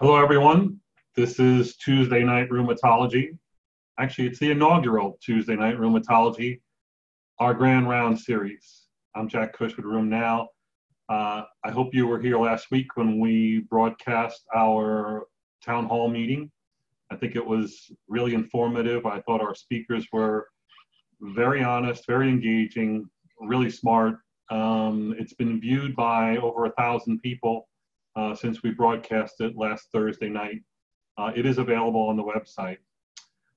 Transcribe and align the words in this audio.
Hello, 0.00 0.14
everyone. 0.14 0.78
This 1.16 1.40
is 1.40 1.74
Tuesday 1.74 2.22
Night 2.22 2.48
Rheumatology. 2.50 3.36
Actually, 3.98 4.28
it's 4.28 4.38
the 4.38 4.52
inaugural 4.52 5.18
Tuesday 5.20 5.56
Night 5.56 5.76
Rheumatology, 5.76 6.60
our 7.40 7.52
Grand 7.52 7.88
Round 7.88 8.16
series. 8.16 8.84
I'm 9.16 9.26
Jack 9.26 9.54
Cush 9.54 9.76
with 9.76 9.84
RheumNow. 9.84 10.46
Uh, 11.08 11.42
I 11.64 11.72
hope 11.72 11.96
you 11.96 12.06
were 12.06 12.20
here 12.20 12.38
last 12.38 12.70
week 12.70 12.96
when 12.96 13.18
we 13.18 13.66
broadcast 13.68 14.44
our 14.54 15.26
town 15.64 15.86
hall 15.86 16.08
meeting. 16.08 16.48
I 17.10 17.16
think 17.16 17.34
it 17.34 17.44
was 17.44 17.90
really 18.06 18.34
informative. 18.34 19.04
I 19.04 19.20
thought 19.22 19.40
our 19.40 19.56
speakers 19.56 20.06
were 20.12 20.46
very 21.20 21.64
honest, 21.64 22.06
very 22.06 22.28
engaging, 22.28 23.10
really 23.40 23.68
smart. 23.68 24.18
Um, 24.48 25.16
it's 25.18 25.34
been 25.34 25.60
viewed 25.60 25.96
by 25.96 26.36
over 26.36 26.66
a 26.66 26.72
thousand 26.78 27.20
people 27.20 27.67
uh, 28.18 28.34
since 28.34 28.62
we 28.62 28.70
broadcast 28.70 29.40
it 29.40 29.56
last 29.56 29.88
Thursday 29.92 30.28
night. 30.28 30.60
Uh, 31.16 31.30
it 31.36 31.46
is 31.46 31.58
available 31.58 32.08
on 32.08 32.16
the 32.16 32.22
website. 32.22 32.78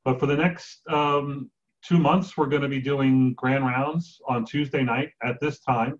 But 0.06 0.20
for 0.20 0.28
the 0.28 0.36
next 0.36 0.82
um, 0.90 1.50
two 1.84 1.98
months, 1.98 2.38
we're 2.38 2.48
going 2.48 2.62
to 2.62 2.68
be 2.68 2.82
doing 2.82 3.34
grand 3.34 3.66
rounds 3.66 4.20
on 4.28 4.46
Tuesday 4.46 4.84
night 4.84 5.10
at 5.24 5.40
this 5.42 5.60
time, 5.60 6.00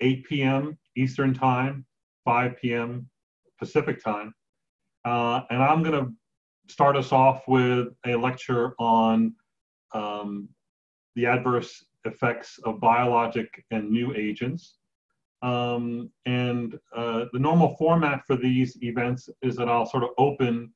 8 0.00 0.24
p.m. 0.24 0.78
Eastern 0.96 1.32
Time, 1.32 1.84
5 2.24 2.56
p.m. 2.60 3.08
Pacific 3.58 4.02
Time. 4.02 4.34
Uh, 5.04 5.42
and 5.50 5.62
I'm 5.62 5.82
going 5.82 6.04
to 6.04 6.12
start 6.68 6.96
us 6.96 7.12
off 7.12 7.42
with 7.46 7.88
a 8.06 8.14
lecture 8.16 8.74
on 8.78 9.34
um, 9.94 10.48
the 11.14 11.26
adverse 11.26 11.84
effects 12.04 12.58
of 12.64 12.80
biologic 12.80 13.64
and 13.70 13.90
new 13.90 14.14
agents. 14.14 14.78
Um, 15.42 16.10
and 16.24 16.78
uh, 16.96 17.24
the 17.32 17.38
normal 17.38 17.76
format 17.76 18.22
for 18.26 18.36
these 18.36 18.78
events 18.82 19.28
is 19.42 19.56
that 19.56 19.68
I'll 19.68 19.86
sort 19.86 20.04
of 20.04 20.10
open 20.16 20.72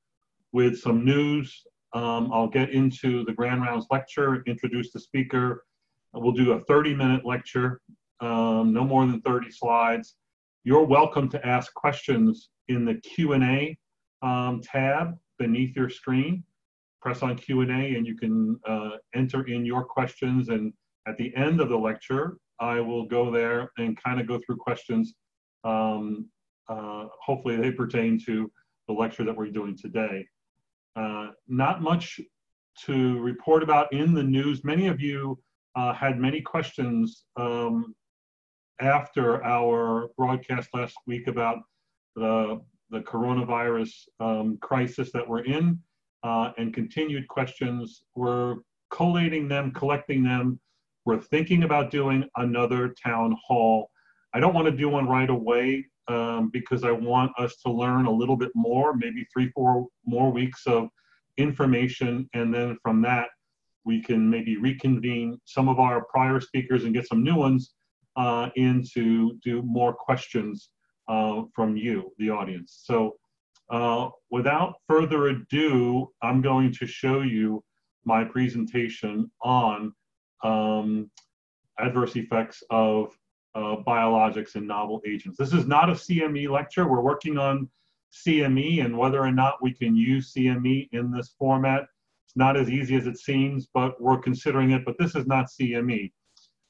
with 0.52 0.78
some 0.78 1.04
news. 1.04 1.64
Um, 1.92 2.30
I'll 2.32 2.48
get 2.48 2.70
into 2.70 3.24
the 3.24 3.32
Grand 3.32 3.62
Rounds 3.62 3.86
lecture, 3.90 4.42
introduce 4.46 4.92
the 4.92 5.00
speaker. 5.00 5.64
We'll 6.12 6.32
do 6.32 6.52
a 6.52 6.60
30 6.64 6.94
minute 6.94 7.24
lecture, 7.24 7.80
um, 8.20 8.72
no 8.72 8.84
more 8.84 9.06
than 9.06 9.20
30 9.20 9.50
slides. 9.50 10.16
You're 10.64 10.84
welcome 10.84 11.28
to 11.28 11.46
ask 11.46 11.72
questions 11.74 12.48
in 12.68 12.84
the 12.84 12.94
Q&A 12.96 13.78
um, 14.22 14.60
tab 14.62 15.16
beneath 15.38 15.76
your 15.76 15.88
screen. 15.88 16.42
Press 17.00 17.22
on 17.22 17.36
Q&A 17.36 17.94
and 17.94 18.06
you 18.06 18.16
can 18.16 18.58
uh, 18.66 18.90
enter 19.14 19.46
in 19.46 19.64
your 19.64 19.84
questions 19.84 20.48
and 20.48 20.72
at 21.06 21.16
the 21.18 21.32
end 21.36 21.60
of 21.60 21.68
the 21.68 21.76
lecture, 21.76 22.38
I 22.60 22.80
will 22.80 23.04
go 23.04 23.30
there 23.30 23.70
and 23.78 24.00
kind 24.02 24.20
of 24.20 24.26
go 24.26 24.40
through 24.44 24.56
questions. 24.56 25.14
Um, 25.64 26.28
uh, 26.68 27.06
hopefully 27.24 27.56
they 27.56 27.70
pertain 27.70 28.18
to 28.26 28.50
the 28.88 28.94
lecture 28.94 29.24
that 29.24 29.36
we're 29.36 29.50
doing 29.50 29.76
today. 29.76 30.26
Uh, 30.94 31.28
not 31.48 31.82
much 31.82 32.20
to 32.84 33.18
report 33.20 33.62
about 33.62 33.92
in 33.92 34.14
the 34.14 34.22
news. 34.22 34.64
Many 34.64 34.86
of 34.86 35.00
you 35.00 35.38
uh, 35.74 35.92
had 35.92 36.18
many 36.18 36.40
questions 36.40 37.24
um, 37.36 37.94
after 38.80 39.44
our 39.44 40.08
broadcast 40.16 40.70
last 40.74 40.96
week 41.06 41.26
about 41.26 41.58
the, 42.14 42.60
the 42.90 43.00
coronavirus 43.00 43.92
um, 44.20 44.58
crisis 44.62 45.10
that 45.12 45.26
we're 45.26 45.44
in 45.44 45.78
uh, 46.22 46.52
and 46.58 46.72
continued 46.74 47.28
questions. 47.28 48.02
We're 48.14 48.56
collating 48.90 49.48
them, 49.48 49.72
collecting 49.72 50.22
them, 50.22 50.60
we're 51.06 51.22
thinking 51.22 51.62
about 51.62 51.90
doing 51.90 52.28
another 52.36 52.94
town 53.02 53.36
hall. 53.46 53.90
I 54.34 54.40
don't 54.40 54.54
want 54.54 54.66
to 54.66 54.72
do 54.72 54.88
one 54.88 55.08
right 55.08 55.30
away 55.30 55.86
um, 56.08 56.50
because 56.52 56.82
I 56.84 56.90
want 56.90 57.32
us 57.38 57.56
to 57.64 57.70
learn 57.70 58.06
a 58.06 58.10
little 58.10 58.36
bit 58.36 58.50
more, 58.54 58.94
maybe 58.94 59.24
three, 59.32 59.50
four 59.50 59.86
more 60.04 60.30
weeks 60.30 60.66
of 60.66 60.88
information. 61.36 62.28
And 62.34 62.52
then 62.52 62.76
from 62.82 63.00
that, 63.02 63.28
we 63.84 64.02
can 64.02 64.28
maybe 64.28 64.56
reconvene 64.56 65.40
some 65.44 65.68
of 65.68 65.78
our 65.78 66.04
prior 66.06 66.40
speakers 66.40 66.84
and 66.84 66.92
get 66.92 67.06
some 67.06 67.22
new 67.22 67.36
ones 67.36 67.72
uh, 68.16 68.50
in 68.56 68.84
to 68.94 69.38
do 69.44 69.62
more 69.62 69.94
questions 69.94 70.70
uh, 71.08 71.42
from 71.54 71.76
you, 71.76 72.12
the 72.18 72.30
audience. 72.30 72.82
So 72.84 73.16
uh, 73.70 74.08
without 74.30 74.74
further 74.88 75.28
ado, 75.28 76.10
I'm 76.20 76.42
going 76.42 76.72
to 76.74 76.86
show 76.86 77.20
you 77.22 77.62
my 78.04 78.24
presentation 78.24 79.30
on 79.42 79.92
um, 80.42 81.10
adverse 81.78 82.16
effects 82.16 82.62
of 82.70 83.16
uh, 83.54 83.76
biologics 83.86 84.54
and 84.54 84.66
novel 84.66 85.00
agents. 85.06 85.38
This 85.38 85.52
is 85.52 85.66
not 85.66 85.88
a 85.88 85.94
CME 85.94 86.48
lecture. 86.50 86.86
We're 86.86 87.00
working 87.00 87.38
on 87.38 87.68
CME 88.12 88.84
and 88.84 88.96
whether 88.96 89.20
or 89.20 89.32
not 89.32 89.62
we 89.62 89.72
can 89.72 89.96
use 89.96 90.32
CME 90.34 90.88
in 90.92 91.10
this 91.10 91.34
format. 91.38 91.86
It's 92.26 92.36
not 92.36 92.56
as 92.56 92.70
easy 92.70 92.96
as 92.96 93.06
it 93.06 93.18
seems, 93.18 93.68
but 93.72 94.00
we're 94.00 94.18
considering 94.18 94.72
it. 94.72 94.84
But 94.84 94.96
this 94.98 95.14
is 95.14 95.26
not 95.26 95.46
CME. 95.46 96.12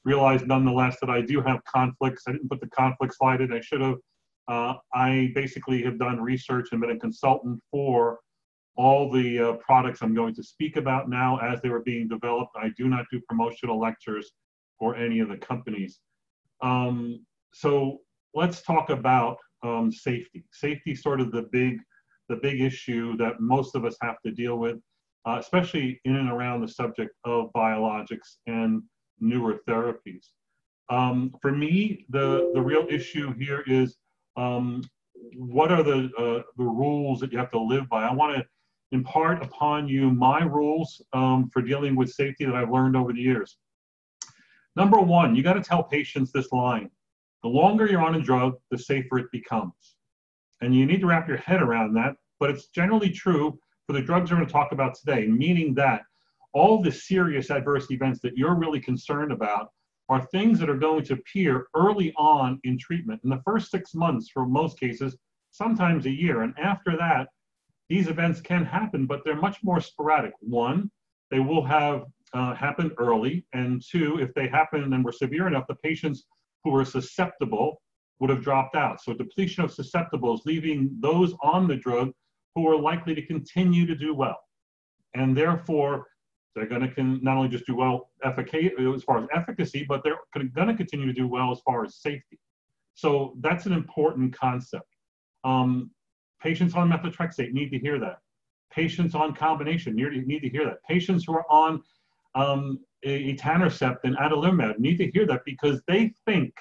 Realize 0.05 0.43
nonetheless 0.45 0.97
that 1.01 1.09
I 1.09 1.21
do 1.21 1.41
have 1.41 1.63
conflicts. 1.65 2.23
I 2.27 2.31
didn't 2.31 2.49
put 2.49 2.61
the 2.61 2.69
conflict 2.69 3.15
slide 3.15 3.41
in. 3.41 3.51
I 3.51 3.61
should 3.61 3.81
have. 3.81 3.97
Uh, 4.47 4.75
I 4.93 5.33
basically 5.35 5.83
have 5.83 5.99
done 5.99 6.21
research 6.21 6.69
and 6.71 6.79
been 6.79 6.91
a 6.91 6.97
consultant 6.97 7.61
for 7.69 8.19
all 8.77 9.11
the 9.11 9.39
uh, 9.39 9.53
products 9.53 10.01
I'm 10.01 10.13
going 10.13 10.35
to 10.35 10.43
speak 10.43 10.77
about 10.77 11.09
now 11.09 11.37
as 11.37 11.61
they 11.61 11.69
were 11.69 11.81
being 11.81 12.07
developed. 12.07 12.51
I 12.55 12.69
do 12.77 12.87
not 12.87 13.05
do 13.11 13.19
promotional 13.27 13.79
lectures 13.79 14.31
for 14.77 14.95
any 14.95 15.19
of 15.19 15.29
the 15.29 15.37
companies. 15.37 15.99
Um, 16.61 17.25
so 17.53 17.99
let's 18.35 18.61
talk 18.61 18.91
about 18.91 19.37
um, 19.63 19.91
safety. 19.91 20.45
Safety 20.51 20.91
is 20.91 21.01
sort 21.01 21.19
of 21.19 21.31
the 21.31 21.49
big, 21.51 21.79
the 22.29 22.35
big 22.35 22.61
issue 22.61 23.17
that 23.17 23.39
most 23.39 23.75
of 23.75 23.83
us 23.83 23.97
have 24.01 24.21
to 24.23 24.31
deal 24.31 24.57
with, 24.57 24.77
uh, 25.25 25.37
especially 25.39 25.99
in 26.05 26.15
and 26.15 26.29
around 26.29 26.61
the 26.61 26.67
subject 26.67 27.15
of 27.25 27.51
biologics 27.53 28.37
and 28.45 28.83
newer 29.19 29.59
therapies. 29.67 30.27
Um, 30.89 31.33
for 31.41 31.51
me, 31.51 32.05
the, 32.09 32.51
the 32.53 32.61
real 32.61 32.85
issue 32.89 33.33
here 33.33 33.63
is 33.65 33.97
um, 34.37 34.83
what 35.35 35.71
are 35.71 35.81
the, 35.81 36.11
uh, 36.17 36.43
the 36.57 36.63
rules 36.63 37.19
that 37.21 37.31
you 37.31 37.39
have 37.39 37.51
to 37.51 37.59
live 37.59 37.89
by? 37.89 38.03
I 38.03 38.13
want 38.13 38.37
to 38.37 38.45
impart 38.91 39.43
upon 39.43 39.87
you 39.87 40.09
my 40.11 40.43
rules 40.43 41.01
um, 41.13 41.49
for 41.51 41.61
dealing 41.61 41.95
with 41.95 42.09
safety 42.09 42.45
that 42.45 42.55
I've 42.55 42.71
learned 42.71 42.95
over 42.95 43.13
the 43.13 43.21
years. 43.21 43.57
Number 44.75 44.99
one, 44.99 45.35
you 45.35 45.43
got 45.43 45.53
to 45.53 45.61
tell 45.61 45.83
patients 45.83 46.31
this 46.31 46.51
line. 46.51 46.89
The 47.43 47.49
longer 47.49 47.87
you're 47.87 48.01
on 48.01 48.15
a 48.15 48.21
drug, 48.21 48.53
the 48.71 48.77
safer 48.77 49.19
it 49.19 49.31
becomes. 49.31 49.95
And 50.61 50.75
you 50.75 50.85
need 50.85 51.01
to 51.01 51.07
wrap 51.07 51.27
your 51.27 51.37
head 51.37 51.61
around 51.61 51.93
that, 51.95 52.15
but 52.39 52.49
it's 52.49 52.67
generally 52.67 53.09
true 53.09 53.59
for 53.85 53.93
the 53.93 54.01
drugs 54.01 54.31
we're 54.31 54.37
going 54.37 54.47
to 54.47 54.53
talk 54.53 54.71
about 54.71 54.95
today, 54.95 55.27
meaning 55.27 55.73
that 55.75 56.01
all 56.53 56.81
the 56.81 56.91
serious 56.91 57.51
adverse 57.51 57.89
events 57.91 58.19
that 58.21 58.37
you're 58.37 58.55
really 58.55 58.79
concerned 58.79 59.31
about 59.31 59.69
are 60.09 60.25
things 60.27 60.59
that 60.59 60.69
are 60.69 60.77
going 60.77 61.03
to 61.03 61.13
appear 61.13 61.67
early 61.75 62.13
on 62.17 62.59
in 62.63 62.77
treatment 62.77 63.21
in 63.23 63.29
the 63.29 63.41
first 63.45 63.69
six 63.69 63.93
months 63.93 64.29
for 64.29 64.45
most 64.45 64.79
cases, 64.79 65.17
sometimes 65.51 66.05
a 66.05 66.11
year. 66.11 66.41
And 66.41 66.53
after 66.57 66.97
that, 66.97 67.27
these 67.89 68.07
events 68.07 68.41
can 68.41 68.65
happen, 68.65 69.05
but 69.05 69.21
they're 69.23 69.35
much 69.35 69.63
more 69.63 69.79
sporadic. 69.79 70.33
One, 70.39 70.91
they 71.31 71.39
will 71.39 71.63
have 71.65 72.05
uh, 72.33 72.53
happened 72.55 72.91
early, 72.97 73.45
and 73.53 73.81
two, 73.81 74.19
if 74.19 74.33
they 74.33 74.47
happen 74.47 74.93
and 74.93 75.05
were 75.05 75.11
severe 75.11 75.47
enough, 75.47 75.65
the 75.67 75.75
patients 75.75 76.25
who 76.63 76.71
were 76.71 76.85
susceptible 76.85 77.81
would 78.19 78.29
have 78.29 78.41
dropped 78.41 78.75
out. 78.75 79.01
So 79.01 79.13
depletion 79.13 79.63
of 79.63 79.73
susceptibles, 79.73 80.41
leaving 80.45 80.95
those 80.99 81.33
on 81.41 81.67
the 81.67 81.75
drug 81.75 82.11
who 82.55 82.67
are 82.67 82.79
likely 82.79 83.13
to 83.15 83.25
continue 83.25 83.85
to 83.85 83.95
do 83.95 84.13
well. 84.13 84.39
And 85.13 85.37
therefore, 85.37 86.07
they're 86.55 86.65
going 86.65 86.89
to 86.89 87.03
not 87.03 87.37
only 87.37 87.49
just 87.49 87.67
do 87.67 87.75
well 87.75 88.09
as 88.23 89.03
far 89.03 89.19
as 89.19 89.27
efficacy, 89.33 89.85
but 89.87 90.03
they're 90.03 90.17
going 90.33 90.67
to 90.67 90.73
continue 90.73 91.05
to 91.05 91.13
do 91.13 91.27
well 91.27 91.51
as 91.51 91.59
far 91.59 91.85
as 91.85 91.95
safety. 91.95 92.39
So 92.95 93.35
that's 93.41 93.67
an 93.67 93.73
important 93.73 94.35
concept. 94.35 94.87
Um, 95.43 95.91
Patients 96.41 96.75
on 96.75 96.89
methotrexate 96.89 97.51
need 97.53 97.69
to 97.71 97.79
hear 97.79 97.99
that. 97.99 98.19
Patients 98.71 99.15
on 99.15 99.33
combination 99.33 99.95
need 99.95 100.41
to 100.41 100.49
hear 100.49 100.65
that. 100.65 100.83
Patients 100.87 101.23
who 101.25 101.33
are 101.33 101.45
on 101.49 101.81
um, 102.35 102.79
etanercept 103.05 103.97
and 104.03 104.17
adalimumab 104.17 104.79
need 104.79 104.97
to 104.97 105.09
hear 105.11 105.25
that 105.25 105.41
because 105.45 105.81
they 105.87 106.13
think 106.25 106.53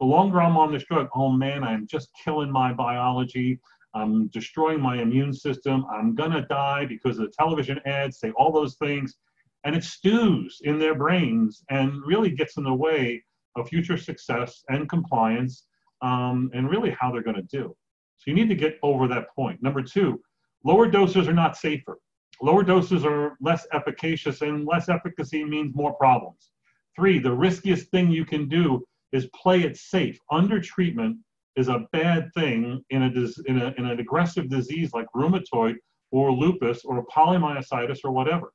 the 0.00 0.06
longer 0.06 0.40
I'm 0.40 0.56
on 0.56 0.72
this 0.72 0.84
drug, 0.84 1.08
oh 1.14 1.30
man, 1.30 1.64
I'm 1.64 1.86
just 1.86 2.10
killing 2.22 2.50
my 2.50 2.72
biology. 2.72 3.58
I'm 3.94 4.28
destroying 4.28 4.80
my 4.80 5.00
immune 5.00 5.32
system. 5.32 5.84
I'm 5.92 6.14
gonna 6.14 6.46
die 6.46 6.86
because 6.86 7.16
the 7.16 7.32
television 7.36 7.80
ads 7.84 8.20
say 8.20 8.30
all 8.36 8.52
those 8.52 8.76
things. 8.76 9.16
And 9.64 9.74
it 9.74 9.82
stews 9.82 10.58
in 10.62 10.78
their 10.78 10.94
brains 10.94 11.64
and 11.68 12.00
really 12.06 12.30
gets 12.30 12.56
in 12.56 12.64
the 12.64 12.74
way 12.74 13.24
of 13.56 13.68
future 13.68 13.96
success 13.96 14.62
and 14.68 14.88
compliance 14.88 15.66
um, 16.00 16.50
and 16.54 16.70
really 16.70 16.94
how 16.98 17.10
they're 17.10 17.22
gonna 17.22 17.42
do. 17.42 17.74
So 18.18 18.30
you 18.30 18.34
need 18.34 18.48
to 18.48 18.54
get 18.54 18.78
over 18.82 19.08
that 19.08 19.34
point. 19.34 19.62
Number 19.62 19.82
two, 19.82 20.20
lower 20.64 20.88
doses 20.88 21.28
are 21.28 21.32
not 21.34 21.56
safer. 21.56 21.98
Lower 22.42 22.62
doses 22.62 23.04
are 23.04 23.36
less 23.40 23.66
efficacious, 23.72 24.42
and 24.42 24.66
less 24.66 24.88
efficacy 24.88 25.44
means 25.44 25.74
more 25.74 25.94
problems. 25.94 26.50
Three, 26.94 27.18
the 27.18 27.32
riskiest 27.32 27.90
thing 27.90 28.10
you 28.10 28.24
can 28.24 28.48
do 28.48 28.84
is 29.12 29.28
play 29.34 29.62
it 29.62 29.76
safe. 29.76 30.18
Under 30.30 30.60
treatment 30.60 31.16
is 31.56 31.68
a 31.68 31.86
bad 31.92 32.30
thing 32.34 32.84
in, 32.90 33.02
a, 33.02 33.50
in, 33.50 33.60
a, 33.60 33.74
in 33.78 33.86
an 33.86 33.98
aggressive 33.98 34.48
disease 34.48 34.92
like 34.92 35.06
rheumatoid 35.14 35.74
or 36.10 36.32
lupus 36.32 36.84
or 36.84 37.04
polymyositis 37.06 38.00
or 38.04 38.12
whatever. 38.12 38.52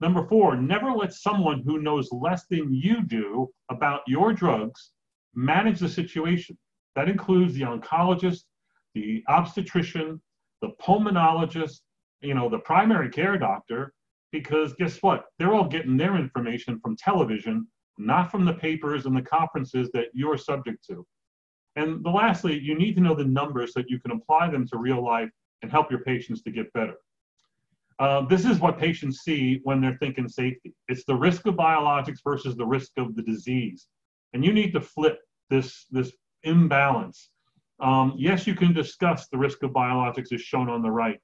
Number 0.00 0.26
four, 0.26 0.56
never 0.56 0.92
let 0.92 1.12
someone 1.12 1.62
who 1.64 1.82
knows 1.82 2.08
less 2.10 2.46
than 2.48 2.72
you 2.72 3.02
do 3.02 3.48
about 3.70 4.00
your 4.06 4.32
drugs 4.32 4.92
manage 5.34 5.80
the 5.80 5.88
situation. 5.88 6.56
That 6.96 7.08
includes 7.08 7.54
the 7.54 7.62
oncologist, 7.62 8.44
the 8.94 9.22
obstetrician, 9.28 10.20
the 10.62 10.70
pulmonologist, 10.82 11.80
you 12.20 12.34
know, 12.34 12.48
the 12.48 12.58
primary 12.58 13.08
care 13.08 13.38
doctor, 13.38 13.92
because 14.32 14.72
guess 14.74 14.98
what? 15.02 15.24
They're 15.38 15.54
all 15.54 15.68
getting 15.68 15.96
their 15.96 16.16
information 16.16 16.78
from 16.80 16.96
television, 16.96 17.66
not 17.98 18.30
from 18.30 18.44
the 18.44 18.52
papers 18.52 19.06
and 19.06 19.16
the 19.16 19.22
conferences 19.22 19.90
that 19.92 20.06
you're 20.12 20.38
subject 20.38 20.84
to. 20.86 21.06
And 21.76 22.04
the 22.04 22.10
lastly, 22.10 22.58
you 22.58 22.76
need 22.76 22.94
to 22.96 23.00
know 23.00 23.14
the 23.14 23.24
numbers 23.24 23.74
so 23.74 23.80
that 23.80 23.90
you 23.90 24.00
can 24.00 24.12
apply 24.12 24.50
them 24.50 24.66
to 24.68 24.78
real 24.78 25.04
life 25.04 25.30
and 25.62 25.70
help 25.70 25.90
your 25.90 26.00
patients 26.00 26.42
to 26.42 26.50
get 26.50 26.72
better. 26.72 26.94
Uh, 27.98 28.22
this 28.22 28.46
is 28.46 28.60
what 28.60 28.78
patients 28.78 29.20
see 29.20 29.60
when 29.64 29.80
they're 29.80 29.98
thinking 30.00 30.26
safety. 30.26 30.74
It's 30.88 31.04
the 31.04 31.14
risk 31.14 31.46
of 31.46 31.54
biologics 31.54 32.20
versus 32.24 32.56
the 32.56 32.66
risk 32.66 32.92
of 32.96 33.14
the 33.14 33.22
disease. 33.22 33.88
And 34.32 34.44
you 34.44 34.52
need 34.52 34.72
to 34.72 34.80
flip 34.80 35.18
this, 35.50 35.86
this 35.90 36.12
imbalance. 36.44 37.30
Um, 37.80 38.14
yes, 38.16 38.46
you 38.46 38.54
can 38.54 38.72
discuss 38.72 39.28
the 39.28 39.38
risk 39.38 39.62
of 39.62 39.70
biologics 39.70 40.32
as 40.32 40.40
shown 40.40 40.68
on 40.68 40.82
the 40.82 40.90
right, 40.90 41.18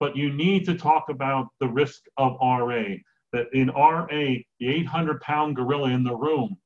but 0.00 0.16
you 0.16 0.32
need 0.32 0.64
to 0.66 0.74
talk 0.76 1.08
about 1.08 1.48
the 1.60 1.68
risk 1.68 2.02
of 2.18 2.36
RA. 2.40 2.84
That 3.32 3.46
in 3.52 3.68
RA, 3.70 4.06
the 4.06 4.68
800 4.68 5.20
pound 5.20 5.56
gorilla 5.56 5.90
in 5.90 6.04
the 6.04 6.14
room 6.14 6.56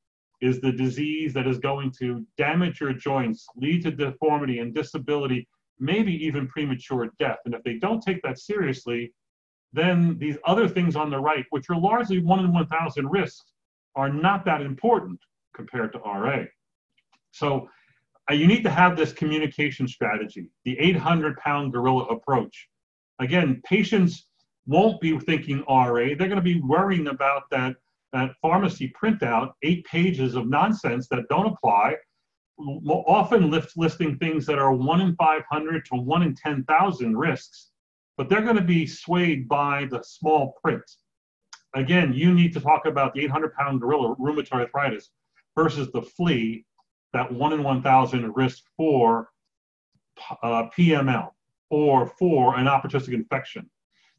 is 0.40 0.61
the 0.61 0.73
disease 0.73 1.32
that 1.35 1.46
is 1.46 1.58
going 1.58 1.93
to 1.99 2.25
damage 2.37 2.81
your 2.81 2.93
joints, 2.93 3.46
lead 3.56 3.82
to 3.82 3.90
deformity 3.90 4.58
and 4.58 4.75
disability, 4.75 5.49
maybe 5.79 6.12
even 6.25 6.46
premature 6.49 7.11
death. 7.19 7.38
And 7.44 7.55
if 7.55 7.62
they 7.62 7.75
don't 7.75 8.02
take 8.02 8.20
that 8.23 8.38
seriously, 8.38 9.12
then 9.73 10.19
these 10.19 10.38
other 10.46 10.69
things 10.69 10.96
on 10.96 11.11
the 11.11 11.19
right, 11.19 11.44
which 11.50 11.70
are 11.70 11.79
largely 11.79 12.20
one 12.20 12.41
in 12.41 12.52
1,000 12.52 13.08
risks, 13.11 13.52
are 13.96 14.08
not 14.08 14.44
that 14.44 14.61
important 14.61 15.19
compared 15.55 15.93
to 15.93 15.99
RA. 15.99 16.44
So 17.32 17.69
uh, 18.30 18.34
you 18.34 18.46
need 18.46 18.62
to 18.62 18.70
have 18.70 18.96
this 18.96 19.12
communication 19.12 19.88
strategy, 19.88 20.50
the 20.64 20.78
800 20.78 21.36
pound 21.38 21.72
gorilla 21.72 22.04
approach. 22.04 22.69
Again, 23.20 23.60
patients 23.64 24.26
won't 24.66 25.00
be 25.00 25.19
thinking 25.19 25.64
RA, 25.69 26.14
they're 26.16 26.28
going 26.28 26.36
to 26.36 26.42
be 26.42 26.60
worrying 26.60 27.08
about 27.08 27.44
that, 27.50 27.76
that 28.12 28.32
pharmacy 28.42 28.92
printout, 29.00 29.52
eight 29.62 29.84
pages 29.86 30.34
of 30.34 30.48
nonsense 30.48 31.08
that 31.08 31.28
don't 31.28 31.46
apply, 31.46 31.96
often 32.58 33.50
listing 33.76 34.19
things 34.19 34.44
that 34.46 34.58
are 34.58 34.72
one 34.72 35.00
in 35.00 35.14
500 35.16 35.84
to 35.86 35.96
one 35.96 36.22
in 36.22 36.34
10,000 36.34 37.16
risks 37.16 37.70
but 38.19 38.28
they're 38.28 38.42
going 38.42 38.56
to 38.56 38.62
be 38.62 38.86
swayed 38.86 39.48
by 39.48 39.86
the 39.90 40.02
small 40.02 40.58
print. 40.60 40.82
Again, 41.74 42.12
you 42.12 42.34
need 42.34 42.52
to 42.54 42.60
talk 42.60 42.84
about 42.84 43.14
the 43.14 43.20
800 43.20 43.54
pound 43.54 43.81
gorilla 43.81 44.16
rheumatoid 44.16 44.52
arthritis 44.52 45.10
versus 45.56 45.90
the 45.92 46.02
flea, 46.02 46.66
that 47.12 47.32
one 47.32 47.52
in 47.52 47.62
1,000 47.62 48.32
risk 48.37 48.64
for 48.76 49.31
uh, 50.43 50.64
PML 50.76 51.31
or 51.70 52.06
for 52.06 52.56
an 52.56 52.66
opportunistic 52.66 53.14
infection. 53.14 53.69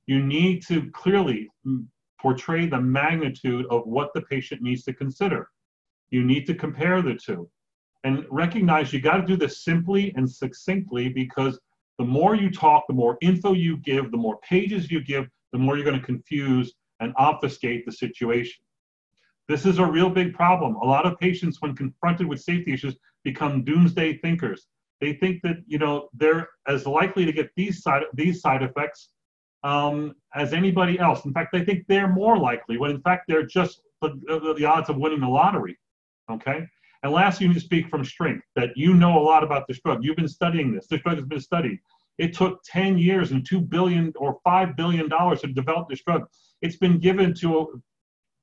You 0.07 0.23
need 0.23 0.65
to 0.67 0.89
clearly 0.91 1.49
portray 2.19 2.67
the 2.67 2.81
magnitude 2.81 3.65
of 3.69 3.85
what 3.85 4.11
the 4.13 4.21
patient 4.21 4.61
needs 4.61 4.83
to 4.83 4.93
consider. 4.93 5.49
You 6.09 6.23
need 6.23 6.45
to 6.47 6.55
compare 6.55 7.01
the 7.01 7.15
two 7.15 7.49
and 8.03 8.25
recognize 8.29 8.93
you 8.93 9.01
got 9.01 9.17
to 9.17 9.25
do 9.25 9.35
this 9.35 9.63
simply 9.63 10.13
and 10.15 10.29
succinctly 10.29 11.09
because 11.09 11.59
the 11.97 12.05
more 12.05 12.35
you 12.35 12.49
talk, 12.49 12.85
the 12.87 12.93
more 12.93 13.17
info 13.21 13.53
you 13.53 13.77
give, 13.77 14.11
the 14.11 14.17
more 14.17 14.39
pages 14.39 14.89
you 14.89 15.03
give, 15.03 15.27
the 15.51 15.59
more 15.59 15.75
you're 15.75 15.85
going 15.85 15.99
to 15.99 16.05
confuse 16.05 16.73
and 17.01 17.13
obfuscate 17.17 17.85
the 17.85 17.91
situation. 17.91 18.63
This 19.49 19.65
is 19.65 19.79
a 19.79 19.85
real 19.85 20.11
big 20.11 20.33
problem. 20.33 20.75
A 20.75 20.85
lot 20.85 21.07
of 21.07 21.19
patients, 21.19 21.57
when 21.59 21.75
confronted 21.75 22.27
with 22.27 22.39
safety 22.39 22.71
issues, 22.71 22.95
become 23.23 23.63
doomsday 23.63 24.19
thinkers. 24.19 24.67
They 25.01 25.13
think 25.13 25.41
that 25.41 25.57
you 25.65 25.79
know 25.79 26.09
they're 26.13 26.47
as 26.67 26.85
likely 26.85 27.25
to 27.25 27.31
get 27.33 27.49
these 27.55 27.81
side 27.81 28.03
these 28.13 28.41
side 28.41 28.61
effects 28.61 29.09
um, 29.63 30.15
as 30.35 30.53
anybody 30.53 30.99
else. 30.99 31.25
In 31.25 31.33
fact, 31.33 31.51
they 31.51 31.65
think 31.65 31.85
they're 31.87 32.07
more 32.07 32.37
likely, 32.37 32.77
when 32.77 32.91
in 32.91 33.01
fact 33.01 33.23
they're 33.27 33.45
just 33.45 33.81
the, 34.01 34.55
the 34.57 34.65
odds 34.65 34.89
of 34.89 34.97
winning 34.97 35.19
the 35.19 35.27
lottery. 35.27 35.77
Okay. 36.31 36.65
And 37.01 37.11
last, 37.11 37.41
you 37.41 37.47
need 37.47 37.53
to 37.55 37.59
speak 37.59 37.89
from 37.89 38.03
strength, 38.03 38.45
that 38.55 38.71
you 38.75 38.93
know 38.93 39.17
a 39.17 39.23
lot 39.23 39.43
about 39.43 39.67
this 39.67 39.79
drug. 39.81 40.03
You've 40.03 40.17
been 40.17 40.27
studying 40.27 40.73
this. 40.73 40.87
This 40.87 41.01
drug 41.01 41.15
has 41.15 41.25
been 41.25 41.39
studied. 41.39 41.79
It 42.17 42.33
took 42.33 42.59
10 42.65 42.97
years 42.97 43.31
and 43.31 43.45
2 43.45 43.61
billion 43.61 44.11
or 44.17 44.39
$5 44.45 44.75
billion 44.75 45.09
to 45.09 45.47
develop 45.53 45.87
this 45.89 46.03
drug. 46.03 46.25
It's 46.61 46.75
been 46.75 46.99
given 46.99 47.33
to 47.35 47.81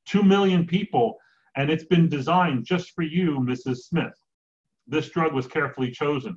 2 0.06 0.22
million 0.22 0.66
people, 0.66 1.16
and 1.56 1.70
it's 1.70 1.84
been 1.84 2.08
designed 2.08 2.64
just 2.64 2.92
for 2.92 3.02
you, 3.02 3.38
Mrs. 3.40 3.78
Smith. 3.78 4.14
This 4.86 5.08
drug 5.10 5.32
was 5.32 5.46
carefully 5.46 5.90
chosen. 5.90 6.36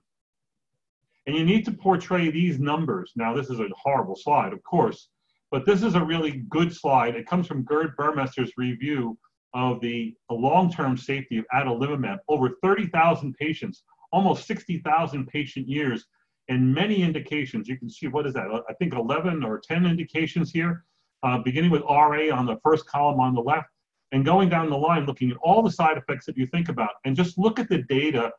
And 1.27 1.36
you 1.36 1.45
need 1.45 1.66
to 1.66 1.71
portray 1.71 2.31
these 2.31 2.60
numbers. 2.60 3.12
Now, 3.16 3.36
this 3.36 3.50
is 3.50 3.60
a 3.60 3.68
horrible 3.75 4.16
slide, 4.16 4.54
of 4.54 4.63
course, 4.63 5.10
but 5.51 5.66
this 5.66 5.83
is 5.83 5.95
a 5.95 6.04
really 6.04 6.44
good 6.50 6.74
slide. 6.74 7.16
It 7.16 7.27
comes 7.27 7.45
from 7.45 7.63
Gerd 7.63 7.95
Burmester's 7.98 8.54
review 8.57 9.18
of 9.54 9.81
the 9.81 10.16
long-term 10.31 10.98
safety 10.98 11.38
of 11.38 11.45
adalimumab, 11.54 12.18
over 12.27 12.51
30,000 12.63 13.33
patients, 13.36 13.83
almost 14.12 14.48
60,000 14.48 15.27
patient 15.27 15.68
years, 15.68 16.06
and 16.48 16.74
many 16.74 17.04
indications. 17.04 17.68
You 17.68 17.77
can 17.77 17.89
see, 17.89 18.07
what 18.07 18.25
is 18.25 18.33
that? 18.33 18.48
I 18.68 18.74
think 18.74 18.94
11 18.94 19.44
or 19.44 19.60
10 19.60 19.86
indications 19.86 20.51
here, 20.51 20.86
uh, 21.24 21.39
beginning 21.39 21.71
with 21.71 21.81
RA 21.83 22.33
on 22.33 22.45
the 22.45 22.57
first 22.63 22.86
column 22.86 23.19
on 23.19 23.33
the 23.33 23.42
left, 23.42 23.69
and 24.12 24.25
going 24.25 24.50
down 24.50 24.69
the 24.69 24.77
line, 24.77 25.06
looking 25.06 25.31
at 25.31 25.38
all 25.38 25.62
the 25.62 25.71
side 25.71 25.98
effects 25.98 26.25
that 26.25 26.38
you 26.38 26.45
think 26.48 26.69
about, 26.69 26.92
and 27.06 27.16
just 27.16 27.38
look 27.38 27.60
at 27.60 27.69
the 27.69 27.83
data, 27.83 28.31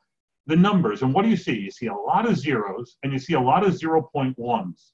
the 0.46 0.56
numbers, 0.56 1.02
and 1.02 1.14
what 1.14 1.22
do 1.22 1.28
you 1.28 1.36
see? 1.36 1.58
You 1.58 1.70
see 1.70 1.86
a 1.86 1.94
lot 1.94 2.28
of 2.28 2.36
zeros, 2.36 2.96
and 3.02 3.12
you 3.12 3.18
see 3.18 3.34
a 3.34 3.40
lot 3.40 3.64
of 3.64 3.74
0.1s. 3.74 4.90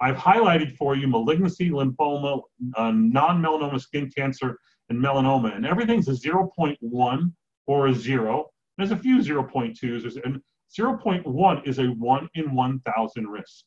I've 0.00 0.16
highlighted 0.16 0.76
for 0.76 0.96
you 0.96 1.08
malignancy, 1.08 1.70
lymphoma, 1.70 2.42
uh, 2.76 2.92
non-melanoma 2.92 3.80
skin 3.80 4.10
cancer, 4.10 4.58
and 4.90 5.02
melanoma, 5.02 5.56
and 5.56 5.64
everything's 5.64 6.08
a 6.08 6.12
0.1 6.12 7.32
or 7.66 7.86
a 7.86 7.94
zero. 7.94 8.50
There's 8.76 8.90
a 8.90 8.96
few 8.96 9.18
0.2s, 9.18 10.24
and 10.24 10.40
0.1 10.78 11.66
is 11.66 11.78
a 11.78 11.86
1 11.86 12.28
in 12.34 12.54
1,000 12.54 13.26
risk. 13.26 13.64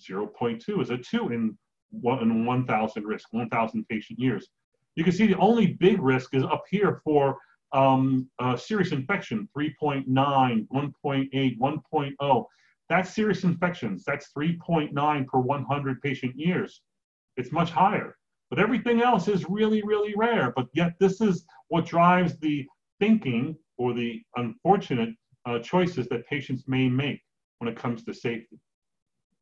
0.2 0.00 0.80
is 0.80 0.90
a 0.90 0.98
2 0.98 1.28
in 1.28 1.58
1 1.90 2.22
in 2.22 2.44
1,000 2.44 3.04
risk, 3.04 3.28
1,000 3.32 3.88
patient 3.88 4.18
years. 4.18 4.48
You 4.96 5.04
can 5.04 5.12
see 5.12 5.26
the 5.26 5.38
only 5.38 5.74
big 5.74 6.00
risk 6.00 6.34
is 6.34 6.44
up 6.44 6.64
here 6.70 7.00
for 7.04 7.36
um, 7.72 8.28
serious 8.56 8.92
infection, 8.92 9.48
3.9, 9.56 10.06
1.8, 10.68 11.58
1.0. 11.58 12.44
That's 12.88 13.14
serious 13.14 13.44
infections. 13.44 14.02
That's 14.04 14.30
3.9 14.36 15.26
per 15.26 15.38
100 15.38 16.02
patient 16.02 16.36
years. 16.36 16.82
It's 17.36 17.52
much 17.52 17.70
higher. 17.70 18.16
But 18.50 18.58
everything 18.58 19.00
else 19.00 19.28
is 19.28 19.48
really, 19.48 19.80
really 19.82 20.12
rare. 20.16 20.52
But 20.56 20.66
yet, 20.74 20.94
this 20.98 21.20
is 21.20 21.44
what 21.68 21.86
drives 21.86 22.36
the 22.40 22.66
thinking 22.98 23.56
or 23.78 23.94
the 23.94 24.20
unfortunate 24.36 25.10
uh, 25.46 25.60
choices 25.60 26.08
that 26.08 26.26
patients 26.26 26.64
may 26.66 26.88
make 26.88 27.20
when 27.58 27.68
it 27.68 27.76
comes 27.76 28.02
to 28.04 28.12
safety. 28.12 28.58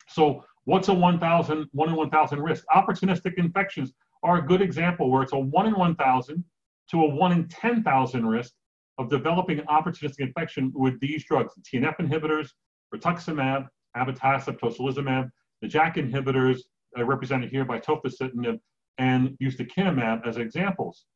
So, 0.09 0.45
what's 0.69 0.89
a 0.89 0.93
1,000, 0.93 1.67
1 1.73 1.89
in 1.89 1.97
1,000 1.97 2.43
risk? 2.43 2.63
Opportunistic 2.77 3.39
infections 3.39 3.95
are 4.23 4.37
a 4.37 4.43
good 4.47 4.61
example 4.61 5.11
where 5.11 5.23
it's 5.23 5.33
a 5.33 5.39
1 5.39 5.67
in 5.67 5.73
1,000 5.73 6.45
to 6.91 7.03
a 7.05 7.09
1 7.09 7.33
in 7.33 7.49
10,000 7.49 8.27
risk 8.27 8.53
of 8.99 9.09
developing 9.09 9.59
an 9.59 9.65
opportunistic 9.65 10.21
infection 10.21 10.71
with 10.75 11.01
these 11.01 11.25
drugs, 11.25 11.55
TNF 11.63 11.97
inhibitors, 12.01 12.51
rituximab, 12.95 13.67
abatacept, 13.97 14.61
tocilizumab, 14.61 15.31
the 15.63 15.69
JAK 15.69 15.97
inhibitors, 15.97 16.61
uh, 16.99 17.05
represented 17.05 17.51
here 17.51 17.65
by 17.65 17.79
tofacitinib, 17.79 18.61
and 18.99 19.39
ustekinumab 19.43 20.27
as 20.27 20.37
examples. 20.37 21.07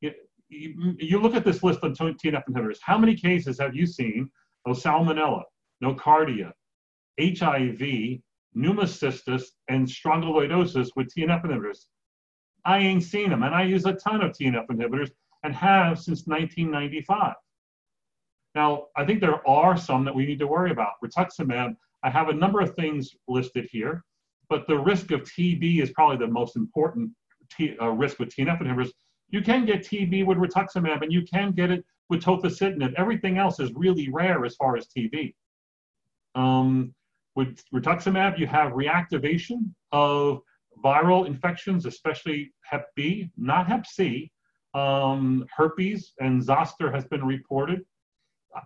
you, 0.00 0.14
you, 0.48 1.20
look 1.20 1.34
at 1.34 1.44
this 1.44 1.62
list 1.62 1.80
of 1.82 1.92
TNF 1.92 2.44
inhibitors. 2.48 2.78
How 2.80 2.96
many 2.96 3.14
cases 3.14 3.58
have 3.58 3.76
you 3.76 3.86
seen 3.86 4.30
of 4.64 4.78
salmonella, 4.78 5.42
nocardia, 5.84 6.52
HIV, 7.20 8.22
pneumocystis, 8.56 9.44
and 9.68 9.86
strongyloidosis 9.86 10.90
with 10.96 11.12
TNF 11.14 11.44
inhibitors? 11.44 11.86
I 12.64 12.78
ain't 12.78 13.02
seen 13.02 13.30
them, 13.30 13.42
and 13.42 13.54
I 13.54 13.62
use 13.64 13.84
a 13.86 13.94
ton 13.94 14.22
of 14.22 14.32
TNF 14.32 14.66
inhibitors 14.68 15.10
and 15.42 15.54
have 15.54 15.98
since 15.98 16.26
1995. 16.26 17.34
Now, 18.54 18.86
I 18.96 19.04
think 19.04 19.20
there 19.20 19.46
are 19.48 19.76
some 19.76 20.04
that 20.04 20.14
we 20.14 20.26
need 20.26 20.38
to 20.38 20.46
worry 20.46 20.70
about. 20.70 20.92
Rituximab, 21.04 21.74
I 22.02 22.10
have 22.10 22.28
a 22.28 22.34
number 22.34 22.60
of 22.60 22.74
things 22.74 23.10
listed 23.26 23.68
here, 23.70 24.04
but 24.48 24.66
the 24.68 24.78
risk 24.78 25.10
of 25.10 25.22
TB 25.22 25.82
is 25.82 25.90
probably 25.90 26.18
the 26.18 26.32
most 26.32 26.56
important 26.56 27.10
T, 27.56 27.76
uh, 27.80 27.88
risk 27.88 28.18
with 28.18 28.30
TNF 28.30 28.60
inhibitors, 28.60 28.90
you 29.32 29.42
can 29.42 29.64
get 29.64 29.82
TB 29.82 30.26
with 30.26 30.38
rituximab 30.38 31.02
and 31.02 31.12
you 31.12 31.22
can 31.22 31.52
get 31.52 31.70
it 31.70 31.84
with 32.08 32.22
tofacitinib. 32.22 32.94
Everything 32.96 33.38
else 33.38 33.58
is 33.58 33.72
really 33.74 34.10
rare 34.10 34.44
as 34.44 34.54
far 34.56 34.76
as 34.76 34.86
TB. 34.86 35.34
Um, 36.34 36.94
with 37.34 37.62
rituximab, 37.74 38.38
you 38.38 38.46
have 38.46 38.72
reactivation 38.72 39.70
of 39.92 40.40
viral 40.84 41.26
infections, 41.26 41.86
especially 41.86 42.52
Hep 42.64 42.86
B, 42.96 43.30
not 43.36 43.66
Hep 43.66 43.86
C. 43.86 44.30
Um, 44.74 45.46
herpes 45.54 46.12
and 46.20 46.42
zoster 46.42 46.90
has 46.90 47.04
been 47.04 47.24
reported. 47.24 47.82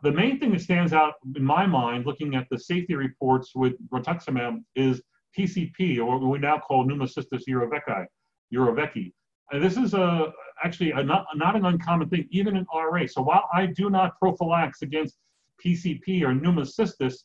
The 0.03 0.13
main 0.13 0.39
thing 0.39 0.53
that 0.53 0.61
stands 0.61 0.93
out 0.93 1.15
in 1.35 1.45
my 1.45 1.67
mind, 1.67 2.07
looking 2.07 2.35
at 2.35 2.47
the 2.51 2.59
safety 2.59 2.95
reports 2.95 3.53
with 3.55 3.75
rituximab, 3.91 4.63
is 4.75 5.03
PCP, 5.37 5.99
or 5.99 6.19
what 6.19 6.31
we 6.31 6.39
now 6.39 6.59
call 6.59 6.85
pneumocystis 6.85 7.43
jirovecii, 7.49 8.07
jirovecii. 8.53 9.13
And 9.53 9.63
this 9.63 9.77
is 9.77 9.95
a, 9.95 10.33
actually 10.65 10.91
a 10.93 11.03
not, 11.03 11.27
not 11.37 11.55
an 11.55 11.67
uncommon 11.67 12.09
thing, 12.09 12.27
even 12.31 12.57
in 12.57 12.67
RA. 12.73 13.07
So 13.07 13.23
while 13.23 13.49
I 13.53 13.67
do 13.67 13.91
not 13.91 14.15
prophylax 14.23 14.83
against 14.83 15.19
PCP 15.65 16.23
or 16.23 16.35
pneumocystis 16.35 17.25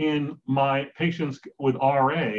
in 0.00 0.34
my 0.46 0.86
patients 0.96 1.38
with 1.58 1.76
RA, 1.76 2.32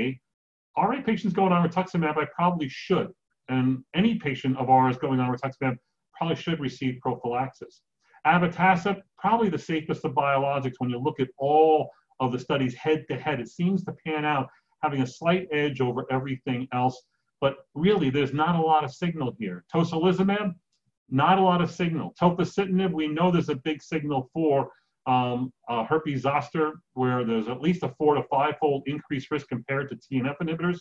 RA 0.77 1.01
patients 1.06 1.32
going 1.32 1.53
on 1.53 1.68
rituximab, 1.68 2.18
I 2.18 2.25
probably 2.36 2.68
should. 2.68 3.10
And 3.50 3.84
any 3.94 4.15
patient 4.15 4.58
of 4.58 4.70
ours 4.72 4.98
going 4.98 5.20
on 5.20 5.32
rituximab 5.32 5.77
probably 6.18 6.36
should 6.38 6.60
receive 6.60 7.00
prophylaxis. 7.01 7.82
Abatacept, 8.25 9.01
probably 9.20 9.50
the 9.50 9.60
safest 9.60 10.03
of 10.06 10.13
biologics 10.13 10.75
when 10.80 10.89
you 10.89 10.98
look 10.98 11.20
at 11.20 11.27
all 11.38 11.91
of 12.20 12.32
the 12.32 12.39
studies 12.39 12.74
head 12.74 13.06
to 13.10 13.18
head. 13.18 13.39
It 13.39 13.50
seems 13.50 13.84
to 13.84 13.94
pan 14.06 14.25
out 14.25 14.48
having 14.82 15.03
a 15.03 15.08
slight 15.08 15.48
edge 15.51 15.82
over 15.82 16.06
everything 16.12 16.68
else, 16.74 17.00
but 17.41 17.58
really 17.75 18.10
there's 18.10 18.34
not 18.34 18.56
a 18.56 18.62
lot 18.62 18.84
of 18.84 18.91
signal 18.91 19.36
here. 19.38 19.65
Tocilizumab, 19.74 20.56
not 21.12 21.38
a 21.38 21.41
lot 21.41 21.62
of 21.62 21.70
signal. 21.70 22.15
Tofacitinib, 22.20 22.91
we 22.91 23.08
know 23.08 23.30
there's 23.30 23.50
a 23.50 23.56
big 23.56 23.84
signal 23.84 24.32
for 24.34 24.72
um, 25.08 25.51
uh, 25.70 25.84
herpes 25.86 26.22
zoster, 26.22 26.74
where 26.93 27.24
there's 27.24 27.48
at 27.48 27.62
least 27.62 27.84
a 27.84 27.89
four 27.98 28.15
to 28.15 28.24
five 28.24 28.55
fold 28.60 28.84
increased 28.86 29.31
risk 29.31 29.48
compared 29.48 29.89
to 29.89 29.96
TNF 29.96 30.36
inhibitors. 30.41 30.79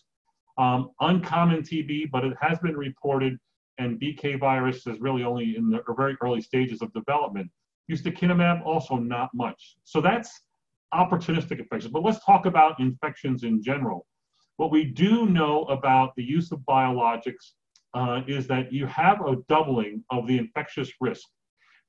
Um, 0.59 0.91
uncommon 1.01 1.63
TB, 1.63 2.11
but 2.11 2.25
it 2.25 2.37
has 2.41 2.59
been 2.59 2.77
reported, 2.77 3.39
and 3.79 4.01
BK 4.01 4.39
virus 4.39 4.87
is 4.87 5.01
really 5.01 5.25
only 5.25 5.57
in 5.57 5.71
the 5.71 5.83
very 5.97 6.17
early 6.23 6.43
stages 6.43 6.83
of 6.83 6.93
development. 6.93 7.51
Ustekinumab, 7.91 8.65
also 8.65 8.97
not 8.97 9.31
much. 9.35 9.77
So 9.85 10.01
that's 10.01 10.41
opportunistic 10.93 11.59
infections. 11.59 11.93
But 11.93 12.05
let's 12.05 12.25
talk 12.25 12.47
about 12.47 12.79
infections 12.79 13.43
in 13.45 13.63
general. 13.63 14.07
What 14.57 14.71
we 14.71 14.85
do 14.85 15.27
know 15.27 15.65
about 15.65 16.15
the 16.17 16.23
use 16.23 16.53
of 16.53 16.59
biologics 16.61 17.53
uh, 17.95 18.21
is 18.29 18.47
that 18.49 18.73
you 18.73 18.87
have 18.87 19.21
a 19.27 19.37
doubling 19.49 20.05
of 20.11 20.27
the 20.27 20.39
infectious 20.39 20.91
risk 21.01 21.27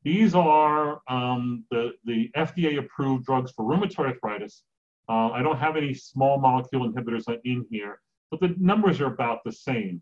these 0.03 0.34
are 0.34 1.01
um, 1.08 1.63
the, 1.70 1.91
the 2.05 2.29
FDA 2.36 2.79
approved 2.79 3.25
drugs 3.25 3.51
for 3.51 3.65
rheumatoid 3.65 4.08
arthritis. 4.08 4.63
Uh, 5.08 5.29
I 5.29 5.43
don't 5.43 5.58
have 5.58 5.77
any 5.77 5.93
small 5.93 6.39
molecule 6.39 6.91
inhibitors 6.91 7.25
in 7.43 7.65
here, 7.70 8.00
but 8.31 8.39
the 8.39 8.55
numbers 8.58 9.00
are 9.00 9.08
about 9.08 9.39
the 9.46 9.51
same. 9.51 10.01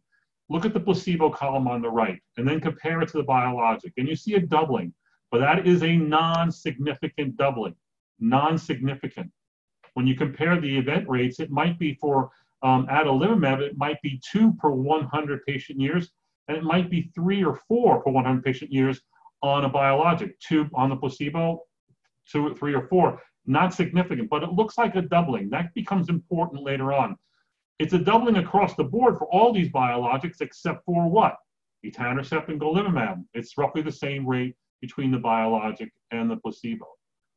Look 0.50 0.66
at 0.66 0.74
the 0.74 0.80
placebo 0.80 1.30
column 1.30 1.68
on 1.68 1.82
the 1.82 1.90
right 1.90 2.20
and 2.38 2.48
then 2.48 2.62
compare 2.62 3.02
it 3.02 3.10
to 3.10 3.18
the 3.18 3.24
biologic, 3.24 3.94
and 3.98 4.08
you 4.08 4.16
see 4.16 4.36
a 4.36 4.40
doubling, 4.40 4.94
but 5.32 5.40
that 5.40 5.68
is 5.68 5.84
a 5.84 5.96
non 5.96 6.52
significant 6.52 7.38
doubling. 7.38 7.76
Non 8.20 8.58
significant. 8.58 9.32
When 9.94 10.08
you 10.08 10.16
compare 10.16 10.60
the 10.60 10.78
event 10.78 11.08
rates, 11.10 11.40
it 11.40 11.52
might 11.52 11.78
be 11.78 11.96
for 11.96 12.30
um, 12.64 12.88
adalimumab, 12.88 13.60
it 13.62 13.78
might 13.78 14.02
be 14.02 14.22
two 14.32 14.54
per 14.54 14.70
100 14.70 15.46
patient 15.46 15.80
years, 15.80 16.10
and 16.48 16.58
it 16.58 16.64
might 16.64 16.90
be 16.90 17.12
three 17.16 17.44
or 17.44 17.56
four 17.68 18.02
per 18.02 18.12
100 18.12 18.44
patient 18.44 18.72
years 18.72 19.02
on 19.42 19.66
a 19.66 19.70
biologic, 19.70 20.40
two 20.40 20.68
on 20.74 20.90
the 20.90 20.96
placebo, 20.96 21.64
two, 22.30 22.54
three 22.56 22.74
or 22.74 22.88
four. 22.88 23.22
Not 23.46 23.74
significant, 23.74 24.30
but 24.30 24.44
it 24.44 24.52
looks 24.52 24.78
like 24.78 24.96
a 24.96 25.02
doubling. 25.02 25.50
That 25.50 25.74
becomes 25.74 26.10
important 26.10 26.64
later 26.64 26.94
on. 26.94 27.16
It's 27.80 27.94
a 27.94 28.00
doubling 28.00 28.38
across 28.38 28.76
the 28.76 28.84
board 28.84 29.18
for 29.18 29.26
all 29.28 29.54
these 29.54 29.70
biologics 29.70 30.42
except 30.42 30.84
for 30.86 31.10
what? 31.10 31.38
Etanercept 31.86 32.50
and 32.50 32.60
golimumab. 32.60 33.24
It's 33.34 33.58
roughly 33.58 33.82
the 33.82 33.92
same 33.92 34.28
rate 34.28 34.56
between 34.82 35.12
the 35.12 35.18
biologic 35.18 35.92
and 36.12 36.30
the 36.30 36.38
placebo. 36.38 36.86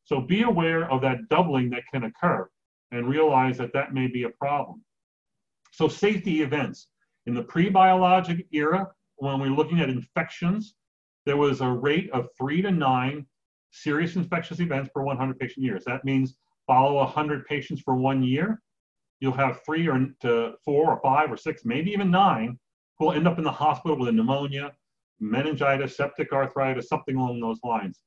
So 0.03 0.19
be 0.19 0.43
aware 0.43 0.89
of 0.91 1.01
that 1.01 1.29
doubling 1.29 1.69
that 1.71 1.83
can 1.91 2.03
occur 2.03 2.49
and 2.91 3.07
realize 3.07 3.57
that 3.57 3.73
that 3.73 3.93
may 3.93 4.07
be 4.07 4.23
a 4.23 4.29
problem. 4.29 4.83
So 5.71 5.87
safety 5.87 6.41
events. 6.41 6.87
In 7.25 7.33
the 7.33 7.43
pre-biologic 7.43 8.45
era, 8.51 8.89
when 9.15 9.39
we're 9.39 9.47
looking 9.47 9.79
at 9.79 9.89
infections, 9.89 10.75
there 11.25 11.37
was 11.37 11.61
a 11.61 11.69
rate 11.69 12.09
of 12.11 12.27
three 12.37 12.61
to 12.61 12.71
nine 12.71 13.25
serious 13.71 14.15
infectious 14.15 14.59
events 14.59 14.89
per 14.93 15.01
100 15.01 15.39
patient 15.39 15.65
years. 15.65 15.83
That 15.85 16.05
means 16.05 16.35
follow 16.67 16.95
100 16.95 17.45
patients 17.45 17.81
for 17.81 17.95
one 17.95 18.23
year, 18.23 18.61
you'll 19.19 19.31
have 19.33 19.61
three 19.65 19.87
or 19.87 20.07
to 20.21 20.53
four 20.65 20.91
or 20.91 20.99
five 21.01 21.31
or 21.31 21.37
six, 21.37 21.63
maybe 21.63 21.91
even 21.91 22.11
nine, 22.11 22.59
who 22.99 23.05
will 23.05 23.13
end 23.13 23.27
up 23.27 23.37
in 23.37 23.43
the 23.43 23.51
hospital 23.51 23.97
with 23.97 24.09
a 24.09 24.11
pneumonia, 24.11 24.73
meningitis, 25.19 25.95
septic 25.95 26.33
arthritis, 26.33 26.89
something 26.89 27.15
along 27.15 27.39
those 27.39 27.59
lines. 27.63 28.01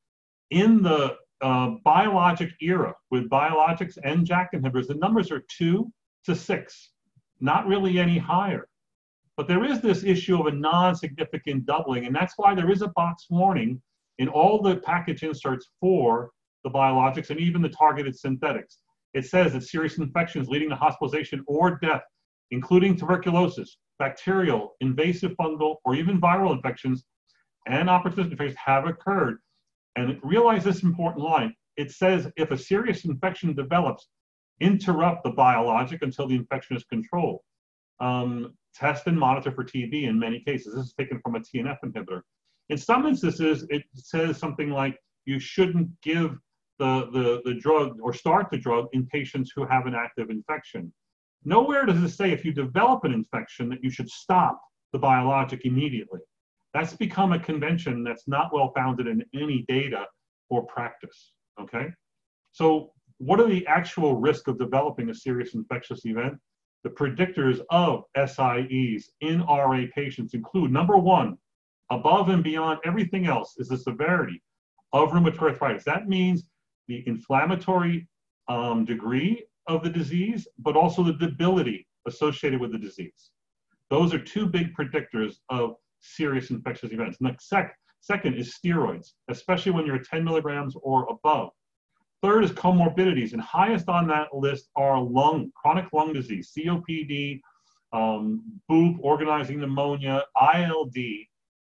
In 0.50 0.82
the 0.82 1.16
uh, 1.40 1.70
biologic 1.85 2.50
era, 2.61 2.94
with 3.11 3.30
biologics 3.30 3.99
and 4.04 4.26
JAK 4.26 4.52
inhibitors, 4.54 4.88
the 4.88 4.94
numbers 4.94 5.30
are 5.30 5.42
two 5.49 5.90
to 6.25 6.35
six, 6.35 6.92
not 7.40 7.66
really 7.66 7.99
any 7.99 8.18
higher. 8.18 8.68
But 9.37 9.49
there 9.49 9.64
is 9.64 9.81
this 9.81 10.02
issue 10.02 10.40
of 10.40 10.47
a 10.47 10.57
non-significant 10.57 11.66
doubling, 11.66 12.07
and 12.07 12.14
that's 12.14 12.35
why 12.37 12.55
there 12.55 12.71
is 12.71 12.83
a 12.83 12.88
box 12.88 13.26
warning 13.28 13.83
in 14.19 14.28
all 14.28 14.62
the 14.62 14.76
package 14.76 15.23
inserts 15.23 15.69
for 15.81 16.31
the 16.64 16.71
biologics 16.71 17.31
and 17.31 17.38
even 17.38 17.61
the 17.61 17.69
targeted 17.69 18.19
synthetics. 18.19 18.78
It 19.14 19.26
says 19.26 19.52
that 19.52 19.62
serious 19.62 19.99
infections 19.99 20.49
leading 20.49 20.71
to 20.71 20.76
hospitalization 20.76 21.45
or 21.47 21.78
death, 21.78 22.02
including 22.50 22.97
tuberculosis, 22.97 23.78
bacterial, 23.99 24.75
invasive 24.81 25.33
fungal, 25.33 25.76
or 25.85 25.95
even 25.95 26.21
viral 26.21 26.55
infections 26.55 27.05
and 27.66 27.88
opportunistic 27.88 28.33
infections 28.33 28.59
have 28.64 28.87
occurred. 28.87 29.38
And 29.97 30.19
realize 30.23 30.64
this 30.64 30.83
important 30.83 31.25
line. 31.25 31.55
It 31.76 31.90
says 31.90 32.31
if 32.37 32.50
a 32.50 32.59
serious 32.59 33.05
infection 33.05 33.55
develops, 33.55 34.09
interrupt 34.61 35.25
the 35.25 35.31
biologic 35.31 36.02
until 36.02 36.26
the 36.26 36.35
infection 36.35 36.76
is 36.76 36.85
controlled. 36.85 37.40
Um, 38.00 38.55
test 38.76 39.06
and 39.06 39.18
monitor 39.18 39.50
for 39.50 39.64
TB 39.64 40.04
in 40.04 40.18
many 40.18 40.40
cases. 40.40 40.75
This 40.75 40.87
is 40.87 40.95
taken 40.99 41.21
from 41.21 41.37
a 41.37 41.40
TNF 41.40 41.78
inhibitor. 41.85 42.21
In 42.68 42.76
some 42.76 43.06
instances, 43.06 43.66
it 43.71 43.85
says 43.95 44.38
something 44.38 44.71
like 44.71 44.99
you 45.25 45.38
shouldn't 45.38 45.88
give 46.02 46.37
the, 46.78 47.09
the, 47.12 47.42
the 47.45 47.54
drug 47.59 47.99
or 48.02 48.12
start 48.12 48.49
the 48.50 48.59
drug 48.59 48.87
in 48.92 49.06
patients 49.06 49.52
who 49.54 49.64
have 49.66 49.87
an 49.87 49.95
active 49.95 50.30
infection. 50.30 50.92
Nowhere 51.45 51.87
does 51.87 52.02
it 52.02 52.11
say 52.11 52.33
if 52.33 52.45
you 52.45 52.52
develop 52.52 53.04
an 53.04 53.12
infection 53.12 53.68
that 53.71 53.83
you 53.83 53.90
should 53.90 54.11
stop 54.11 54.61
the 54.92 54.99
biologic 54.99 55.64
immediately. 55.64 56.21
That's 56.75 56.95
become 56.95 57.33
a 57.33 57.38
convention 57.38 58.04
that's 58.04 58.28
not 58.28 58.52
well 58.52 58.73
founded 58.75 59.06
in 59.06 59.25
any 59.35 59.64
data 59.68 60.06
or 60.50 60.64
practice. 60.66 61.33
Okay? 61.61 61.88
So, 62.52 62.92
what 63.18 63.40
are 63.40 63.49
the 63.49 63.66
actual 63.66 64.16
risks 64.16 64.47
of 64.47 64.59
developing 64.59 65.09
a 65.09 65.14
serious 65.14 65.54
infectious 65.54 66.04
event? 66.04 66.35
The 66.87 66.93
predictors 66.93 67.61
of 67.71 68.05
SIEs 68.16 69.11
in 69.21 69.43
RA 69.43 69.87
patients 69.93 70.35
include 70.35 70.71
number 70.71 70.97
one, 70.97 71.37
above 71.90 72.28
and 72.28 72.45
beyond 72.45 72.78
everything 72.85 73.26
else, 73.26 73.57
is 73.59 73.66
the 73.66 73.76
severity 73.76 74.40
of 74.93 75.11
rheumatoid 75.11 75.50
arthritis. 75.50 75.83
That 75.83 76.09
means 76.09 76.45
the 76.87 77.02
inflammatory 77.09 78.07
um, 78.47 78.85
degree 78.85 79.43
of 79.66 79.83
the 79.83 79.90
disease, 79.90 80.47
but 80.61 80.76
also 80.76 81.02
the 81.02 81.14
debility 81.14 81.88
associated 82.07 82.61
with 82.61 82.71
the 82.71 82.78
disease. 82.78 83.33
Those 83.90 84.14
are 84.14 84.21
two 84.21 84.47
big 84.47 84.73
predictors 84.73 85.38
of 85.49 85.75
serious 85.99 86.50
infectious 86.50 86.93
events. 86.93 87.21
Next, 87.21 87.49
sec- 87.49 87.76
second 88.00 88.35
is 88.35 88.57
steroids, 88.57 89.14
especially 89.26 89.73
when 89.73 89.87
you're 89.87 89.97
at 89.97 90.05
10 90.05 90.23
milligrams 90.23 90.76
or 90.81 91.09
above. 91.11 91.50
Third 92.23 92.44
is 92.44 92.52
comorbidities, 92.52 93.32
and 93.32 93.40
highest 93.40 93.88
on 93.88 94.08
that 94.08 94.35
list 94.35 94.68
are 94.75 95.00
lung, 95.00 95.52
chronic 95.54 95.87
lung 95.92 96.12
disease, 96.12 96.52
COPD, 96.56 97.40
um, 97.92 98.42
BOOP, 98.68 98.96
organizing 99.00 99.61
pneumonia, 99.61 100.25
ILD, 100.54 100.96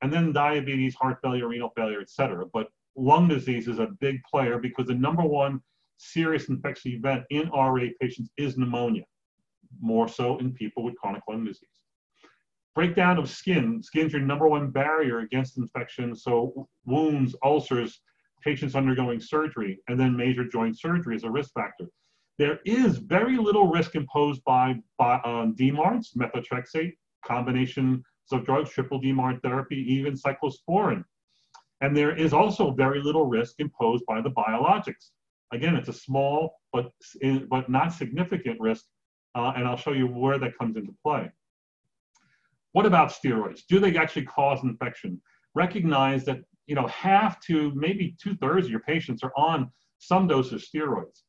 and 0.02 0.12
then 0.12 0.34
diabetes, 0.34 0.96
heart 0.96 1.20
failure, 1.22 1.48
renal 1.48 1.72
failure, 1.76 2.02
etc. 2.02 2.46
But 2.52 2.68
lung 2.96 3.28
disease 3.28 3.68
is 3.68 3.80
a 3.80 3.88
big 4.00 4.22
player 4.24 4.58
because 4.58 4.88
the 4.88 4.96
number 4.96 5.24
one 5.24 5.62
serious 5.98 6.50
infectious 6.50 6.94
event 6.94 7.26
in 7.30 7.50
RA 7.50 7.88
patients 8.00 8.30
is 8.38 8.58
pneumonia, 8.58 9.04
more 9.82 10.08
so 10.08 10.38
in 10.40 10.54
people 10.54 10.84
with 10.84 10.96
chronic 10.96 11.22
lung 11.30 11.46
disease. 11.46 11.70
Breakdown 12.76 13.18
of 13.18 13.30
skin. 13.30 13.84
Skin's 13.84 14.14
your 14.14 14.22
number 14.22 14.48
one 14.48 14.72
barrier 14.72 15.20
against 15.20 15.58
infection. 15.58 16.16
So 16.16 16.68
wounds, 16.86 17.36
ulcers, 17.44 18.00
patients 18.44 18.76
undergoing 18.76 19.20
surgery, 19.20 19.80
and 19.88 20.00
then 20.00 20.16
major 20.16 20.46
joint 20.48 20.80
surgery 20.80 21.16
as 21.16 21.24
a 21.24 21.30
risk 21.30 21.52
factor. 21.54 21.86
There 22.38 22.60
is 22.66 22.98
very 22.98 23.38
little 23.38 23.68
risk 23.68 23.96
imposed 23.96 24.44
by, 24.46 24.76
by 24.98 25.16
um, 25.26 25.56
DMARDs, 25.56 26.16
methotrexate, 26.18 26.94
combinations 27.26 28.04
of 28.32 28.46
drugs, 28.46 28.70
triple 28.72 29.02
DMARD 29.02 29.42
therapy, 29.42 29.78
even 29.88 30.14
cyclosporin. 30.14 31.04
And 31.82 31.96
there 31.96 32.16
is 32.16 32.34
also 32.34 32.72
very 32.72 33.02
little 33.02 33.26
risk 33.26 33.56
imposed 33.60 34.06
by 34.06 34.22
the 34.22 34.30
biologics. 34.32 35.12
Again, 35.52 35.76
it's 35.76 35.90
a 35.90 35.94
small 35.94 36.60
but, 36.72 36.92
but 37.50 37.70
not 37.70 37.92
significant 37.92 38.60
risk, 38.60 38.86
uh, 39.36 39.54
and 39.56 39.68
I'll 39.68 39.78
show 39.78 39.94
you 39.94 40.08
where 40.08 40.38
that 40.38 40.58
comes 40.58 40.78
into 40.78 40.94
play. 41.04 41.32
What 42.74 42.86
about 42.86 43.10
steroids? 43.10 43.62
Do 43.68 43.80
they 43.80 43.98
actually 43.98 44.26
cause 44.26 44.64
infection? 44.64 45.22
Recognize 45.56 46.24
that 46.26 46.42
you 46.70 46.76
know 46.76 46.88
half 46.88 47.42
to 47.42 47.72
maybe 47.74 48.16
two 48.22 48.36
thirds 48.36 48.68
of 48.68 48.72
your 48.72 48.82
patients 48.82 49.24
are 49.24 49.34
on 49.36 49.72
some 49.98 50.28
dose 50.28 50.52
of 50.52 50.62
steroids. 50.62 51.24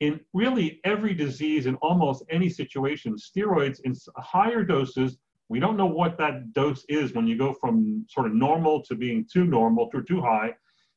In 0.00 0.18
really 0.32 0.80
every 0.84 1.12
disease, 1.12 1.66
in 1.66 1.74
almost 1.76 2.24
any 2.30 2.48
situation, 2.48 3.14
steroids 3.16 3.80
in 3.84 3.94
higher 4.16 4.64
doses, 4.64 5.18
we 5.50 5.60
don't 5.60 5.76
know 5.76 5.86
what 6.00 6.16
that 6.18 6.54
dose 6.54 6.84
is 6.88 7.12
when 7.12 7.26
you 7.26 7.36
go 7.36 7.52
from 7.52 8.06
sort 8.08 8.26
of 8.26 8.32
normal 8.32 8.82
to 8.84 8.94
being 8.94 9.26
too 9.30 9.44
normal 9.44 9.90
to 9.90 10.02
too 10.02 10.22
high, 10.22 10.54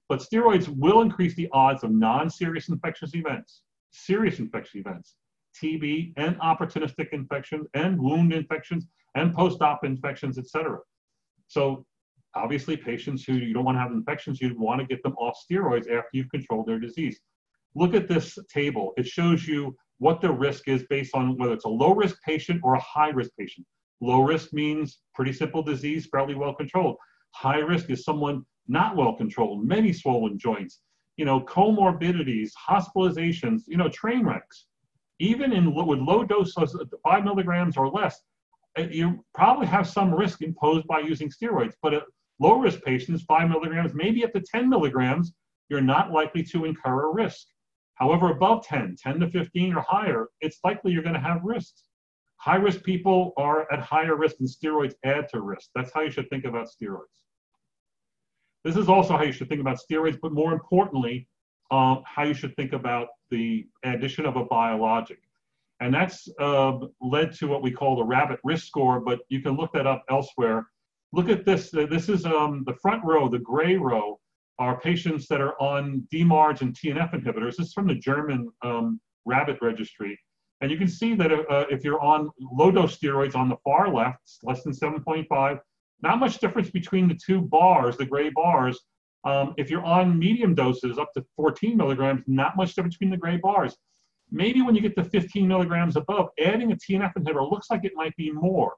but 0.08 0.20
steroids 0.20 0.70
will 0.70 1.02
increase 1.02 1.36
the 1.36 1.50
odds 1.52 1.84
of 1.84 1.92
non-serious 1.92 2.70
infectious 2.70 3.14
events, 3.14 3.64
serious 3.92 4.40
infectious 4.40 4.76
events, 4.76 5.16
TB 5.62 6.14
and 6.16 6.40
opportunistic 6.40 7.10
infections 7.12 7.68
and 7.74 8.02
wound 8.02 8.32
infections 8.32 8.88
and 9.16 9.36
post-op 9.36 9.84
infections, 9.84 10.38
etc. 10.38 10.80
So 11.48 11.86
obviously 12.36 12.78
patients 12.78 13.24
who 13.24 13.34
you 13.34 13.54
don't 13.54 13.66
want 13.66 13.76
to 13.76 13.82
have 13.82 13.92
infections, 13.92 14.42
you 14.42 14.56
want 14.58 14.80
to 14.80 14.88
get 14.88 15.04
them 15.04 15.14
off 15.14 15.38
steroids 15.50 15.90
after 15.90 16.10
you've 16.14 16.30
controlled 16.30 16.68
their 16.68 16.80
disease. 16.80 17.20
Look 17.76 17.94
at 17.94 18.08
this 18.08 18.38
table. 18.54 18.94
It 18.98 19.08
shows 19.08 19.48
you 19.48 19.76
what 20.00 20.20
the 20.22 20.32
risk 20.32 20.68
is 20.68 20.84
based 20.90 21.16
on 21.16 21.38
whether 21.38 21.54
it's 21.54 21.66
a 21.66 21.70
low 21.70 21.94
risk 21.94 22.18
patient 22.26 22.62
or 22.64 22.76
a 22.76 22.82
high 22.82 23.10
risk 23.10 23.32
patient. 23.38 23.66
Low 24.02 24.22
risk 24.22 24.52
means 24.52 25.00
pretty 25.14 25.32
simple 25.32 25.62
disease, 25.62 26.08
fairly 26.12 26.36
well 26.36 26.56
controlled. 26.56 26.98
High 27.36 27.60
risk 27.60 27.90
is 27.90 28.04
someone 28.04 28.44
not 28.68 28.96
well 28.96 29.14
controlled, 29.16 29.66
many 29.66 29.94
swollen 29.94 30.40
joints, 30.40 30.82
you 31.18 31.26
know, 31.26 31.42
comorbidities, 31.42 32.50
hospitalizations, 32.68 33.62
you 33.68 33.78
know, 33.78 33.90
train 33.90 34.26
wrecks. 34.26 34.66
Even 35.20 35.54
in 35.54 35.76
with 35.76 36.00
low 36.00 36.24
doses, 36.24 36.76
five 37.04 37.24
milligrams 37.24 37.78
or 37.78 37.90
less, 37.90 38.20
uh, 38.80 38.84
you 38.90 39.24
probably 39.36 39.68
have 39.68 39.88
some 39.88 40.14
risk 40.14 40.42
imposed 40.42 40.88
by 40.88 41.00
using 41.00 41.30
steroids. 41.30 41.74
But 41.84 41.94
at 41.94 42.04
low 42.42 42.60
risk 42.60 42.82
patients, 42.82 43.22
five 43.24 43.48
milligrams, 43.50 43.94
maybe 43.94 44.24
up 44.24 44.34
to 44.34 44.42
10 44.42 44.68
milligrams, 44.68 45.34
you're 45.70 45.80
not 45.80 46.12
likely 46.12 46.44
to 46.44 46.66
incur 46.66 47.10
a 47.10 47.14
risk. 47.14 47.46
However, 47.96 48.32
above 48.32 48.66
10, 48.66 48.96
10 49.02 49.20
to 49.20 49.30
15 49.30 49.76
or 49.76 49.82
higher, 49.88 50.28
it's 50.42 50.58
likely 50.64 50.92
you're 50.92 51.04
going 51.04 51.14
to 51.14 51.22
have 51.22 51.44
risks. 51.44 51.84
High 52.38 52.56
risk 52.56 52.84
people 52.84 53.34
are 53.38 53.72
at 53.72 53.80
higher 53.80 54.16
risk, 54.16 54.38
and 54.40 54.50
steroids 54.50 54.96
add 55.06 55.30
to 55.30 55.42
risk. 55.42 55.70
That's 55.76 55.94
how 55.94 56.02
you 56.02 56.10
should 56.10 56.28
think 56.32 56.46
about 56.46 56.68
steroids. 56.68 57.22
This 58.64 58.76
is 58.76 58.90
also 58.90 59.16
how 59.16 59.24
you 59.24 59.32
should 59.32 59.48
think 59.48 59.62
about 59.62 59.80
steroids, 59.80 60.18
but 60.20 60.34
more 60.34 60.52
importantly, 60.52 61.28
um, 61.70 62.02
how 62.06 62.24
you 62.24 62.34
should 62.34 62.56
think 62.56 62.74
about 62.74 63.10
the 63.30 63.68
addition 63.84 64.26
of 64.26 64.36
a 64.36 64.46
biologic. 64.46 65.20
And 65.80 65.94
that's 65.94 66.28
uh, 66.40 66.78
led 67.02 67.34
to 67.36 67.48
what 67.48 67.62
we 67.62 67.72
call 67.72 67.96
the 67.96 68.04
rabbit 68.04 68.40
risk 68.44 68.66
score, 68.66 69.00
but 69.00 69.20
you 69.30 69.42
can 69.42 69.56
look 69.56 69.74
that 69.74 69.86
up 69.86 70.04
elsewhere. 70.10 70.68
Look 71.14 71.30
at 71.30 71.46
this. 71.46 71.72
This 71.72 72.08
is 72.10 72.26
um, 72.26 72.64
the 72.66 72.76
front 72.82 73.04
row, 73.04 73.28
the 73.28 73.40
gray 73.40 73.76
row, 73.76 74.20
are 74.60 74.80
patients 74.80 75.28
that 75.28 75.42
are 75.42 75.60
on 75.62 76.08
DMARDs 76.14 76.62
and 76.62 76.74
TNF 76.74 77.14
inhibitors. 77.14 77.58
This 77.58 77.68
is 77.68 77.74
from 77.74 77.88
the 77.88 77.96
German 77.96 78.50
um, 78.64 79.02
rabbit 79.26 79.58
registry. 79.62 80.18
And 80.62 80.70
you 80.70 80.78
can 80.78 80.88
see 80.88 81.16
that 81.16 81.32
uh, 81.32 81.66
if 81.70 81.84
you're 81.84 82.00
on 82.00 82.30
low 82.40 82.72
dose 82.72 82.98
steroids 82.98 83.36
on 83.36 83.50
the 83.50 83.58
far 83.64 83.92
left, 83.92 84.20
less 84.44 84.64
than 84.64 84.74
7.5, 84.74 85.60
not 86.04 86.20
much 86.20 86.38
difference 86.40 86.70
between 86.70 87.08
the 87.08 87.20
two 87.26 87.42
bars, 87.42 87.98
the 87.98 88.06
gray 88.06 88.30
bars. 88.30 88.80
Um, 89.24 89.54
if 89.58 89.70
you're 89.70 89.84
on 89.84 90.18
medium 90.18 90.56
doses 90.56 90.98
up 90.98 91.12
to 91.14 91.26
14 91.36 91.76
milligrams, 91.76 92.24
not 92.28 92.56
much 92.56 92.76
difference 92.76 92.96
between 92.96 93.12
the 93.12 93.18
gray 93.18 93.38
bars. 93.38 93.76
Maybe 94.32 94.62
when 94.62 94.76
you 94.76 94.82
get 94.82 94.96
to 94.96 95.04
15 95.04 95.48
milligrams 95.48 95.96
above, 95.96 96.30
adding 96.44 96.72
a 96.72 96.76
TNF 96.76 97.14
inhibitor 97.16 97.50
looks 97.50 97.70
like 97.70 97.84
it 97.84 97.92
might 97.96 98.16
be 98.16 98.32
more. 98.32 98.76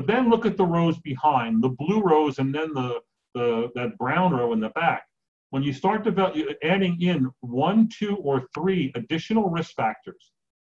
But 0.00 0.06
then 0.06 0.30
look 0.30 0.46
at 0.46 0.56
the 0.56 0.64
rows 0.64 0.98
behind, 1.00 1.62
the 1.62 1.68
blue 1.68 2.00
rows 2.00 2.38
and 2.38 2.54
then 2.54 2.72
the, 2.72 3.00
the 3.34 3.68
that 3.74 3.98
brown 3.98 4.32
row 4.32 4.54
in 4.54 4.60
the 4.60 4.70
back. 4.70 5.02
When 5.50 5.62
you 5.62 5.74
start 5.74 6.04
develop, 6.04 6.34
adding 6.62 7.02
in 7.02 7.28
one, 7.40 7.86
two, 7.86 8.16
or 8.16 8.48
three 8.54 8.92
additional 8.94 9.50
risk 9.50 9.74
factors, 9.74 10.32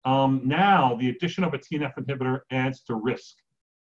um, 0.06 0.42
now 0.44 0.98
the 1.00 1.10
addition 1.10 1.44
of 1.44 1.54
a 1.54 1.60
TNF 1.60 1.94
inhibitor 2.00 2.40
adds 2.50 2.82
to 2.86 2.96
risk. 2.96 3.36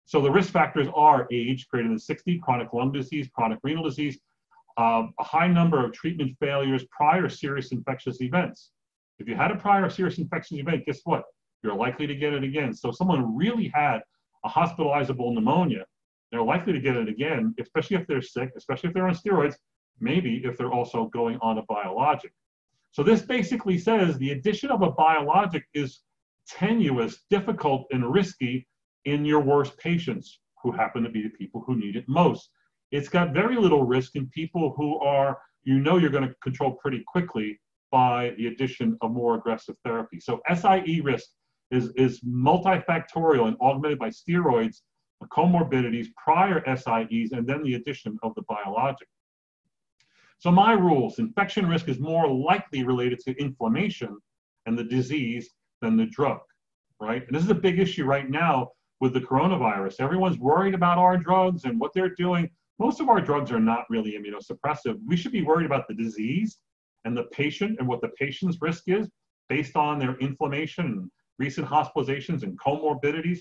So 0.06 0.22
the 0.22 0.30
risk 0.30 0.54
factors 0.54 0.88
are 0.94 1.28
age 1.30 1.68
greater 1.68 1.88
than 1.88 1.98
60, 1.98 2.38
chronic 2.38 2.72
lung 2.72 2.90
disease, 2.90 3.28
chronic 3.34 3.58
renal 3.62 3.84
disease, 3.84 4.18
uh, 4.78 5.02
a 5.20 5.24
high 5.24 5.48
number 5.48 5.84
of 5.84 5.92
treatment 5.92 6.34
failures, 6.40 6.86
prior 6.90 7.28
serious 7.28 7.72
infectious 7.72 8.22
events. 8.22 8.70
If 9.18 9.28
you 9.28 9.34
had 9.34 9.50
a 9.50 9.56
prior 9.56 9.90
serious 9.90 10.16
infectious 10.16 10.56
event, 10.56 10.86
guess 10.86 11.00
what? 11.04 11.24
You're 11.62 11.76
likely 11.76 12.06
to 12.06 12.14
get 12.14 12.32
it 12.32 12.42
again. 12.42 12.72
So 12.72 12.90
someone 12.90 13.36
really 13.36 13.70
had 13.74 14.00
a 14.44 14.48
hospitalizable 14.48 15.34
pneumonia, 15.34 15.84
they're 16.30 16.42
likely 16.42 16.72
to 16.72 16.80
get 16.80 16.96
it 16.96 17.08
again, 17.08 17.54
especially 17.60 17.96
if 17.96 18.06
they're 18.06 18.22
sick, 18.22 18.50
especially 18.56 18.88
if 18.88 18.94
they're 18.94 19.08
on 19.08 19.14
steroids, 19.14 19.54
maybe 20.00 20.42
if 20.44 20.56
they're 20.58 20.72
also 20.72 21.06
going 21.06 21.38
on 21.40 21.58
a 21.58 21.62
biologic. 21.62 22.32
So 22.90 23.02
this 23.02 23.22
basically 23.22 23.78
says 23.78 24.18
the 24.18 24.32
addition 24.32 24.70
of 24.70 24.82
a 24.82 24.90
biologic 24.90 25.64
is 25.74 26.00
tenuous, 26.48 27.24
difficult, 27.30 27.86
and 27.90 28.12
risky 28.12 28.66
in 29.04 29.24
your 29.24 29.40
worst 29.40 29.76
patients 29.78 30.40
who 30.62 30.72
happen 30.72 31.02
to 31.02 31.10
be 31.10 31.22
the 31.22 31.30
people 31.30 31.62
who 31.66 31.76
need 31.76 31.96
it 31.96 32.04
most. 32.08 32.50
It's 32.90 33.08
got 33.08 33.32
very 33.32 33.56
little 33.56 33.84
risk 33.84 34.16
in 34.16 34.28
people 34.28 34.74
who 34.76 34.98
are, 35.00 35.38
you 35.64 35.78
know, 35.78 35.96
you're 35.96 36.10
going 36.10 36.28
to 36.28 36.34
control 36.42 36.72
pretty 36.72 37.04
quickly 37.06 37.60
by 37.90 38.32
the 38.36 38.48
addition 38.48 38.96
of 39.00 39.12
more 39.12 39.34
aggressive 39.36 39.76
therapy. 39.84 40.20
So 40.20 40.40
SIE 40.54 41.00
risk 41.02 41.28
is, 41.70 41.90
is 41.96 42.20
multifactorial 42.20 43.48
and 43.48 43.56
augmented 43.60 43.98
by 43.98 44.08
steroids, 44.08 44.82
comorbidities, 45.32 46.08
prior 46.22 46.62
SIEs, 46.66 47.32
and 47.32 47.46
then 47.46 47.62
the 47.62 47.74
addition 47.74 48.18
of 48.22 48.34
the 48.34 48.42
biologic. 48.42 49.08
So 50.38 50.50
my 50.50 50.72
rules, 50.72 51.18
infection 51.18 51.66
risk 51.66 51.88
is 51.88 51.98
more 51.98 52.28
likely 52.28 52.84
related 52.84 53.20
to 53.20 53.34
inflammation 53.40 54.16
and 54.66 54.78
the 54.78 54.84
disease 54.84 55.50
than 55.80 55.96
the 55.96 56.06
drug, 56.06 56.40
right? 57.00 57.26
And 57.26 57.34
this 57.34 57.42
is 57.42 57.50
a 57.50 57.54
big 57.54 57.78
issue 57.78 58.04
right 58.04 58.28
now 58.28 58.70
with 59.00 59.14
the 59.14 59.20
coronavirus. 59.20 60.00
Everyone's 60.00 60.38
worried 60.38 60.74
about 60.74 60.98
our 60.98 61.16
drugs 61.16 61.64
and 61.64 61.80
what 61.80 61.92
they're 61.94 62.14
doing. 62.14 62.50
Most 62.78 63.00
of 63.00 63.08
our 63.08 63.20
drugs 63.20 63.50
are 63.50 63.60
not 63.60 63.84
really 63.88 64.18
immunosuppressive. 64.18 64.98
We 65.06 65.16
should 65.16 65.32
be 65.32 65.42
worried 65.42 65.66
about 65.66 65.88
the 65.88 65.94
disease 65.94 66.58
and 67.04 67.16
the 67.16 67.24
patient 67.24 67.76
and 67.78 67.88
what 67.88 68.02
the 68.02 68.10
patient's 68.18 68.58
risk 68.60 68.84
is 68.88 69.08
based 69.48 69.76
on 69.76 69.98
their 69.98 70.16
inflammation, 70.16 71.10
recent 71.38 71.66
hospitalizations, 71.66 72.42
and 72.42 72.58
comorbidities. 72.58 73.40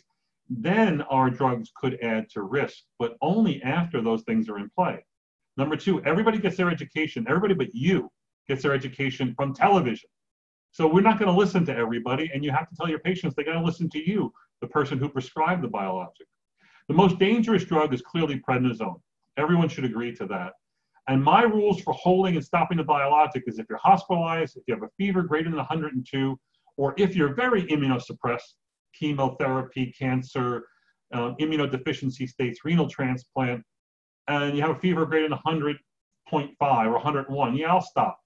Then 0.49 1.01
our 1.03 1.29
drugs 1.29 1.71
could 1.75 1.97
add 2.01 2.29
to 2.31 2.43
risk, 2.43 2.83
but 2.99 3.15
only 3.21 3.61
after 3.63 4.01
those 4.01 4.23
things 4.23 4.47
are 4.49 4.59
in 4.59 4.69
play. 4.77 5.03
Number 5.57 5.75
two, 5.75 6.03
everybody 6.03 6.37
gets 6.37 6.57
their 6.57 6.69
education, 6.69 7.25
everybody 7.27 7.53
but 7.53 7.73
you 7.73 8.11
gets 8.47 8.61
their 8.61 8.73
education 8.73 9.33
from 9.35 9.53
television. 9.53 10.09
So 10.71 10.87
we're 10.87 11.01
not 11.01 11.17
going 11.17 11.31
to 11.31 11.37
listen 11.37 11.65
to 11.65 11.75
everybody, 11.75 12.29
and 12.33 12.43
you 12.43 12.51
have 12.51 12.69
to 12.69 12.75
tell 12.75 12.89
your 12.89 12.99
patients 12.99 13.33
they 13.33 13.43
got 13.43 13.53
to 13.53 13.63
listen 13.63 13.89
to 13.91 14.09
you 14.09 14.31
the 14.61 14.67
person 14.67 14.97
who 14.97 15.09
prescribed 15.09 15.63
the 15.63 15.69
biologic. 15.69 16.27
The 16.87 16.93
most 16.93 17.17
dangerous 17.17 17.63
drug 17.63 17.93
is 17.93 18.01
clearly 18.01 18.41
prednisone. 18.47 18.99
Everyone 19.37 19.69
should 19.69 19.85
agree 19.85 20.13
to 20.15 20.25
that. 20.27 20.53
And 21.07 21.23
my 21.23 21.43
rules 21.43 21.81
for 21.81 21.93
holding 21.93 22.35
and 22.35 22.43
stopping 22.43 22.77
the 22.77 22.83
biologic 22.83 23.43
is 23.47 23.59
if 23.59 23.67
you're 23.69 23.77
hospitalized, 23.77 24.57
if 24.57 24.63
you 24.67 24.73
have 24.73 24.83
a 24.83 24.89
fever 24.97 25.23
greater 25.23 25.49
than 25.49 25.57
102, 25.57 26.39
or 26.77 26.93
if 26.97 27.15
you're 27.15 27.33
very 27.33 27.63
immunosuppressed, 27.63 28.53
chemotherapy, 28.93 29.93
cancer, 29.97 30.65
uh, 31.13 31.33
immunodeficiency 31.39 32.27
states, 32.27 32.59
renal 32.63 32.89
transplant, 32.89 33.63
and 34.27 34.55
you 34.55 34.61
have 34.61 34.75
a 34.75 34.79
fever 34.79 35.05
greater 35.05 35.29
than 35.29 35.37
100.5 35.45 35.77
or 36.31 36.91
101, 36.91 37.55
yeah, 37.55 37.71
I'll 37.71 37.81
stop. 37.81 38.19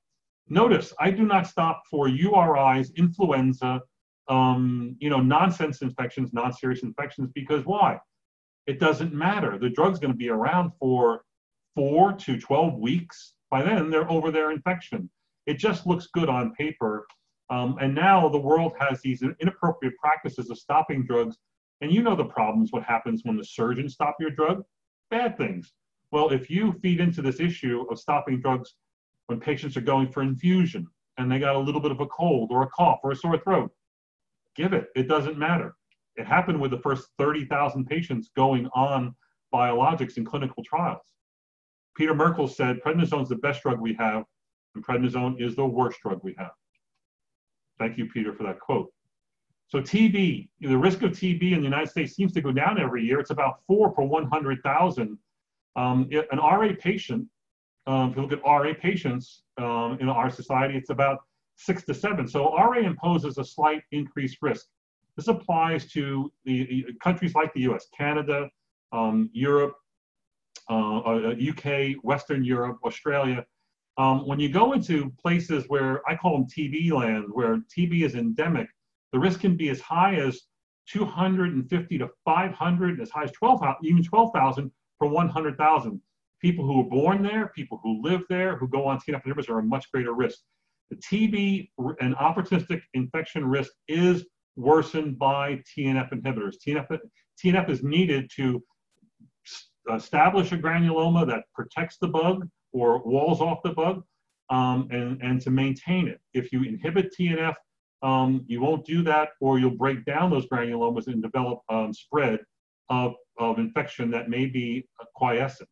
Notice, 0.48 0.94
I 1.00 1.12
do 1.12 1.24
not 1.24 1.46
stop 1.46 1.84
for 1.90 2.08
URIs, 2.08 2.96
influenza, 2.96 3.82
um, 4.30 4.96
you 5.00 5.10
know, 5.10 5.20
nonsense 5.20 5.82
infections, 5.82 6.34
non-serious 6.34 6.84
infections, 6.84 7.32
because 7.34 7.66
why? 7.66 8.00
It 8.66 8.80
doesn't 8.80 9.14
matter. 9.14 9.58
The 9.58 9.70
drug's 9.70 10.00
going 10.00 10.14
to 10.14 10.18
be 10.18 10.30
around 10.30 10.72
for 10.80 11.24
four 11.76 12.14
to 12.14 12.40
12 12.40 12.80
weeks. 12.80 13.34
By 13.52 13.64
then, 13.64 13.90
they're 13.90 14.10
over 14.10 14.32
their 14.32 14.52
infection. 14.52 15.10
It 15.46 15.58
just 15.58 15.88
looks 15.88 16.08
good 16.14 16.30
on 16.30 16.54
paper. 16.54 17.08
Um, 17.50 17.78
and 17.82 17.96
now 17.96 18.30
the 18.30 18.38
world 18.38 18.74
has 18.80 19.02
these 19.02 19.24
inappropriate 19.24 19.96
practices 19.98 20.50
of 20.50 20.58
stopping 20.58 21.06
drugs. 21.06 21.38
And 21.82 21.92
you 21.92 22.04
know 22.04 22.16
the 22.16 22.26
problems, 22.26 22.72
what 22.72 22.84
happens 22.84 23.22
when 23.24 23.38
the 23.38 23.46
surgeons 23.46 23.94
stop 23.94 24.16
your 24.20 24.30
drug? 24.30 24.64
Bad 25.10 25.38
things. 25.38 25.74
Well, 26.12 26.30
if 26.30 26.50
you 26.50 26.74
feed 26.82 27.00
into 27.00 27.22
this 27.22 27.40
issue 27.40 27.86
of 27.90 28.00
stopping 28.00 28.42
drugs 28.42 28.76
when 29.28 29.40
patients 29.40 29.78
are 29.78 29.82
going 29.82 30.12
for 30.12 30.22
infusion 30.22 30.88
and 31.18 31.32
they 31.32 31.40
got 31.40 31.56
a 31.56 31.60
little 31.60 31.82
bit 31.82 31.92
of 31.92 32.00
a 32.00 32.08
cold 32.08 32.50
or 32.52 32.64
a 32.64 32.70
cough 32.70 33.00
or 33.04 33.12
a 33.12 33.16
sore 33.16 33.38
throat, 33.38 33.72
give 34.56 34.74
it. 34.74 34.88
It 34.96 35.08
doesn't 35.08 35.38
matter. 35.38 35.76
It 36.16 36.28
happened 36.28 36.60
with 36.60 36.72
the 36.72 36.80
first 36.80 37.08
30,000 37.18 37.86
patients 37.86 38.30
going 38.36 38.68
on 38.76 39.16
biologics 39.54 40.18
in 40.18 40.26
clinical 40.26 40.64
trials. 40.64 41.14
Peter 41.96 42.14
Merkel 42.14 42.48
said 42.48 42.80
prednisone 42.86 43.24
is 43.24 43.30
the 43.30 43.36
best 43.36 43.62
drug 43.62 43.80
we 43.80 43.94
have, 43.96 44.24
and 44.76 44.86
prednisone 44.86 45.42
is 45.42 45.56
the 45.56 45.66
worst 45.66 46.00
drug 46.02 46.20
we 46.24 46.36
have. 46.38 46.52
Thank 47.80 47.98
you, 47.98 48.06
Peter, 48.08 48.34
for 48.34 48.44
that 48.44 48.60
quote. 48.60 48.92
So 49.68 49.80
TB, 49.80 50.50
the 50.62 50.78
risk 50.78 51.04
of 51.04 51.12
TB 51.12 51.52
in 51.52 51.60
the 51.60 51.64
United 51.64 51.90
States 51.90 52.16
seems 52.16 52.34
to 52.34 52.42
go 52.42 52.52
down 52.52 52.80
every 52.80 53.04
year. 53.04 53.20
It's 53.20 53.30
about 53.30 53.60
four 53.68 53.92
per 53.92 54.04
100,000. 54.04 55.18
Um, 55.76 56.10
an 56.32 56.40
RA 56.40 56.70
patient, 56.80 57.28
um, 57.88 58.10
if 58.10 58.16
you 58.16 58.24
look 58.24 58.34
at 58.34 58.42
RA 58.44 58.74
patients 58.80 59.44
um, 59.58 59.98
in 60.02 60.10
our 60.10 60.30
society, 60.30 60.76
it's 60.76 60.90
about 60.90 61.20
six 61.56 61.84
to 61.86 61.94
seven. 61.94 62.28
So 62.28 62.54
RA 62.56 62.80
imposes 62.80 63.38
a 63.38 63.44
slight 63.46 63.84
increased 63.92 64.38
risk. 64.42 64.66
This 65.16 65.28
applies 65.28 65.86
to 65.92 66.32
the, 66.46 66.66
the 66.66 66.94
countries 67.02 67.36
like 67.36 67.54
the 67.54 67.62
US, 67.72 67.88
Canada, 67.96 68.50
um, 68.92 69.30
Europe, 69.34 69.76
uh, 70.70 71.00
uh, 71.00 71.36
UK, 71.50 71.96
Western 72.04 72.44
Europe, 72.44 72.80
Australia. 72.84 73.46
Um, 73.98 74.26
when 74.28 74.40
you 74.40 74.50
go 74.50 74.74
into 74.74 75.12
places 75.22 75.66
where 75.68 76.08
I 76.10 76.16
call 76.16 76.38
them 76.38 76.48
TB 76.48 76.92
land, 76.92 77.26
where 77.32 77.58
TB 77.76 78.06
is 78.06 78.16
endemic, 78.16 78.68
the 79.12 79.20
risk 79.20 79.42
can 79.42 79.58
be 79.58 79.70
as 79.70 79.82
high 79.82 80.16
as 80.16 80.42
250 80.90 81.98
to 81.98 82.10
500, 82.26 83.02
as 83.02 83.10
high 83.10 83.24
as 83.24 83.32
12, 83.32 83.62
even 83.84 84.04
12,000 84.04 84.72
per 85.00 85.08
100,000. 85.08 86.02
People 86.42 86.66
who 86.66 86.82
are 86.82 86.90
born 86.90 87.22
there, 87.22 87.52
people 87.56 87.80
who 87.84 88.02
live 88.02 88.22
there, 88.30 88.56
who 88.56 88.68
go 88.68 88.88
on 88.88 89.00
TNF 89.00 89.24
inhibitors 89.26 89.50
are 89.50 89.60
a 89.60 89.64
much 89.64 89.92
greater 89.92 90.14
risk. 90.14 90.40
The 90.90 90.96
TB 90.96 91.70
and 92.00 92.16
opportunistic 92.16 92.82
infection 92.94 93.46
risk 93.46 93.72
is 93.88 94.26
worsened 94.56 95.20
by 95.20 95.62
TNF 95.78 96.12
inhibitors. 96.14 96.56
TNF, 96.66 96.98
TNF 97.44 97.70
is 97.70 97.84
needed 97.84 98.32
to 98.36 98.64
establish 99.94 100.52
a 100.52 100.58
granuloma 100.58 101.28
that 101.28 101.44
protects 101.54 101.98
the 101.98 102.08
bug 102.08 102.48
or 102.74 103.02
walls 103.04 103.42
off 103.42 103.62
the 103.64 103.72
bug 103.72 104.04
um, 104.50 104.88
and, 104.92 105.22
and 105.22 105.42
to 105.42 105.50
maintain 105.50 106.08
it. 106.08 106.20
If 106.34 106.52
you 106.52 106.64
inhibit 106.64 107.14
TNF, 107.18 107.56
um, 108.02 108.46
you 108.48 108.62
won't 108.62 108.86
do 108.86 109.02
that 109.04 109.30
or 109.42 109.60
you'll 109.60 109.72
break 109.72 110.06
down 110.06 110.30
those 110.30 110.48
granulomas 110.48 111.08
and 111.08 111.22
develop 111.22 111.60
um, 111.70 111.94
spread 111.94 112.40
of, 112.90 113.14
of 113.38 113.60
infection 113.60 114.10
that 114.12 114.30
may 114.30 114.46
be 114.46 114.88
quiescent. 115.16 115.70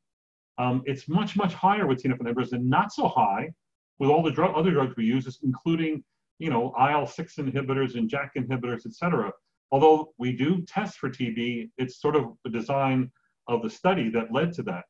Um, 0.58 0.82
it's 0.86 1.08
much, 1.08 1.36
much 1.36 1.54
higher 1.54 1.88
with 1.88 2.04
TNF 2.04 2.20
inhibitors 2.20 2.52
and 2.52 2.70
not 2.70 2.92
so 2.92 3.08
high 3.08 3.52
with 4.00 4.10
all 4.10 4.24
the 4.24 4.32
drug, 4.32 4.56
other 4.56 4.72
drugs 4.72 4.96
we 4.98 5.06
use, 5.06 5.40
including 5.44 6.04
you 6.40 6.50
know, 6.50 6.74
IL-6 6.78 7.40
inhibitors 7.40 7.96
and 7.96 8.10
JAK 8.10 8.36
inhibitors, 8.36 8.86
et 8.86 8.94
cetera. 8.94 9.32
Although 9.72 10.14
we 10.18 10.32
do 10.32 10.62
test 10.62 10.98
for 10.98 11.10
TB, 11.10 11.72
it's 11.78 12.00
sort 12.00 12.16
of 12.16 12.34
the 12.44 12.50
design 12.50 13.12
of 13.48 13.62
the 13.64 13.70
study 13.70 14.10
that 14.12 14.32
led 14.32 14.54
to 14.54 14.64
that. 14.64 14.86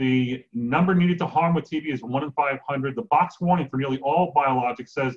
The 0.00 0.42
number 0.54 0.94
needed 0.94 1.18
to 1.18 1.26
harm 1.26 1.54
with 1.54 1.70
TB 1.70 1.92
is 1.92 2.02
1 2.02 2.24
in 2.24 2.32
500. 2.32 2.96
The 2.96 3.02
box 3.10 3.38
warning 3.38 3.68
for 3.68 3.76
nearly 3.76 3.98
all 3.98 4.32
biologics 4.34 4.88
says 4.88 5.14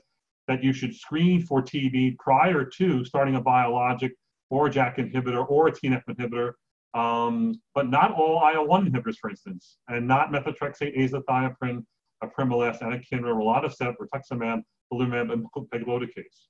that 0.50 0.62
you 0.62 0.74
should 0.74 0.94
screen 0.94 1.42
for 1.42 1.62
TB 1.62 2.18
prior 2.18 2.66
to 2.66 3.06
starting 3.06 3.36
a 3.36 3.42
biologic 3.42 4.12
or 4.50 4.68
a 4.68 4.70
JAK 4.70 4.98
inhibitor 4.98 5.50
or 5.50 5.70
a 5.70 5.72
TNF 5.72 6.04
inhibitor, 6.10 6.52
um, 7.00 7.62
but 7.74 7.90
not 7.90 8.12
all 8.12 8.46
IL-1 8.54 8.90
inhibitors, 8.90 9.16
for 9.22 9.30
instance, 9.30 9.78
and 9.88 10.06
not 10.06 10.34
methotrexate, 10.34 10.98
azathioprine, 10.98 11.86
apremilast, 12.22 12.82
anakinra, 12.82 13.32
rilonacept, 13.34 13.96
rituximab, 14.02 14.64
belimumab, 14.92 15.32
and 15.32 15.46
pegloticase. 15.74 16.50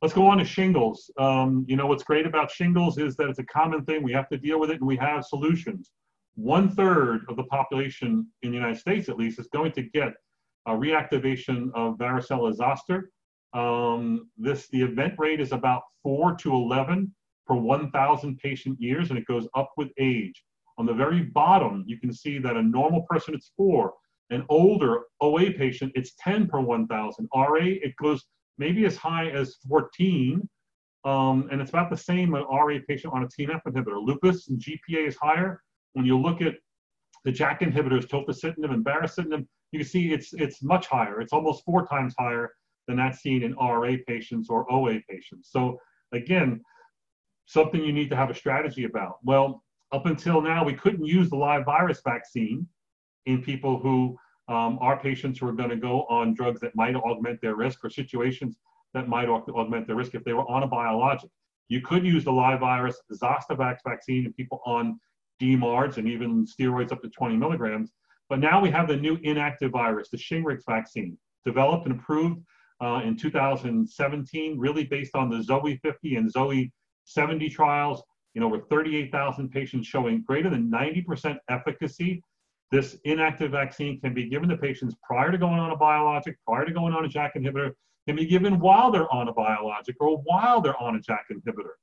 Let's 0.00 0.14
go 0.14 0.26
on 0.26 0.38
to 0.38 0.44
shingles. 0.46 1.10
Um, 1.18 1.66
you 1.68 1.76
know, 1.76 1.86
what's 1.86 2.02
great 2.02 2.24
about 2.24 2.50
shingles 2.50 2.96
is 2.96 3.14
that 3.16 3.28
it's 3.28 3.40
a 3.40 3.44
common 3.44 3.84
thing. 3.84 4.02
We 4.02 4.12
have 4.12 4.30
to 4.30 4.38
deal 4.38 4.58
with 4.58 4.70
it 4.70 4.78
and 4.78 4.86
we 4.86 4.96
have 4.96 5.26
solutions. 5.26 5.90
One 6.38 6.68
third 6.68 7.24
of 7.28 7.34
the 7.34 7.42
population 7.42 8.24
in 8.42 8.52
the 8.52 8.56
United 8.56 8.78
States, 8.78 9.08
at 9.08 9.16
least, 9.16 9.40
is 9.40 9.48
going 9.48 9.72
to 9.72 9.82
get 9.82 10.12
a 10.68 10.70
reactivation 10.70 11.72
of 11.74 11.98
varicella 11.98 12.54
zoster. 12.54 13.10
Um, 13.54 14.30
this, 14.36 14.68
the 14.68 14.80
event 14.80 15.14
rate 15.18 15.40
is 15.40 15.50
about 15.50 15.82
four 16.00 16.36
to 16.36 16.54
11 16.54 17.12
per 17.44 17.56
1,000 17.56 18.38
patient 18.38 18.80
years, 18.80 19.10
and 19.10 19.18
it 19.18 19.26
goes 19.26 19.48
up 19.56 19.72
with 19.76 19.88
age. 19.98 20.44
On 20.78 20.86
the 20.86 20.94
very 20.94 21.22
bottom, 21.22 21.82
you 21.88 21.98
can 21.98 22.12
see 22.12 22.38
that 22.38 22.56
a 22.56 22.62
normal 22.62 23.04
person, 23.10 23.34
it's 23.34 23.50
four. 23.56 23.94
An 24.30 24.46
older 24.48 25.06
OA 25.20 25.50
patient, 25.50 25.90
it's 25.96 26.14
10 26.20 26.46
per 26.46 26.60
1,000. 26.60 27.28
RA, 27.34 27.56
it 27.60 27.96
goes 28.00 28.24
maybe 28.58 28.84
as 28.84 28.96
high 28.96 29.28
as 29.30 29.56
14, 29.68 30.48
um, 31.04 31.48
and 31.50 31.60
it's 31.60 31.70
about 31.70 31.90
the 31.90 31.96
same 31.96 32.36
an 32.36 32.44
RA 32.44 32.78
patient 32.86 33.12
on 33.12 33.24
a 33.24 33.26
TNF 33.26 33.60
inhibitor. 33.66 34.00
Lupus 34.00 34.46
and 34.46 34.60
GPA 34.60 35.08
is 35.08 35.16
higher. 35.16 35.60
When 35.98 36.06
you 36.06 36.16
look 36.16 36.40
at 36.40 36.54
the 37.24 37.32
JAK 37.32 37.62
inhibitors, 37.62 38.06
tofacitinib 38.06 38.72
and 38.72 38.84
baricitinib, 38.84 39.44
you 39.72 39.80
can 39.80 39.88
see 39.88 40.12
it's, 40.12 40.32
it's 40.32 40.62
much 40.62 40.86
higher. 40.86 41.20
It's 41.20 41.32
almost 41.32 41.64
four 41.64 41.88
times 41.88 42.14
higher 42.16 42.52
than 42.86 42.98
that 42.98 43.16
seen 43.16 43.42
in 43.42 43.56
RA 43.56 43.96
patients 44.06 44.48
or 44.48 44.70
OA 44.72 45.00
patients. 45.10 45.50
So 45.50 45.80
again, 46.12 46.62
something 47.46 47.82
you 47.82 47.92
need 47.92 48.10
to 48.10 48.16
have 48.16 48.30
a 48.30 48.34
strategy 48.34 48.84
about. 48.84 49.16
Well, 49.24 49.64
up 49.90 50.06
until 50.06 50.40
now, 50.40 50.64
we 50.64 50.72
couldn't 50.72 51.04
use 51.04 51.30
the 51.30 51.36
live 51.36 51.64
virus 51.64 52.00
vaccine 52.04 52.64
in 53.26 53.42
people 53.42 53.80
who 53.80 54.16
um, 54.46 54.78
are 54.80 55.00
patients 55.00 55.40
who 55.40 55.48
are 55.48 55.52
going 55.52 55.70
to 55.70 55.76
go 55.76 56.02
on 56.04 56.32
drugs 56.32 56.60
that 56.60 56.76
might 56.76 56.94
augment 56.94 57.40
their 57.40 57.56
risk 57.56 57.84
or 57.84 57.90
situations 57.90 58.56
that 58.94 59.08
might 59.08 59.28
augment 59.28 59.88
their 59.88 59.96
risk 59.96 60.14
if 60.14 60.22
they 60.22 60.32
were 60.32 60.48
on 60.48 60.62
a 60.62 60.68
biologic. 60.68 61.30
You 61.66 61.80
could 61.80 62.06
use 62.06 62.22
the 62.22 62.30
live 62.30 62.60
virus 62.60 63.02
Zostavax 63.12 63.78
vaccine 63.84 64.26
in 64.26 64.32
people 64.34 64.62
on 64.64 65.00
DMARDs 65.40 65.96
and 65.96 66.08
even 66.08 66.46
steroids 66.46 66.92
up 66.92 67.02
to 67.02 67.08
20 67.08 67.36
milligrams. 67.36 67.92
But 68.28 68.40
now 68.40 68.60
we 68.60 68.70
have 68.70 68.88
the 68.88 68.96
new 68.96 69.18
inactive 69.22 69.72
virus, 69.72 70.10
the 70.10 70.18
Shingrix 70.18 70.62
vaccine, 70.68 71.16
developed 71.44 71.86
and 71.86 71.98
approved 71.98 72.40
uh, 72.82 73.00
in 73.04 73.16
2017, 73.16 74.58
really 74.58 74.84
based 74.84 75.14
on 75.14 75.30
the 75.30 75.42
Zoe 75.42 75.78
50 75.82 76.16
and 76.16 76.30
Zoe 76.30 76.72
70 77.04 77.48
trials, 77.48 78.02
in 78.34 78.42
over 78.42 78.60
38,000 78.70 79.50
patients 79.50 79.88
showing 79.88 80.22
greater 80.22 80.50
than 80.50 80.70
90% 80.70 81.38
efficacy 81.48 82.22
this 82.70 82.96
inactive 83.04 83.52
vaccine 83.52 84.00
can 84.00 84.12
be 84.12 84.28
given 84.28 84.48
to 84.48 84.56
patients 84.56 84.94
prior 85.02 85.32
to 85.32 85.38
going 85.38 85.58
on 85.58 85.70
a 85.70 85.76
biologic, 85.76 86.36
prior 86.46 86.66
to 86.66 86.72
going 86.72 86.92
on 86.92 87.04
a 87.04 87.08
JAK 87.08 87.34
inhibitor, 87.36 87.72
can 88.06 88.16
be 88.16 88.26
given 88.26 88.58
while 88.58 88.90
they're 88.90 89.12
on 89.12 89.28
a 89.28 89.32
biologic 89.32 89.96
or 90.00 90.18
while 90.24 90.60
they're 90.60 90.80
on 90.80 90.96
a 90.96 91.00
JAK 91.00 91.24
inhibitor. 91.32 91.76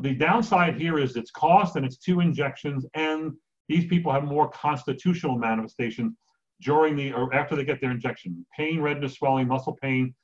The 0.00 0.14
downside 0.14 0.80
here 0.80 0.98
is 0.98 1.16
its 1.16 1.30
cost 1.30 1.76
and 1.76 1.86
it's 1.86 1.98
two 1.98 2.20
injections, 2.20 2.84
and 2.94 3.32
these 3.68 3.86
people 3.86 4.12
have 4.12 4.24
more 4.24 4.48
constitutional 4.50 5.38
manifestations 5.38 6.16
during 6.60 6.96
the 6.96 7.12
or 7.12 7.32
after 7.34 7.54
they 7.56 7.64
get 7.64 7.80
their 7.80 7.90
injection 7.90 8.44
pain, 8.56 8.80
redness, 8.80 9.14
swelling, 9.14 9.48
muscle 9.48 9.76
pain, 9.80 10.14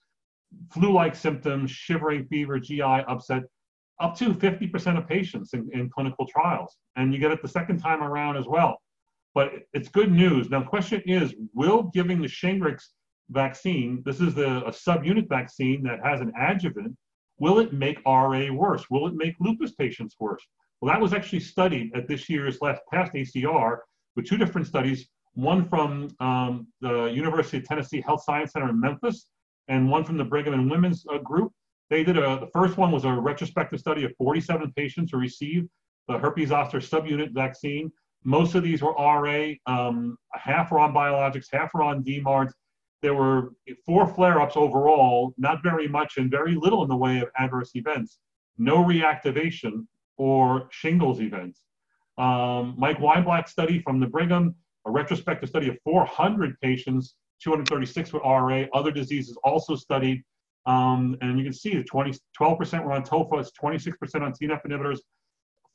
flu 0.72 0.92
like 0.92 1.14
symptoms, 1.14 1.70
shivering, 1.70 2.26
fever, 2.26 2.58
GI 2.58 2.82
upset, 2.82 3.44
up 4.00 4.16
to 4.16 4.34
50% 4.34 4.98
of 4.98 5.06
patients 5.06 5.54
in, 5.54 5.68
in 5.72 5.90
clinical 5.90 6.26
trials. 6.26 6.76
And 6.96 7.12
you 7.12 7.20
get 7.20 7.30
it 7.30 7.42
the 7.42 7.48
second 7.48 7.78
time 7.78 8.02
around 8.02 8.36
as 8.36 8.46
well. 8.46 8.80
But 9.34 9.52
it's 9.72 9.88
good 9.88 10.10
news. 10.10 10.50
Now, 10.50 10.60
the 10.60 10.66
question 10.66 11.02
is, 11.06 11.34
will 11.54 11.84
giving 11.94 12.20
the 12.20 12.26
Shingrix 12.26 12.82
vaccine, 13.30 14.02
this 14.04 14.20
is 14.20 14.34
the, 14.34 14.64
a 14.64 14.72
subunit 14.72 15.28
vaccine 15.28 15.82
that 15.84 16.00
has 16.04 16.20
an 16.20 16.32
adjuvant, 16.38 16.96
will 17.40 17.58
it 17.58 17.72
make 17.72 18.00
RA 18.06 18.52
worse? 18.52 18.88
Will 18.90 19.08
it 19.08 19.14
make 19.14 19.34
lupus 19.40 19.72
patients 19.72 20.14
worse? 20.20 20.46
Well, 20.80 20.92
that 20.92 21.00
was 21.00 21.12
actually 21.12 21.40
studied 21.40 21.94
at 21.96 22.06
this 22.06 22.28
year's 22.28 22.60
last 22.60 22.82
past 22.92 23.12
ACR 23.14 23.78
with 24.14 24.26
two 24.26 24.36
different 24.36 24.66
studies, 24.66 25.08
one 25.34 25.68
from 25.68 26.08
um, 26.20 26.68
the 26.80 27.06
University 27.06 27.58
of 27.58 27.64
Tennessee 27.64 28.00
Health 28.00 28.22
Science 28.22 28.52
Center 28.52 28.68
in 28.68 28.80
Memphis 28.80 29.28
and 29.68 29.90
one 29.90 30.04
from 30.04 30.16
the 30.16 30.24
Brigham 30.24 30.54
and 30.54 30.70
Women's 30.70 31.04
uh, 31.12 31.18
group. 31.18 31.52
They 31.88 32.04
did 32.04 32.16
a, 32.16 32.38
the 32.40 32.48
first 32.52 32.76
one 32.76 32.92
was 32.92 33.04
a 33.04 33.12
retrospective 33.12 33.80
study 33.80 34.04
of 34.04 34.12
47 34.16 34.72
patients 34.76 35.10
who 35.12 35.18
received 35.18 35.68
the 36.08 36.18
herpes 36.18 36.48
zoster 36.48 36.78
subunit 36.78 37.32
vaccine. 37.32 37.90
Most 38.24 38.54
of 38.54 38.62
these 38.62 38.82
were 38.82 38.92
RA, 38.92 39.52
um, 39.66 40.16
half 40.34 40.70
were 40.70 40.78
on 40.78 40.92
biologics, 40.92 41.46
half 41.52 41.72
were 41.72 41.82
on 41.82 42.04
DMARDs. 42.04 42.52
There 43.02 43.14
were 43.14 43.52
four 43.86 44.06
flare-ups 44.06 44.56
overall, 44.56 45.34
not 45.38 45.62
very 45.62 45.88
much 45.88 46.18
and 46.18 46.30
very 46.30 46.54
little 46.54 46.82
in 46.82 46.88
the 46.88 46.96
way 46.96 47.20
of 47.20 47.28
adverse 47.38 47.70
events. 47.74 48.18
No 48.58 48.76
reactivation 48.84 49.86
or 50.16 50.68
shingles 50.70 51.20
events. 51.20 51.62
Um, 52.18 52.74
Mike 52.76 52.98
Weinblatt's 52.98 53.52
study 53.52 53.80
from 53.80 54.00
the 54.00 54.06
Brigham, 54.06 54.54
a 54.86 54.90
retrospective 54.90 55.48
study 55.48 55.68
of 55.68 55.78
400 55.82 56.60
patients, 56.60 57.14
236 57.42 58.12
with 58.12 58.22
RA, 58.22 58.64
other 58.74 58.90
diseases 58.90 59.38
also 59.44 59.74
studied. 59.74 60.22
Um, 60.66 61.16
and 61.22 61.38
you 61.38 61.44
can 61.44 61.54
see 61.54 61.74
the 61.74 61.84
20, 61.84 62.18
12% 62.38 62.84
were 62.84 62.92
on 62.92 63.02
TOFA, 63.02 63.48
26% 63.62 64.22
on 64.22 64.32
TNF 64.34 64.60
inhibitors, 64.66 64.98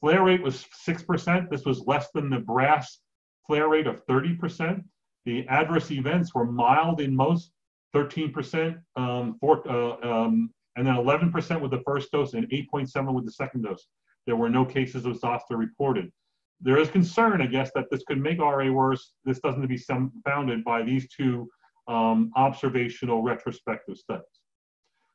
Flare 0.05 0.23
rate 0.23 0.43
was 0.43 0.65
6%. 0.87 1.49
This 1.49 1.65
was 1.65 1.87
less 1.87 2.09
than 2.13 2.29
the 2.29 2.39
BRASS 2.39 2.99
flare 3.47 3.69
rate 3.69 3.87
of 3.87 4.05
30%. 4.05 4.83
The 5.25 5.47
adverse 5.47 5.91
events 5.91 6.33
were 6.35 6.45
mild 6.45 7.01
in 7.01 7.15
most, 7.15 7.51
13%, 7.95 8.77
um, 8.95 9.37
four, 9.39 9.67
uh, 9.69 9.97
um, 10.07 10.51
and 10.75 10.85
then 10.85 10.95
11% 10.95 11.61
with 11.61 11.71
the 11.71 11.81
first 11.85 12.11
dose 12.11 12.33
and 12.33 12.49
8.7 12.49 13.13
with 13.13 13.25
the 13.25 13.31
second 13.31 13.63
dose. 13.63 13.87
There 14.25 14.35
were 14.35 14.49
no 14.49 14.65
cases 14.65 15.05
of 15.05 15.17
zoster 15.17 15.57
reported. 15.57 16.11
There 16.61 16.77
is 16.77 16.89
concern, 16.89 17.41
I 17.41 17.47
guess, 17.47 17.71
that 17.75 17.85
this 17.91 18.03
could 18.07 18.21
make 18.21 18.39
RA 18.39 18.69
worse. 18.71 19.13
This 19.23 19.39
doesn't 19.39 19.61
to 19.61 19.67
be 19.67 19.77
founded 20.25 20.63
by 20.63 20.83
these 20.83 21.07
two 21.09 21.49
um, 21.87 22.31
observational 22.35 23.21
retrospective 23.21 23.97
studies. 23.97 24.25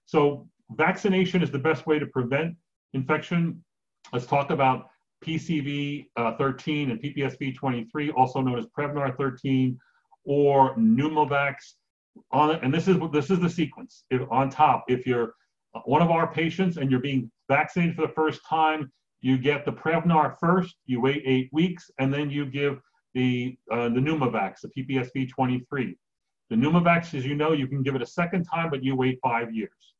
So 0.07 0.49
vaccination 0.73 1.43
is 1.43 1.51
the 1.51 1.59
best 1.59 1.87
way 1.87 1.99
to 1.99 2.07
prevent 2.07 2.57
infection. 2.95 3.65
Let's 4.13 4.27
talk 4.27 4.51
about 4.51 4.89
PCV 5.25 6.07
uh, 6.17 6.37
13 6.37 6.91
and 6.91 7.03
PPSV 7.03 7.55
23, 7.57 8.11
also 8.13 8.41
known 8.41 8.59
as 8.59 8.67
Prevnar 8.67 9.17
13 9.17 9.79
or 10.25 10.75
Pneumovax. 10.77 11.55
On 12.33 12.51
it. 12.51 12.61
and 12.63 12.75
this 12.75 12.89
is 12.89 12.97
this 13.13 13.31
is 13.31 13.41
the 13.41 13.49
sequence. 13.49 14.05
If 14.11 14.23
on 14.31 14.51
top, 14.51 14.85
if 14.89 15.07
you're 15.07 15.35
one 15.85 16.03
of 16.03 16.11
our 16.11 16.33
patients 16.33 16.77
and 16.77 16.91
you're 16.91 17.01
being 17.01 17.31
vaccinated 17.49 17.95
for 17.95 18.03
the 18.03 18.13
first 18.13 18.41
time, 18.45 18.93
you 19.21 19.39
get 19.39 19.65
the 19.65 19.73
Prevnar 19.73 20.37
first. 20.39 20.75
You 20.87 21.01
wait 21.01 21.23
eight 21.25 21.49
weeks, 21.53 21.91
and 21.99 22.13
then 22.13 22.29
you 22.29 22.47
give 22.47 22.81
the 23.15 23.57
uh, 23.71 23.89
the 23.91 24.01
Pneumovax, 24.01 24.61
the 24.63 24.69
PPSV 24.69 25.31
23. 25.31 25.97
The 26.51 26.57
Pneumovax, 26.57 27.15
as 27.15 27.25
you 27.25 27.37
know, 27.37 27.53
you 27.53 27.69
can 27.69 27.83
give 27.83 27.95
it 27.95 28.03
a 28.03 28.07
second 28.07 28.45
time, 28.45 28.71
but 28.71 28.83
you 28.83 28.97
wait 28.97 29.19
five 29.23 29.55
years. 29.55 29.95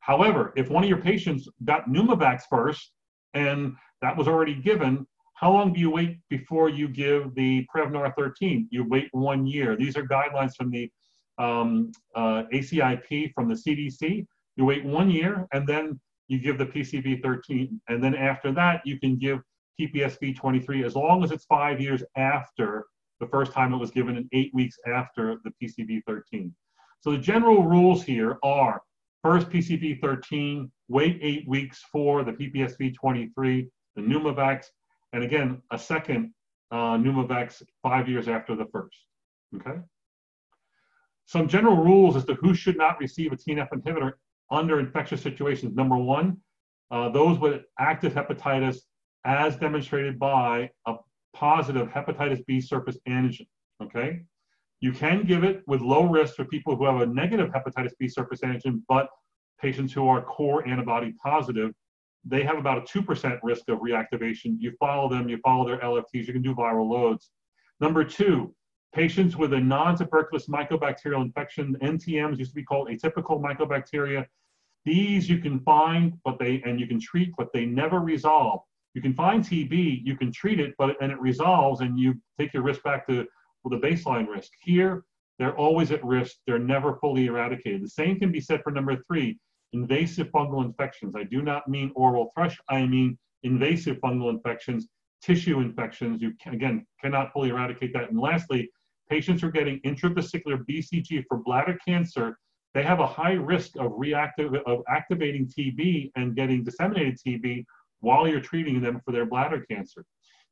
However, 0.00 0.52
if 0.56 0.70
one 0.70 0.84
of 0.84 0.88
your 0.88 1.00
patients 1.00 1.48
got 1.64 1.88
Pneumovax 1.88 2.42
first 2.48 2.92
and 3.34 3.74
that 4.00 4.16
was 4.16 4.28
already 4.28 4.54
given, 4.54 5.06
how 5.40 5.52
long 5.52 5.72
do 5.72 5.78
you 5.78 5.88
wait 5.88 6.18
before 6.28 6.68
you 6.68 6.88
give 6.88 7.32
the 7.36 7.64
Prevnar 7.72 8.12
13? 8.18 8.66
You 8.70 8.82
wait 8.88 9.08
one 9.12 9.46
year. 9.46 9.76
These 9.76 9.96
are 9.96 10.02
guidelines 10.02 10.56
from 10.56 10.72
the 10.72 10.90
um, 11.38 11.92
uh, 12.16 12.42
ACIP 12.52 13.32
from 13.34 13.48
the 13.48 13.54
CDC. 13.54 14.26
You 14.56 14.64
wait 14.64 14.84
one 14.84 15.08
year 15.08 15.46
and 15.52 15.64
then 15.64 16.00
you 16.26 16.40
give 16.40 16.58
the 16.58 16.66
PCV 16.66 17.22
13. 17.22 17.80
And 17.88 18.02
then 18.02 18.16
after 18.16 18.50
that, 18.50 18.82
you 18.84 18.98
can 18.98 19.16
give 19.16 19.38
PPSV 19.80 20.36
23 20.36 20.84
as 20.84 20.96
long 20.96 21.22
as 21.22 21.30
it's 21.30 21.44
five 21.44 21.80
years 21.80 22.02
after 22.16 22.86
the 23.20 23.28
first 23.28 23.52
time 23.52 23.72
it 23.72 23.78
was 23.78 23.92
given 23.92 24.16
and 24.16 24.28
eight 24.32 24.50
weeks 24.54 24.74
after 24.88 25.40
the 25.44 25.52
PCV 25.62 26.02
13. 26.04 26.52
So 26.98 27.12
the 27.12 27.18
general 27.18 27.62
rules 27.62 28.02
here 28.02 28.38
are 28.42 28.82
first 29.22 29.50
PCV 29.50 30.00
13, 30.00 30.68
wait 30.88 31.20
eight 31.22 31.46
weeks 31.46 31.80
for 31.92 32.24
the 32.24 32.32
PPSV 32.32 32.96
23, 32.96 33.68
the 33.94 34.02
Pneumovax, 34.02 34.64
and 35.12 35.22
again, 35.22 35.62
a 35.70 35.78
second 35.78 36.32
uh, 36.70 36.96
Pneumovax 36.96 37.62
five 37.82 38.08
years 38.08 38.28
after 38.28 38.54
the 38.54 38.66
first. 38.66 38.96
Okay? 39.56 39.80
Some 41.26 41.48
general 41.48 41.76
rules 41.76 42.16
as 42.16 42.24
to 42.26 42.34
who 42.34 42.54
should 42.54 42.76
not 42.76 42.98
receive 43.00 43.32
a 43.32 43.36
TNF 43.36 43.68
inhibitor 43.70 44.12
under 44.50 44.80
infectious 44.80 45.22
situations. 45.22 45.74
Number 45.74 45.96
one, 45.96 46.38
uh, 46.90 47.10
those 47.10 47.38
with 47.38 47.62
active 47.78 48.14
hepatitis 48.14 48.78
as 49.24 49.56
demonstrated 49.56 50.18
by 50.18 50.70
a 50.86 50.94
positive 51.34 51.88
hepatitis 51.88 52.44
B 52.46 52.60
surface 52.60 52.98
antigen. 53.08 53.46
Okay? 53.82 54.22
You 54.80 54.92
can 54.92 55.24
give 55.24 55.44
it 55.44 55.62
with 55.66 55.80
low 55.80 56.04
risk 56.04 56.36
for 56.36 56.44
people 56.44 56.76
who 56.76 56.84
have 56.84 57.00
a 57.00 57.06
negative 57.06 57.50
hepatitis 57.50 57.92
B 57.98 58.08
surface 58.08 58.40
antigen, 58.40 58.82
but 58.88 59.08
patients 59.60 59.92
who 59.92 60.06
are 60.08 60.22
core 60.22 60.66
antibody 60.66 61.14
positive, 61.22 61.72
they 62.28 62.42
have 62.42 62.58
about 62.58 62.78
a 62.78 62.98
2% 62.98 63.38
risk 63.42 63.68
of 63.68 63.78
reactivation. 63.78 64.56
You 64.58 64.72
follow 64.78 65.08
them, 65.08 65.28
you 65.28 65.38
follow 65.38 65.66
their 65.66 65.78
LFTs, 65.78 66.26
you 66.26 66.32
can 66.32 66.42
do 66.42 66.54
viral 66.54 66.88
loads. 66.88 67.30
Number 67.80 68.04
two, 68.04 68.54
patients 68.94 69.36
with 69.36 69.52
a 69.52 69.60
non-tuberculous 69.60 70.48
mycobacterial 70.48 71.22
infection, 71.22 71.76
NTMs 71.82 72.38
used 72.38 72.50
to 72.50 72.54
be 72.54 72.64
called 72.64 72.88
atypical 72.88 73.40
mycobacteria. 73.40 74.26
These 74.84 75.28
you 75.28 75.38
can 75.38 75.60
find, 75.60 76.14
but 76.24 76.38
they 76.38 76.62
and 76.64 76.80
you 76.80 76.86
can 76.86 77.00
treat, 77.00 77.32
but 77.36 77.52
they 77.52 77.66
never 77.66 78.00
resolve. 78.00 78.60
You 78.94 79.02
can 79.02 79.14
find 79.14 79.44
TB, 79.44 80.00
you 80.04 80.16
can 80.16 80.32
treat 80.32 80.60
it, 80.60 80.74
but 80.78 80.96
and 81.00 81.12
it 81.12 81.20
resolves, 81.20 81.80
and 81.80 81.98
you 81.98 82.14
take 82.38 82.54
your 82.54 82.62
risk 82.62 82.82
back 82.82 83.06
to 83.08 83.26
well, 83.62 83.78
the 83.78 83.86
baseline 83.86 84.26
risk. 84.28 84.50
Here, 84.60 85.04
they're 85.38 85.56
always 85.56 85.90
at 85.92 86.04
risk. 86.04 86.36
They're 86.46 86.58
never 86.58 86.96
fully 86.96 87.26
eradicated. 87.26 87.82
The 87.82 87.88
same 87.88 88.18
can 88.18 88.32
be 88.32 88.40
said 88.40 88.62
for 88.62 88.72
number 88.72 88.96
three, 89.06 89.38
invasive 89.72 90.28
fungal 90.28 90.64
infections. 90.64 91.14
I 91.16 91.24
do 91.24 91.42
not 91.42 91.68
mean 91.68 91.92
oral 91.94 92.30
thrush. 92.34 92.58
I 92.68 92.86
mean 92.86 93.18
invasive 93.42 93.98
fungal 93.98 94.30
infections, 94.30 94.88
tissue 95.22 95.60
infections. 95.60 96.20
You 96.22 96.32
can, 96.42 96.54
again 96.54 96.86
cannot 97.00 97.32
fully 97.32 97.50
eradicate 97.50 97.92
that. 97.94 98.10
And 98.10 98.18
lastly, 98.18 98.70
patients 99.08 99.40
who 99.40 99.48
are 99.48 99.52
getting 99.52 99.80
intravesicular 99.80 100.64
BCG 100.68 101.24
for 101.28 101.38
bladder 101.38 101.78
cancer. 101.86 102.38
They 102.74 102.82
have 102.82 103.00
a 103.00 103.06
high 103.06 103.32
risk 103.32 103.76
of 103.78 103.92
reactive 103.96 104.54
of 104.66 104.82
activating 104.88 105.46
TB 105.48 106.12
and 106.16 106.36
getting 106.36 106.62
disseminated 106.62 107.18
TB 107.26 107.64
while 108.00 108.28
you're 108.28 108.40
treating 108.40 108.80
them 108.80 109.00
for 109.04 109.12
their 109.12 109.26
bladder 109.26 109.64
cancer. 109.70 110.04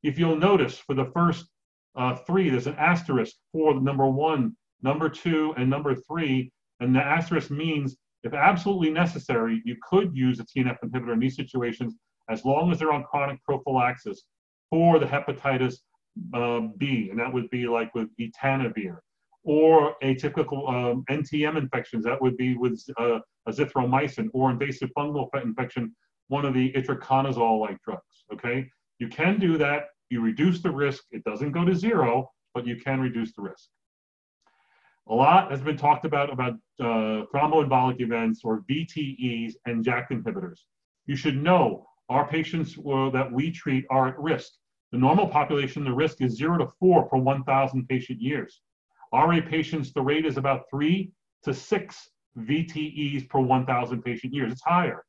If 0.03 0.19
you'll 0.19 0.37
notice, 0.37 0.79
for 0.79 0.95
the 0.95 1.11
first 1.15 1.47
uh, 1.95 2.17
three, 2.17 2.51
there's 2.51 2.67
an 2.67 2.77
asterisk 2.79 3.37
for 3.53 3.81
number 3.81 4.07
one, 4.07 4.57
number 4.83 5.09
two, 5.09 5.55
and 5.57 5.69
number 5.69 5.95
three. 5.95 6.51
And 6.81 6.95
the 6.95 7.03
asterisk 7.03 7.51
means 7.51 7.97
if 8.27 8.35
absolutely 8.35 8.91
necessary, 8.91 9.63
you 9.65 9.77
could 9.89 10.17
use 10.17 10.41
a 10.41 10.45
TNF 10.45 10.79
inhibitor 10.85 11.13
in 11.13 11.21
these 11.21 11.37
situations 11.37 11.95
as 12.29 12.45
long 12.45 12.71
as 12.73 12.79
they're 12.79 12.93
on 12.93 13.05
chronic 13.05 13.43
prophylaxis 13.45 14.25
for 14.71 14.99
the 14.99 15.07
hepatitis 15.07 15.77
uh, 16.35 16.61
B, 16.77 17.09
and 17.11 17.19
that 17.19 17.33
would 17.33 17.49
be 17.51 17.67
like 17.69 17.95
with 17.95 18.09
entecavir, 18.21 18.99
or 19.45 19.95
atypical 20.03 20.69
um, 20.69 21.05
NTM 21.09 21.57
infections, 21.57 22.05
that 22.05 22.21
would 22.21 22.37
be 22.37 22.57
with 22.57 22.83
uh, 22.99 23.21
azithromycin, 23.49 24.29
or 24.33 24.51
invasive 24.51 24.91
fungal 24.97 25.29
infection, 25.43 25.95
one 26.29 26.45
of 26.45 26.55
the 26.55 26.73
itraconazole-like 26.73 27.81
drugs, 27.83 28.25
okay? 28.33 28.69
You 28.99 29.09
can 29.09 29.39
do 29.39 29.57
that 29.59 29.85
you 30.11 30.21
reduce 30.21 30.61
the 30.61 30.71
risk. 30.71 31.05
It 31.11 31.25
doesn't 31.25 31.53
go 31.53 31.65
to 31.65 31.75
zero, 31.75 32.31
but 32.55 32.67
you 32.67 32.77
can 32.77 33.01
reduce 33.01 33.35
the 33.35 33.43
risk. 33.43 33.69
A 35.09 35.15
lot 35.15 35.51
has 35.51 35.61
been 35.61 35.77
talked 35.77 36.05
about 36.05 36.33
about 36.33 36.55
uh, 36.81 37.25
thromboembolic 37.33 38.01
events 38.01 38.41
or 38.45 38.63
VTEs 38.69 39.55
and 39.65 39.85
JAK 39.85 40.11
inhibitors. 40.11 40.61
You 41.07 41.15
should 41.15 41.37
know 41.37 41.87
our 42.09 42.27
patients 42.27 42.77
uh, 42.79 43.11
that 43.11 43.31
we 43.31 43.53
treat 43.53 43.85
are 43.91 44.09
at 44.09 44.19
risk. 44.19 44.53
The 44.93 44.99
normal 44.99 45.29
population, 45.29 45.85
the 45.85 45.93
risk 45.93 46.21
is 46.23 46.37
zero 46.37 46.59
to 46.59 46.67
four 46.81 47.09
per 47.09 47.19
1,000 47.19 47.89
patient 47.89 48.21
years. 48.21 48.61
RA 49.13 49.41
patients, 49.49 49.93
the 49.93 50.03
rate 50.03 50.27
is 50.27 50.37
about 50.37 50.65
three 50.71 51.13
to 51.45 51.55
six 51.55 52.11
VTEs 52.39 53.29
per 53.29 53.41
1,000 53.41 54.03
patient 54.03 54.35
years. 54.35 54.53
It's 54.53 54.63
higher. 54.63 55.05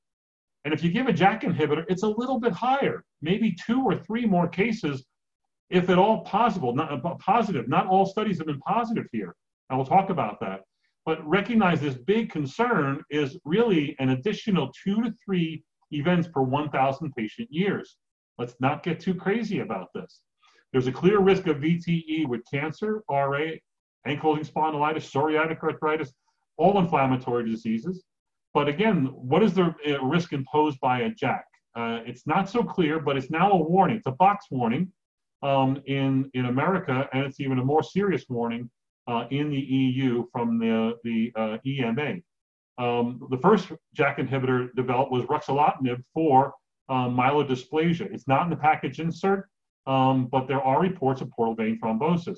And 0.65 0.73
if 0.73 0.83
you 0.83 0.91
give 0.91 1.07
a 1.07 1.13
JAK 1.13 1.43
inhibitor, 1.43 1.85
it's 1.87 2.03
a 2.03 2.07
little 2.07 2.39
bit 2.39 2.51
higher, 2.51 3.03
maybe 3.21 3.55
two 3.65 3.83
or 3.83 3.95
three 3.95 4.25
more 4.25 4.47
cases, 4.47 5.05
if 5.69 5.89
at 5.89 5.97
all 5.97 6.21
possible. 6.21 6.75
Not 6.75 7.05
uh, 7.05 7.15
positive. 7.15 7.67
Not 7.67 7.87
all 7.87 8.05
studies 8.05 8.37
have 8.37 8.47
been 8.47 8.59
positive 8.59 9.05
here. 9.11 9.35
I 9.69 9.75
will 9.75 9.85
talk 9.85 10.09
about 10.09 10.39
that. 10.41 10.61
But 11.05 11.25
recognize 11.27 11.79
this 11.79 11.95
big 11.95 12.29
concern 12.29 13.01
is 13.09 13.37
really 13.45 13.95
an 13.99 14.09
additional 14.09 14.71
two 14.83 15.01
to 15.03 15.13
three 15.23 15.63
events 15.91 16.27
per 16.27 16.41
1,000 16.41 17.13
patient 17.15 17.47
years. 17.49 17.97
Let's 18.37 18.55
not 18.59 18.83
get 18.83 18.99
too 18.99 19.15
crazy 19.15 19.61
about 19.61 19.87
this. 19.95 20.21
There's 20.71 20.87
a 20.87 20.91
clear 20.91 21.19
risk 21.19 21.47
of 21.47 21.57
VTE 21.57 22.27
with 22.27 22.41
cancer, 22.51 23.03
RA, 23.09 23.51
ankylosing 24.05 24.51
spondylitis, 24.51 25.09
psoriatic 25.09 25.63
arthritis, 25.63 26.13
all 26.57 26.77
inflammatory 26.79 27.49
diseases. 27.49 28.03
But 28.53 28.67
again, 28.67 29.05
what 29.13 29.43
is 29.43 29.53
the 29.53 29.73
uh, 29.87 30.03
risk 30.03 30.33
imposed 30.33 30.79
by 30.79 31.01
a 31.01 31.09
JAK? 31.09 31.45
Uh, 31.75 31.99
it's 32.05 32.25
not 32.25 32.49
so 32.49 32.63
clear, 32.63 32.99
but 32.99 33.15
it's 33.15 33.29
now 33.29 33.51
a 33.51 33.57
warning. 33.57 33.97
It's 33.97 34.07
a 34.07 34.11
box 34.11 34.47
warning 34.51 34.91
um, 35.43 35.81
in, 35.85 36.29
in 36.33 36.47
America, 36.47 37.07
and 37.13 37.23
it's 37.23 37.39
even 37.39 37.59
a 37.59 37.63
more 37.63 37.83
serious 37.83 38.25
warning 38.27 38.69
uh, 39.07 39.25
in 39.31 39.49
the 39.49 39.59
EU 39.59 40.25
from 40.31 40.59
the, 40.59 40.97
the 41.03 41.31
uh, 41.35 41.57
EMA. 41.65 42.15
Um, 42.77 43.27
the 43.31 43.37
first 43.37 43.71
JAK 43.95 44.17
inhibitor 44.19 44.69
developed 44.75 45.11
was 45.11 45.23
ruxolitinib 45.23 46.03
for 46.13 46.53
um, 46.89 47.17
myelodysplasia. 47.17 48.13
It's 48.13 48.27
not 48.27 48.43
in 48.43 48.49
the 48.49 48.55
package 48.55 48.99
insert, 48.99 49.49
um, 49.87 50.27
but 50.27 50.47
there 50.47 50.61
are 50.61 50.81
reports 50.81 51.21
of 51.21 51.31
portal 51.31 51.55
vein 51.55 51.79
thrombosis. 51.81 52.37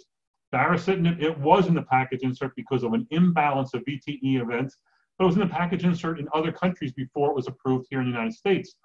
Baricitinib, 0.54 1.22
it 1.22 1.38
was 1.40 1.68
in 1.68 1.74
the 1.74 1.84
package 1.84 2.22
insert 2.24 2.56
because 2.56 2.84
of 2.84 2.94
an 2.94 3.06
imbalance 3.12 3.74
of 3.74 3.84
VTE 3.84 4.42
events 4.42 4.78
but 5.20 5.26
it 5.26 5.28
was 5.28 5.36
in 5.36 5.42
the 5.42 5.54
package 5.54 5.84
insert 5.84 6.18
in 6.18 6.28
other 6.34 6.52
countries 6.52 6.94
before 6.94 7.30
it 7.30 7.36
was 7.36 7.48
approved 7.48 7.88
here 7.90 8.00
in 8.00 8.06
the 8.06 8.12
United 8.12 8.34
States. 8.34 8.76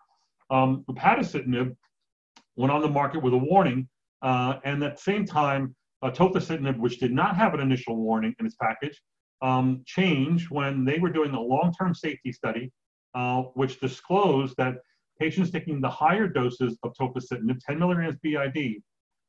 Um, 0.50 0.84
went 0.88 2.72
on 2.72 2.82
the 2.82 2.88
market 2.88 3.22
with 3.22 3.32
a 3.32 3.38
warning, 3.38 3.88
uh, 4.22 4.54
and 4.64 4.82
at 4.82 4.96
the 4.96 5.02
same 5.02 5.24
time, 5.24 5.74
uh, 6.04 6.10
tofacitinib, 6.10 6.78
which 6.78 7.00
did 7.00 7.12
not 7.12 7.34
have 7.34 7.54
an 7.54 7.60
initial 7.60 7.96
warning 7.96 8.34
in 8.38 8.46
its 8.46 8.56
package, 8.60 9.00
um, 9.42 9.82
changed 9.86 10.50
when 10.50 10.84
they 10.84 10.98
were 10.98 11.10
doing 11.10 11.34
a 11.34 11.40
long-term 11.40 11.94
safety 11.94 12.30
study, 12.30 12.70
uh, 13.14 13.42
which 13.54 13.80
disclosed 13.80 14.54
that 14.58 14.74
patients 15.18 15.50
taking 15.50 15.80
the 15.80 15.88
higher 15.88 16.28
doses 16.28 16.76
of 16.82 16.92
tofacitinib, 17.00 17.58
10 17.66 17.78
milligrams 17.78 18.16
BID, 18.22 18.82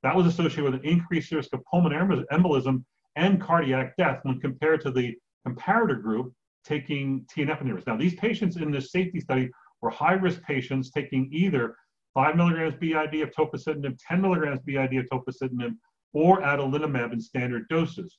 that 0.03 0.15
was 0.15 0.27
associated 0.27 0.65
with 0.65 0.73
an 0.75 0.85
increased 0.85 1.31
risk 1.31 1.53
of 1.53 1.63
pulmonary 1.65 2.25
embolism 2.31 2.83
and 3.15 3.41
cardiac 3.41 3.95
death 3.97 4.19
when 4.23 4.39
compared 4.39 4.81
to 4.81 4.91
the 4.91 5.15
comparator 5.47 6.01
group, 6.01 6.33
taking 6.65 7.25
TNF 7.33 7.61
inhibitors. 7.61 7.87
Now, 7.87 7.95
these 7.95 8.15
patients 8.15 8.57
in 8.57 8.71
this 8.71 8.91
safety 8.91 9.19
study 9.19 9.49
were 9.81 9.89
high 9.89 10.13
risk 10.13 10.41
patients 10.41 10.91
taking 10.91 11.29
either 11.31 11.75
5 12.15 12.35
milligrams 12.35 12.75
BID 12.75 13.21
of 13.21 13.31
tofacitinib, 13.31 13.97
10 14.07 14.21
milligrams 14.21 14.59
BID 14.65 14.95
of 14.95 15.05
tofacitinib, 15.05 15.75
or 16.15 16.41
adalimumab 16.41 17.11
in 17.11 17.19
standard 17.19 17.67
doses. 17.67 18.17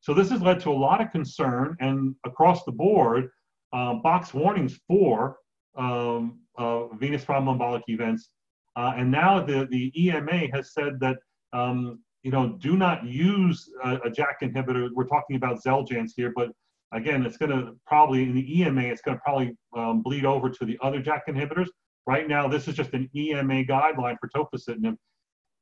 So 0.00 0.14
this 0.14 0.30
has 0.30 0.42
led 0.42 0.60
to 0.60 0.70
a 0.70 0.78
lot 0.86 1.00
of 1.00 1.10
concern 1.10 1.76
and 1.80 2.14
across 2.24 2.62
the 2.64 2.72
board, 2.72 3.30
um, 3.72 4.02
box 4.02 4.32
warnings 4.32 4.78
for 4.86 5.38
um, 5.76 6.40
uh, 6.56 6.88
venous 6.88 7.24
thromboembolic 7.24 7.82
events. 7.88 8.30
Uh, 8.76 8.92
and 8.96 9.10
now 9.10 9.42
the, 9.44 9.66
the 9.70 9.92
EMA 10.00 10.48
has 10.52 10.72
said 10.72 11.00
that, 11.00 11.16
um, 11.52 12.00
you 12.22 12.30
know, 12.30 12.50
do 12.60 12.76
not 12.76 13.04
use 13.04 13.68
a, 13.82 13.96
a 14.04 14.10
JAK 14.10 14.42
inhibitor. 14.42 14.90
We're 14.94 15.06
talking 15.06 15.36
about 15.36 15.62
Xeljanz 15.64 16.10
here, 16.14 16.32
but 16.36 16.50
again, 16.92 17.24
it's 17.24 17.38
going 17.38 17.50
to 17.50 17.72
probably, 17.86 18.24
in 18.24 18.34
the 18.34 18.60
EMA, 18.60 18.82
it's 18.82 19.00
going 19.00 19.16
to 19.16 19.22
probably 19.24 19.56
um, 19.76 20.02
bleed 20.02 20.26
over 20.26 20.50
to 20.50 20.64
the 20.64 20.78
other 20.82 21.00
JAK 21.00 21.22
inhibitors. 21.28 21.68
Right 22.06 22.28
now, 22.28 22.46
this 22.46 22.68
is 22.68 22.74
just 22.74 22.92
an 22.92 23.08
EMA 23.16 23.64
guideline 23.64 24.16
for 24.20 24.28
tofacitinib. 24.28 24.96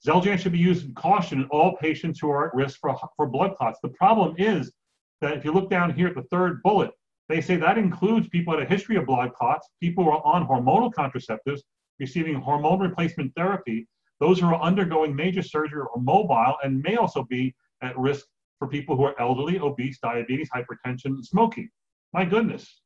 Xeljanz 0.04 0.40
should 0.40 0.52
be 0.52 0.59
used 0.59 0.87
with 0.87 0.94
caution 0.94 1.42
in 1.42 1.48
all 1.48 1.76
patients 1.76 2.18
who 2.20 2.30
are 2.30 2.48
at 2.48 2.54
risk 2.54 2.80
for, 2.80 2.96
for 3.16 3.26
blood 3.26 3.56
clots. 3.56 3.78
The 3.82 3.88
problem 3.90 4.35
is 4.38 4.72
that 5.20 5.37
if 5.37 5.44
you 5.44 5.52
look 5.52 5.70
down 5.70 5.92
here 5.92 6.09
at 6.09 6.14
the 6.14 6.22
third 6.24 6.62
bullet, 6.62 6.90
they 7.28 7.40
say 7.40 7.56
that 7.56 7.78
includes 7.78 8.28
people 8.28 8.54
at 8.54 8.62
a 8.62 8.66
history 8.66 8.96
of 8.96 9.06
blood 9.06 9.32
clots, 9.35 9.68
people 9.80 10.04
who 10.04 10.11
are 10.11 10.24
on 10.24 10.46
hormonal 10.46 10.92
contraceptives, 10.92 11.61
receiving 11.98 12.35
hormone 12.35 12.80
replacement 12.80 13.35
therapy, 13.35 13.88
those 14.20 14.40
who 14.40 14.46
are 14.46 14.61
undergoing 14.61 15.14
major 15.14 15.42
surgery 15.42 15.80
or 15.80 16.00
mobile, 16.00 16.56
and 16.62 16.82
may 16.82 16.96
also 16.96 17.24
be 17.24 17.54
at 17.82 17.98
risk 17.98 18.26
for 18.59 18.68
people 18.68 18.96
who 18.96 19.04
are 19.04 19.20
elderly, 19.20 19.59
obese, 19.59 19.98
diabetes, 19.98 20.48
hypertension, 20.54 21.06
and 21.06 21.24
smoking. 21.24 21.68
My 22.12 22.24
goodness. 22.24 22.80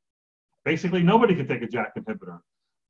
Basically, 0.65 1.03
nobody 1.03 1.35
can 1.35 1.47
take 1.47 1.63
a 1.63 1.67
JAK 1.67 1.93
inhibitor. 1.99 2.41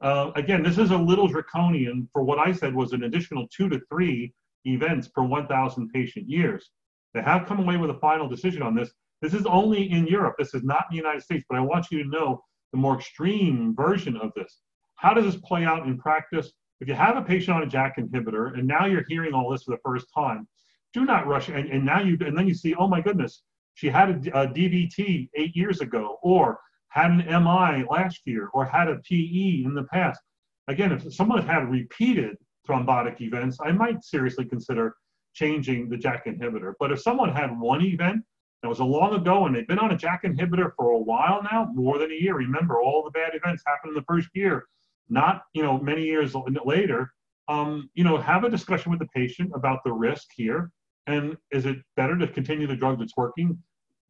Uh, 0.00 0.30
again, 0.36 0.62
this 0.62 0.78
is 0.78 0.90
a 0.90 0.96
little 0.96 1.28
draconian 1.28 2.08
for 2.12 2.22
what 2.22 2.38
I 2.38 2.52
said 2.52 2.74
was 2.74 2.92
an 2.92 3.04
additional 3.04 3.46
two 3.48 3.68
to 3.68 3.80
three 3.90 4.32
events 4.64 5.08
per 5.08 5.22
1,000 5.22 5.90
patient 5.90 6.28
years. 6.28 6.70
They 7.12 7.22
have 7.22 7.46
come 7.46 7.58
away 7.58 7.76
with 7.76 7.90
a 7.90 7.98
final 7.98 8.28
decision 8.28 8.62
on 8.62 8.74
this. 8.74 8.90
This 9.20 9.34
is 9.34 9.44
only 9.44 9.90
in 9.90 10.06
Europe. 10.06 10.36
This 10.38 10.54
is 10.54 10.62
not 10.62 10.86
in 10.90 10.96
the 10.96 11.02
United 11.02 11.22
States, 11.22 11.44
but 11.48 11.58
I 11.58 11.60
want 11.60 11.90
you 11.90 12.02
to 12.02 12.08
know 12.08 12.42
the 12.72 12.78
more 12.78 12.96
extreme 12.96 13.74
version 13.74 14.16
of 14.16 14.32
this. 14.34 14.60
How 14.96 15.12
does 15.12 15.24
this 15.24 15.40
play 15.42 15.64
out 15.64 15.86
in 15.86 15.98
practice? 15.98 16.52
If 16.80 16.88
you 16.88 16.94
have 16.94 17.16
a 17.16 17.22
patient 17.22 17.56
on 17.56 17.62
a 17.62 17.66
JAK 17.66 17.98
inhibitor 17.98 18.58
and 18.58 18.66
now 18.66 18.86
you're 18.86 19.04
hearing 19.08 19.34
all 19.34 19.50
this 19.50 19.64
for 19.64 19.72
the 19.72 19.80
first 19.84 20.06
time, 20.14 20.48
do 20.94 21.04
not 21.04 21.26
rush. 21.26 21.48
And, 21.48 21.68
and 21.68 21.84
now 21.84 22.00
you, 22.00 22.16
and 22.20 22.36
then 22.36 22.48
you 22.48 22.54
see, 22.54 22.74
oh 22.74 22.88
my 22.88 23.00
goodness, 23.02 23.42
she 23.74 23.88
had 23.88 24.26
a, 24.28 24.42
a 24.42 24.48
DVT 24.48 25.28
eight 25.34 25.54
years 25.54 25.80
ago, 25.80 26.18
or 26.22 26.58
had 26.90 27.10
an 27.10 27.18
MI 27.26 27.84
last 27.88 28.20
year, 28.26 28.48
or 28.52 28.64
had 28.64 28.88
a 28.88 28.96
PE 29.08 29.64
in 29.64 29.74
the 29.74 29.84
past. 29.84 30.20
Again, 30.68 30.92
if 30.92 31.12
someone 31.14 31.46
had 31.46 31.70
repeated 31.70 32.36
thrombotic 32.68 33.20
events, 33.20 33.58
I 33.64 33.72
might 33.72 34.04
seriously 34.04 34.44
consider 34.44 34.94
changing 35.34 35.88
the 35.88 35.96
JAK 35.96 36.26
inhibitor. 36.26 36.74
But 36.78 36.92
if 36.92 37.00
someone 37.00 37.32
had 37.32 37.58
one 37.58 37.82
event 37.82 38.22
that 38.62 38.68
was 38.68 38.80
a 38.80 38.84
long 38.84 39.14
ago 39.14 39.46
and 39.46 39.54
they've 39.54 39.66
been 39.66 39.78
on 39.78 39.92
a 39.92 39.96
JAK 39.96 40.24
inhibitor 40.24 40.72
for 40.76 40.90
a 40.90 40.98
while 40.98 41.42
now, 41.50 41.68
more 41.72 41.98
than 41.98 42.10
a 42.10 42.14
year, 42.14 42.34
remember 42.34 42.80
all 42.80 43.04
the 43.04 43.10
bad 43.10 43.34
events 43.34 43.62
happened 43.66 43.90
in 43.90 43.94
the 43.94 44.04
first 44.06 44.28
year, 44.34 44.66
not 45.08 45.42
you 45.54 45.62
know 45.62 45.78
many 45.78 46.04
years 46.04 46.34
later. 46.64 47.12
Um, 47.48 47.90
you 47.94 48.04
know, 48.04 48.16
have 48.16 48.44
a 48.44 48.50
discussion 48.50 48.90
with 48.90 49.00
the 49.00 49.08
patient 49.08 49.50
about 49.54 49.80
the 49.84 49.92
risk 49.92 50.28
here, 50.36 50.70
and 51.06 51.36
is 51.50 51.66
it 51.66 51.78
better 51.96 52.16
to 52.18 52.28
continue 52.28 52.66
the 52.66 52.76
drug 52.76 52.98
that's 53.00 53.16
working 53.16 53.58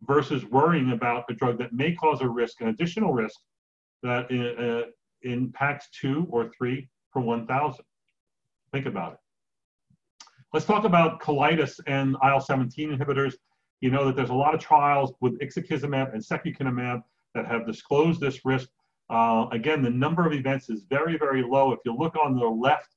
versus 0.02 0.44
worrying 0.46 0.92
about 0.92 1.24
a 1.28 1.34
drug 1.34 1.58
that 1.58 1.72
may 1.72 1.94
cause 1.94 2.20
a 2.20 2.28
risk, 2.28 2.60
an 2.60 2.68
additional 2.68 3.12
risk 3.12 3.38
that 4.02 4.30
uh, 4.30 4.90
impacts 5.22 5.88
two 5.90 6.26
or 6.30 6.50
three 6.56 6.88
per 7.12 7.20
1,000. 7.20 7.84
Think 8.72 8.86
about 8.86 9.14
it. 9.14 9.18
Let's 10.52 10.66
talk 10.66 10.84
about 10.84 11.20
colitis 11.20 11.78
and 11.86 12.16
IL-17 12.24 12.96
inhibitors. 12.96 13.34
You 13.80 13.90
know 13.90 14.04
that 14.06 14.16
there's 14.16 14.30
a 14.30 14.34
lot 14.34 14.54
of 14.54 14.60
trials 14.60 15.12
with 15.20 15.38
ixekizumab 15.40 16.12
and 16.12 16.22
secukinumab 16.22 17.02
that 17.34 17.46
have 17.46 17.66
disclosed 17.66 18.20
this 18.20 18.44
risk. 18.44 18.68
Uh, 19.08 19.46
again, 19.52 19.82
the 19.82 19.90
number 19.90 20.26
of 20.26 20.32
events 20.32 20.68
is 20.68 20.84
very, 20.88 21.16
very 21.16 21.42
low. 21.42 21.72
If 21.72 21.80
you 21.84 21.94
look 21.94 22.16
on 22.16 22.36
the 22.36 22.46
left, 22.46 22.88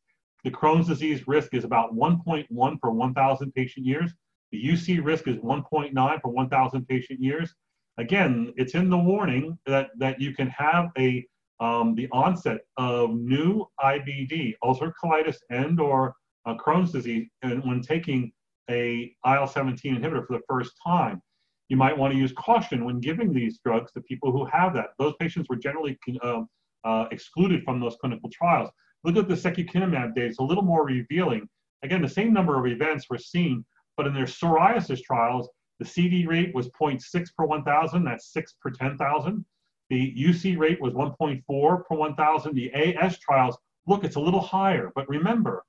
the 0.43 0.51
Crohn's 0.51 0.87
disease 0.87 1.27
risk 1.27 1.53
is 1.53 1.63
about 1.63 1.93
1.1 1.93 2.81
per 2.81 2.89
1,000 2.89 3.53
patient 3.53 3.85
years. 3.85 4.11
The 4.53 4.63
UC 4.63 5.03
risk 5.03 5.27
is 5.27 5.37
1.9 5.37 6.21
per 6.21 6.29
1,000 6.29 6.87
patient 6.87 7.19
years. 7.19 7.55
Again, 7.97 8.53
it's 8.55 8.75
in 8.75 8.87
the 8.87 8.97
warning 8.97 9.57
that, 9.65 9.89
that 9.97 10.21
you 10.21 10.35
can 10.35 10.47
have 10.49 10.91
a 10.97 11.25
um, 11.59 11.95
the 11.95 12.07
onset 12.11 12.59
of 12.77 13.15
new 13.15 13.65
IBD, 13.81 14.55
ulcerative 14.63 14.93
colitis, 15.01 15.37
and 15.49 15.79
or 15.79 16.13
uh, 16.45 16.55
Crohn's 16.55 16.91
disease, 16.91 17.27
and 17.41 17.63
when 17.63 17.81
taking 17.81 18.31
a 18.69 19.15
IL-17 19.25 19.81
inhibitor 19.85 20.27
for 20.27 20.37
the 20.37 20.43
first 20.47 20.73
time. 20.85 21.21
You 21.69 21.77
might 21.77 21.97
want 21.97 22.13
to 22.13 22.19
use 22.19 22.33
caution 22.33 22.85
when 22.85 22.99
giving 22.99 23.33
these 23.33 23.59
drugs 23.65 23.91
to 23.93 24.01
people 24.01 24.31
who 24.31 24.45
have 24.45 24.73
that. 24.75 24.89
Those 24.99 25.13
patients 25.19 25.47
were 25.49 25.55
generally 25.55 25.97
uh, 26.21 26.41
uh, 26.83 27.05
excluded 27.11 27.63
from 27.63 27.79
those 27.79 27.95
clinical 27.95 28.29
trials. 28.29 28.69
Look 29.03 29.17
at 29.17 29.27
the 29.27 29.35
secukinumab 29.35 30.13
data; 30.13 30.27
it's 30.27 30.39
a 30.39 30.43
little 30.43 30.63
more 30.63 30.85
revealing. 30.85 31.47
Again, 31.81 32.01
the 32.01 32.09
same 32.09 32.33
number 32.33 32.59
of 32.59 32.71
events 32.71 33.09
were 33.09 33.17
seen, 33.17 33.65
but 33.97 34.07
in 34.07 34.13
their 34.13 34.25
psoriasis 34.25 35.01
trials, 35.01 35.49
the 35.79 35.85
CD 35.85 36.25
rate 36.25 36.53
was 36.53 36.69
0.6 36.69 37.01
per 37.35 37.45
1,000. 37.45 38.03
That's 38.03 38.31
6 38.31 38.55
per 38.61 38.71
10,000. 38.71 39.45
The 39.89 40.15
UC 40.17 40.57
rate 40.57 40.81
was 40.81 40.93
1.4 40.93 41.43
per 41.85 41.95
1,000. 41.95 42.55
The 42.55 42.73
AS 42.73 43.19
trials, 43.19 43.57
look, 43.87 44.03
it's 44.03 44.15
a 44.15 44.19
little 44.19 44.41
higher. 44.41 44.91
But 44.95 45.09
remember, 45.09 45.63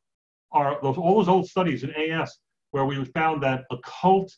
our, 0.53 0.79
those, 0.83 0.97
all 0.97 1.17
those 1.17 1.29
old 1.29 1.49
studies 1.49 1.83
in 1.83 1.91
AS 1.95 2.39
where 2.71 2.85
we 2.85 3.05
found 3.07 3.43
that 3.43 3.65
occult 3.71 4.33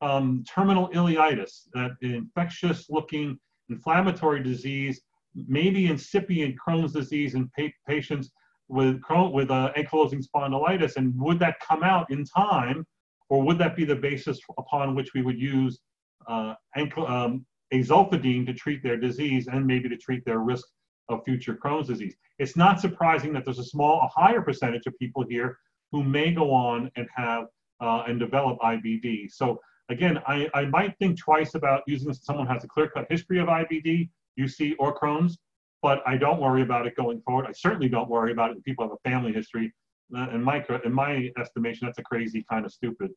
um, 0.00 0.44
terminal 0.48 0.88
ileitis, 0.88 1.68
that 1.74 1.92
infectious 2.00 2.90
looking 2.90 3.38
inflammatory 3.68 4.42
disease, 4.42 5.00
maybe 5.34 5.86
incipient 5.86 6.56
Crohn's 6.58 6.92
disease 6.92 7.34
in 7.34 7.48
pa 7.56 7.68
patients 7.86 8.30
with, 8.68 9.00
with 9.08 9.50
uh, 9.50 9.72
ankylosing 9.76 10.24
spondylitis, 10.24 10.96
and 10.96 11.18
would 11.20 11.38
that 11.38 11.60
come 11.60 11.82
out 11.82 12.10
in 12.10 12.24
time, 12.24 12.86
or 13.32 13.40
would 13.40 13.56
that 13.56 13.74
be 13.74 13.86
the 13.86 13.96
basis 13.96 14.38
upon 14.58 14.94
which 14.94 15.14
we 15.14 15.22
would 15.22 15.40
use 15.40 15.80
uh, 16.28 16.52
um, 16.98 17.46
azulfidine 17.72 18.44
to 18.44 18.52
treat 18.52 18.82
their 18.82 18.98
disease 18.98 19.48
and 19.50 19.66
maybe 19.66 19.88
to 19.88 19.96
treat 19.96 20.22
their 20.26 20.40
risk 20.40 20.66
of 21.08 21.24
future 21.24 21.54
Crohn's 21.54 21.88
disease? 21.88 22.14
It's 22.38 22.56
not 22.56 22.78
surprising 22.78 23.32
that 23.32 23.46
there's 23.46 23.58
a 23.58 23.64
small, 23.64 24.02
a 24.02 24.20
higher 24.20 24.42
percentage 24.42 24.82
of 24.86 24.98
people 24.98 25.24
here 25.26 25.56
who 25.92 26.04
may 26.04 26.30
go 26.30 26.52
on 26.52 26.90
and 26.96 27.08
have 27.16 27.46
uh, 27.80 28.04
and 28.06 28.20
develop 28.20 28.58
IBD. 28.58 29.30
So 29.30 29.58
again, 29.88 30.18
I, 30.26 30.50
I 30.52 30.66
might 30.66 30.94
think 30.98 31.18
twice 31.18 31.54
about 31.54 31.84
using 31.86 32.08
this 32.08 32.22
someone 32.22 32.46
has 32.48 32.64
a 32.64 32.68
clear-cut 32.68 33.06
history 33.08 33.38
of 33.40 33.48
IBD, 33.48 34.10
UC, 34.38 34.74
or 34.78 34.94
Crohn's, 34.94 35.38
but 35.80 36.02
I 36.06 36.18
don't 36.18 36.38
worry 36.38 36.60
about 36.60 36.86
it 36.86 36.96
going 36.96 37.22
forward. 37.22 37.46
I 37.48 37.52
certainly 37.52 37.88
don't 37.88 38.10
worry 38.10 38.32
about 38.32 38.50
it 38.50 38.58
if 38.58 38.64
people 38.64 38.84
have 38.84 38.92
a 38.92 39.08
family 39.08 39.32
history. 39.32 39.72
In 40.14 40.42
my, 40.42 40.64
in 40.84 40.92
my 40.92 41.30
estimation, 41.38 41.86
that's 41.86 41.98
a 41.98 42.02
crazy 42.02 42.44
kind 42.50 42.66
of 42.66 42.72
stupid. 42.72 43.10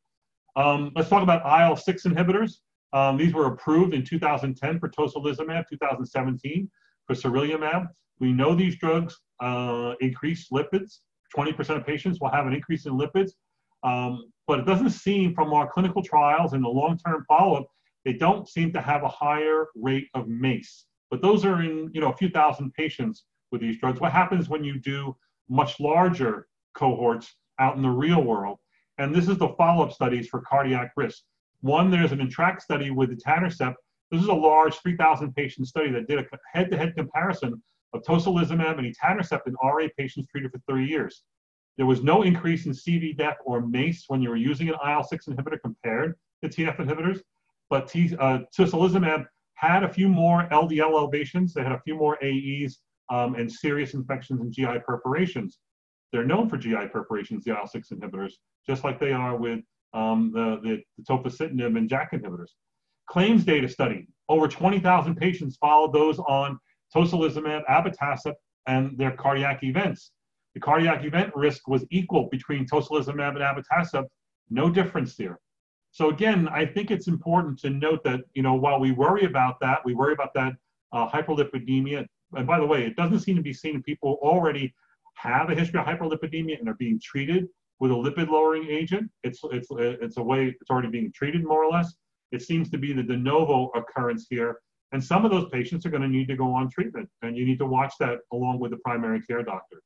Um, 0.55 0.91
let's 0.95 1.09
talk 1.09 1.23
about 1.23 1.41
IL-6 1.45 2.05
inhibitors. 2.05 2.59
Um, 2.93 3.17
these 3.17 3.33
were 3.33 3.47
approved 3.47 3.93
in 3.93 4.03
2010 4.03 4.79
for 4.79 4.89
tocilizumab, 4.89 5.65
2017 5.69 6.69
for 7.05 7.13
sarilumab. 7.13 7.87
We 8.19 8.31
know 8.31 8.55
these 8.55 8.77
drugs 8.77 9.19
uh, 9.41 9.95
increase 9.99 10.47
lipids. 10.49 10.99
20% 11.35 11.77
of 11.77 11.85
patients 11.85 12.19
will 12.21 12.29
have 12.29 12.47
an 12.47 12.53
increase 12.53 12.85
in 12.85 12.93
lipids. 12.93 13.31
Um, 13.83 14.31
but 14.47 14.59
it 14.59 14.65
doesn't 14.65 14.91
seem 14.91 15.33
from 15.33 15.53
our 15.53 15.69
clinical 15.69 16.01
trials 16.01 16.53
and 16.53 16.63
the 16.63 16.69
long-term 16.69 17.25
follow-up, 17.27 17.67
they 18.05 18.13
don't 18.13 18.47
seem 18.47 18.71
to 18.73 18.81
have 18.81 19.03
a 19.03 19.07
higher 19.07 19.67
rate 19.75 20.07
of 20.13 20.27
MACE. 20.27 20.85
But 21.09 21.21
those 21.21 21.43
are 21.45 21.61
in 21.61 21.89
you 21.93 22.01
know 22.01 22.11
a 22.11 22.17
few 22.17 22.29
thousand 22.29 22.73
patients 22.73 23.25
with 23.51 23.61
these 23.61 23.77
drugs. 23.79 23.99
What 23.99 24.11
happens 24.11 24.49
when 24.49 24.63
you 24.63 24.79
do 24.79 25.15
much 25.49 25.79
larger 25.79 26.47
cohorts 26.75 27.35
out 27.59 27.75
in 27.75 27.81
the 27.81 27.89
real 27.89 28.23
world? 28.23 28.59
And 28.97 29.13
this 29.13 29.27
is 29.27 29.37
the 29.37 29.49
follow-up 29.57 29.91
studies 29.91 30.27
for 30.27 30.41
cardiac 30.41 30.91
risk. 30.95 31.23
One, 31.61 31.89
there's 31.89 32.11
an 32.11 32.21
ENTRACTE 32.21 32.61
study 32.61 32.91
with 32.91 33.09
etanercept. 33.09 33.75
This 34.11 34.21
is 34.21 34.27
a 34.27 34.33
large 34.33 34.75
3,000 34.75 35.33
patient 35.33 35.67
study 35.67 35.91
that 35.91 36.07
did 36.07 36.19
a 36.19 36.25
head-to-head 36.53 36.95
comparison 36.95 37.61
of 37.93 38.03
tocilizumab 38.03 38.77
and 38.77 38.95
etanercept 38.95 39.47
in 39.47 39.55
RA 39.63 39.87
patients 39.97 40.27
treated 40.27 40.51
for 40.51 40.61
three 40.69 40.85
years. 40.85 41.23
There 41.77 41.85
was 41.85 42.03
no 42.03 42.21
increase 42.21 42.65
in 42.65 42.71
CV 42.71 43.17
death 43.17 43.37
or 43.45 43.61
MACE 43.61 44.05
when 44.07 44.21
you 44.21 44.29
were 44.29 44.37
using 44.37 44.69
an 44.69 44.75
IL-6 44.75 45.27
inhibitor 45.27 45.59
compared 45.61 46.15
to 46.43 46.49
TNF 46.49 46.77
inhibitors, 46.77 47.21
but 47.69 47.87
T, 47.87 48.15
uh, 48.19 48.39
tocilizumab 48.57 49.25
had 49.55 49.83
a 49.83 49.89
few 49.89 50.07
more 50.07 50.47
LDL 50.51 50.91
elevations. 50.91 51.53
They 51.53 51.63
had 51.63 51.71
a 51.71 51.81
few 51.81 51.95
more 51.95 52.17
AEs 52.23 52.79
um, 53.09 53.35
and 53.35 53.51
serious 53.51 53.93
infections 53.93 54.41
and 54.41 54.51
GI 54.51 54.79
perforations. 54.85 55.59
They're 56.15 56.23
known 56.23 56.47
for 56.47 56.55
GI 56.55 56.87
perforations, 56.93 57.43
the 57.43 57.51
IL-6 57.51 57.91
inhibitors, 57.91 58.31
just 58.65 58.85
like 58.85 59.01
they 59.01 59.11
are 59.11 59.35
with 59.35 59.59
um, 59.93 60.31
the, 60.33 60.61
the, 60.63 60.81
the 60.97 61.03
tofacitinib 61.03 61.77
and 61.77 61.89
JAK 61.89 62.13
inhibitors. 62.13 62.51
Claims 63.09 63.43
data 63.43 63.67
study, 63.67 64.07
over 64.29 64.47
20,000 64.47 65.15
patients 65.15 65.57
followed 65.57 65.91
those 65.91 66.17
on 66.19 66.57
tocilizumab, 66.95 67.65
abatacept, 67.69 68.35
and 68.65 68.97
their 68.97 69.11
cardiac 69.11 69.61
events. 69.63 70.11
The 70.53 70.61
cardiac 70.61 71.03
event 71.03 71.35
risk 71.35 71.67
was 71.67 71.83
equal 71.91 72.29
between 72.31 72.65
tocilizumab 72.65 73.35
and 73.35 73.39
abatacept, 73.39 74.07
no 74.49 74.69
difference 74.69 75.17
there. 75.17 75.37
So 75.91 76.11
again, 76.11 76.47
I 76.47 76.65
think 76.65 76.91
it's 76.91 77.09
important 77.09 77.59
to 77.59 77.69
note 77.69 78.05
that 78.05 78.21
you 78.33 78.41
know 78.41 78.53
while 78.53 78.79
we 78.79 78.93
worry 78.93 79.25
about 79.25 79.59
that, 79.59 79.79
we 79.83 79.93
worry 79.93 80.13
about 80.13 80.33
that 80.35 80.53
uh, 80.93 81.09
hyperlipidemia. 81.09 82.05
And 82.37 82.47
by 82.47 82.57
the 82.57 82.65
way, 82.65 82.85
it 82.85 82.95
doesn't 82.95 83.19
seem 83.19 83.35
to 83.35 83.41
be 83.41 83.53
seen 83.53 83.75
in 83.75 83.83
people 83.83 84.17
already 84.21 84.73
have 85.15 85.49
a 85.49 85.55
history 85.55 85.79
of 85.79 85.85
hyperlipidemia 85.85 86.59
and 86.59 86.69
are 86.69 86.75
being 86.75 86.99
treated 87.03 87.47
with 87.79 87.91
a 87.91 87.93
lipid 87.93 88.29
lowering 88.29 88.67
agent. 88.69 89.09
It's, 89.23 89.39
it's, 89.51 89.67
it's 89.71 90.17
a 90.17 90.23
way 90.23 90.55
it's 90.59 90.69
already 90.69 90.89
being 90.89 91.11
treated 91.13 91.43
more 91.43 91.63
or 91.63 91.71
less. 91.71 91.93
It 92.31 92.41
seems 92.41 92.69
to 92.71 92.77
be 92.77 92.93
the 92.93 93.03
de 93.03 93.17
novo 93.17 93.69
occurrence 93.75 94.27
here. 94.29 94.59
And 94.91 95.03
some 95.03 95.25
of 95.25 95.31
those 95.31 95.49
patients 95.49 95.85
are 95.85 95.89
going 95.89 96.03
to 96.03 96.07
need 96.07 96.27
to 96.27 96.35
go 96.35 96.53
on 96.53 96.69
treatment, 96.69 97.09
and 97.21 97.35
you 97.35 97.45
need 97.45 97.59
to 97.59 97.65
watch 97.65 97.93
that 97.99 98.19
along 98.31 98.59
with 98.59 98.71
the 98.71 98.77
primary 98.77 99.21
care 99.21 99.43
doctor. 99.43 99.81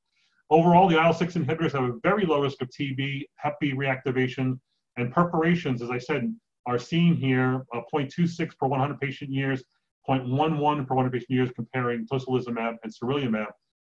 Overall, 0.51 0.87
the 0.87 0.97
IL-6 0.97 1.33
inhibitors 1.33 1.71
have 1.71 1.83
a 1.83 1.93
very 2.03 2.25
low 2.25 2.41
risk 2.41 2.61
of 2.61 2.69
TB, 2.69 3.23
Hep 3.37 3.59
B 3.59 3.73
reactivation, 3.73 4.59
and 4.97 5.13
perforations, 5.13 5.81
as 5.81 5.89
I 5.89 5.99
said, 5.99 6.33
are 6.65 6.77
seen 6.77 7.15
here, 7.15 7.65
uh, 7.73 7.81
0.26 7.93 8.57
per 8.57 8.67
100 8.67 8.99
patient 8.99 9.31
years, 9.31 9.63
0.11 10.07 10.87
per 10.87 10.95
100 10.95 11.11
patient 11.11 11.29
years 11.29 11.49
comparing 11.55 12.05
tocilizumab 12.07 12.77
and 12.83 12.91
sarilumab. 12.91 13.47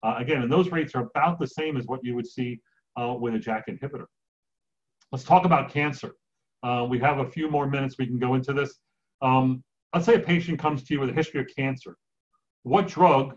Uh, 0.05 0.17
again, 0.19 0.43
and 0.43 0.53
those 0.53 0.71
rates 0.71 0.95
are 0.95 1.09
about 1.15 1.39
the 1.39 1.47
same 1.47 1.79
as 1.79 1.87
what 1.87 2.05
you 2.05 2.15
would 2.15 2.27
see 2.27 2.61
uh, 3.01 3.15
with 3.19 3.35
a 3.35 3.39
JAK 3.39 3.65
inhibitor. 3.69 4.05
Let's 5.11 5.25
talk 5.25 5.47
about 5.47 5.71
cancer. 5.71 6.13
Uh, 6.63 6.87
we 6.89 6.99
have 6.99 7.19
a 7.19 7.31
few 7.31 7.51
more 7.51 7.67
minutes 7.67 7.97
we 7.99 8.07
can 8.07 8.19
go 8.19 8.35
into 8.35 8.53
this. 8.53 8.75
Um, 9.23 9.65
let's 9.95 10.05
say 10.05 10.17
a 10.17 10.21
patient 10.21 10.59
comes 10.59 10.83
to 10.85 10.95
you 10.95 11.01
with 11.01 11.09
a 11.09 11.13
history 11.13 11.41
of 11.41 11.47
cancer. 11.57 11.97
What 12.65 12.87
drug 12.87 13.35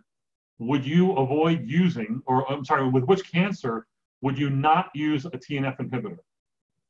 would 0.60 0.86
you 0.86 1.14
avoid 1.14 1.64
using, 1.66 2.22
or 2.26 2.52
I'm 2.52 2.66
sorry, 2.66 2.90
with 2.90 3.06
which 3.06 3.32
cancer 3.32 3.86
would 4.22 4.38
you 4.38 4.50
not 4.50 4.90
use 4.94 5.26
a 5.26 5.32
TNF 5.32 5.78
inhibitor? 5.80 6.18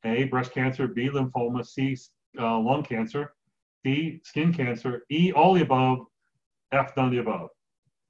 A, 0.04 0.24
breast 0.24 0.52
cancer, 0.52 0.88
B, 0.88 1.08
lymphoma, 1.08 1.64
C, 1.64 1.96
uh, 2.40 2.58
lung 2.58 2.82
cancer, 2.82 3.34
D, 3.84 4.20
skin 4.24 4.52
cancer, 4.52 5.02
E, 5.10 5.32
all 5.32 5.54
the 5.54 5.62
above, 5.62 5.98
F, 6.72 6.96
none 6.96 7.06
of 7.06 7.12
the 7.12 7.18
above. 7.18 7.50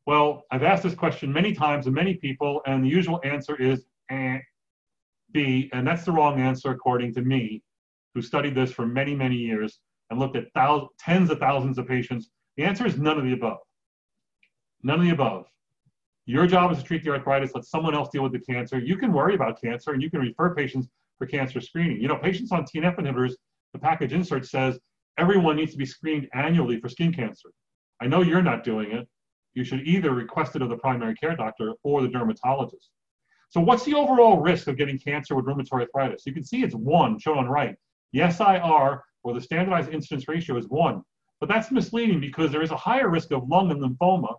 Well, 0.08 0.46
I've 0.50 0.62
asked 0.62 0.84
this 0.84 0.94
question 0.94 1.30
many 1.30 1.52
times 1.52 1.84
to 1.84 1.90
many 1.90 2.14
people, 2.14 2.62
and 2.64 2.82
the 2.82 2.88
usual 2.88 3.20
answer 3.24 3.60
is 3.60 3.84
eh, 4.10 4.38
B, 5.32 5.68
and 5.74 5.86
that's 5.86 6.06
the 6.06 6.12
wrong 6.12 6.40
answer 6.40 6.70
according 6.70 7.12
to 7.16 7.20
me, 7.20 7.62
who 8.14 8.22
studied 8.22 8.54
this 8.54 8.72
for 8.72 8.86
many, 8.86 9.14
many 9.14 9.36
years 9.36 9.80
and 10.08 10.18
looked 10.18 10.34
at 10.34 10.50
thousands, 10.54 10.92
tens 10.98 11.28
of 11.28 11.38
thousands 11.38 11.76
of 11.76 11.86
patients. 11.86 12.30
The 12.56 12.64
answer 12.64 12.86
is 12.86 12.96
none 12.96 13.18
of 13.18 13.24
the 13.24 13.34
above. 13.34 13.58
None 14.82 14.98
of 14.98 15.04
the 15.04 15.12
above. 15.12 15.44
Your 16.24 16.46
job 16.46 16.72
is 16.72 16.78
to 16.78 16.84
treat 16.84 17.04
the 17.04 17.10
arthritis, 17.10 17.54
let 17.54 17.66
someone 17.66 17.94
else 17.94 18.08
deal 18.08 18.22
with 18.22 18.32
the 18.32 18.40
cancer. 18.40 18.78
You 18.78 18.96
can 18.96 19.12
worry 19.12 19.34
about 19.34 19.60
cancer 19.60 19.92
and 19.92 20.00
you 20.00 20.10
can 20.10 20.20
refer 20.20 20.54
patients 20.54 20.88
for 21.18 21.26
cancer 21.26 21.60
screening. 21.60 22.00
You 22.00 22.08
know, 22.08 22.16
patients 22.16 22.50
on 22.50 22.64
TNF 22.64 22.96
inhibitors, 22.96 23.34
the 23.74 23.78
package 23.78 24.14
insert 24.14 24.46
says 24.46 24.78
everyone 25.18 25.56
needs 25.56 25.72
to 25.72 25.78
be 25.78 25.84
screened 25.84 26.30
annually 26.32 26.80
for 26.80 26.88
skin 26.88 27.12
cancer. 27.12 27.50
I 28.00 28.06
know 28.06 28.22
you're 28.22 28.40
not 28.40 28.64
doing 28.64 28.92
it. 28.92 29.06
You 29.58 29.64
should 29.64 29.88
either 29.88 30.12
request 30.12 30.54
it 30.54 30.62
of 30.62 30.68
the 30.68 30.76
primary 30.76 31.16
care 31.16 31.34
doctor 31.34 31.72
or 31.82 32.00
the 32.00 32.06
dermatologist. 32.06 32.90
So 33.50 33.60
what's 33.60 33.84
the 33.84 33.94
overall 33.94 34.40
risk 34.40 34.68
of 34.68 34.76
getting 34.76 35.00
cancer 35.00 35.34
with 35.34 35.46
rheumatoid 35.46 35.80
arthritis? 35.80 36.22
You 36.26 36.32
can 36.32 36.44
see 36.44 36.62
it's 36.62 36.76
one, 36.76 37.18
shown 37.18 37.38
on 37.38 37.48
right. 37.48 37.74
The 38.12 38.30
SIR, 38.30 39.02
or 39.24 39.34
the 39.34 39.40
standardized 39.40 39.90
incidence 39.90 40.28
ratio, 40.28 40.56
is 40.58 40.68
one. 40.68 41.02
But 41.40 41.48
that's 41.48 41.72
misleading 41.72 42.20
because 42.20 42.52
there 42.52 42.62
is 42.62 42.70
a 42.70 42.76
higher 42.76 43.08
risk 43.08 43.32
of 43.32 43.48
lung 43.48 43.72
and 43.72 43.82
lymphoma 43.82 44.36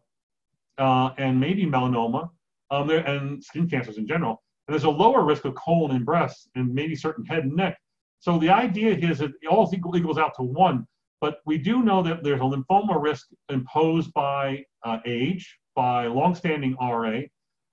uh, 0.77 1.09
and 1.17 1.37
maybe 1.37 1.65
melanoma 1.65 2.29
um, 2.71 2.87
there, 2.87 2.99
and 2.99 3.43
skin 3.43 3.69
cancers 3.69 3.97
in 3.97 4.07
general. 4.07 4.41
And 4.69 4.73
there's 4.73 4.85
a 4.85 4.89
lower 4.89 5.25
risk 5.25 5.43
of 5.43 5.53
colon 5.55 5.97
and 5.97 6.05
breast 6.05 6.47
and 6.55 6.73
maybe 6.73 6.95
certain 6.95 7.25
head 7.25 7.43
and 7.43 7.57
neck. 7.57 7.77
So 8.21 8.39
the 8.39 8.51
idea 8.51 8.95
is 8.95 9.17
that 9.17 9.31
it 9.41 9.47
all 9.49 9.69
equals 9.75 10.17
out 10.17 10.33
to 10.35 10.43
one. 10.43 10.87
But 11.21 11.39
we 11.45 11.57
do 11.57 11.83
know 11.83 12.01
that 12.03 12.23
there's 12.23 12.39
a 12.39 12.43
lymphoma 12.43 13.01
risk 13.01 13.27
imposed 13.49 14.13
by 14.13 14.63
uh, 14.85 14.99
age, 15.05 15.59
by 15.75 16.07
longstanding 16.07 16.75
RA, 16.79 17.21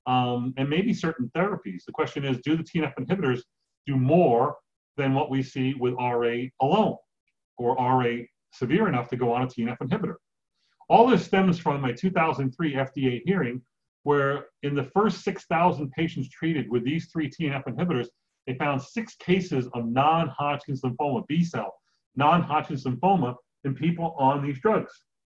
um, 0.07 0.53
and 0.57 0.69
maybe 0.69 0.93
certain 0.93 1.31
therapies. 1.37 1.85
The 1.85 1.93
question 1.93 2.25
is, 2.25 2.39
do 2.39 2.57
the 2.57 2.65
TNF 2.65 2.95
inhibitors 2.99 3.43
do 3.87 3.97
more 3.97 4.57
than 4.97 5.15
what 5.15 5.31
we 5.31 5.43
see 5.43 5.75
with 5.75 5.95
RA 5.95 6.47
alone, 6.61 6.97
or 7.59 7.77
RA 7.77 8.23
severe 8.53 8.89
enough 8.89 9.09
to 9.09 9.17
go 9.17 9.33
on 9.33 9.43
a 9.43 9.47
TNF 9.47 9.79
inhibitor? 9.79 10.17
All 10.89 11.07
this 11.07 11.25
stems 11.25 11.59
from 11.59 11.85
a 11.85 11.95
2003 11.95 12.75
FDA 12.75 13.23
hearing 13.25 13.63
where 14.05 14.47
in 14.63 14.75
the 14.75 14.85
first 14.85 15.25
6,000 15.25 15.91
patients 15.91 16.29
treated 16.29 16.71
with 16.71 16.85
these 16.85 17.09
three 17.11 17.29
TNF 17.29 17.65
inhibitors, 17.65 18.07
they 18.47 18.55
found 18.55 18.81
six 18.81 19.17
cases 19.17 19.69
of 19.75 19.85
non-Hodgkin's 19.87 20.83
lymphoma, 20.83 21.27
B 21.27 21.43
cell, 21.43 21.75
non-Hodgkin's 22.17 22.85
lymphoma 22.85 23.35
in 23.65 23.75
people 23.75 24.15
on 24.19 24.45
these 24.45 24.59
drugs, 24.61 24.93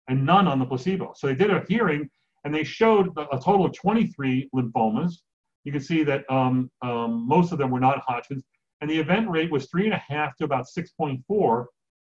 and 0.07 0.25
none 0.25 0.47
on 0.47 0.59
the 0.59 0.65
placebo. 0.65 1.13
So 1.15 1.27
they 1.27 1.35
did 1.35 1.51
a 1.51 1.65
hearing 1.67 2.09
and 2.43 2.53
they 2.53 2.63
showed 2.63 3.09
a 3.17 3.37
total 3.37 3.65
of 3.65 3.73
23 3.73 4.49
lymphomas. 4.55 5.15
You 5.63 5.71
can 5.71 5.81
see 5.81 6.03
that 6.03 6.29
um, 6.31 6.71
um, 6.81 7.27
most 7.27 7.51
of 7.51 7.57
them 7.57 7.71
were 7.71 7.79
not 7.79 7.99
Hodgkin's, 8.07 8.43
and 8.79 8.89
the 8.89 8.97
event 8.97 9.29
rate 9.29 9.51
was 9.51 9.65
three 9.65 9.85
and 9.85 9.93
a 9.93 10.03
half 10.07 10.35
to 10.37 10.45
about 10.45 10.65
6.4 10.65 11.65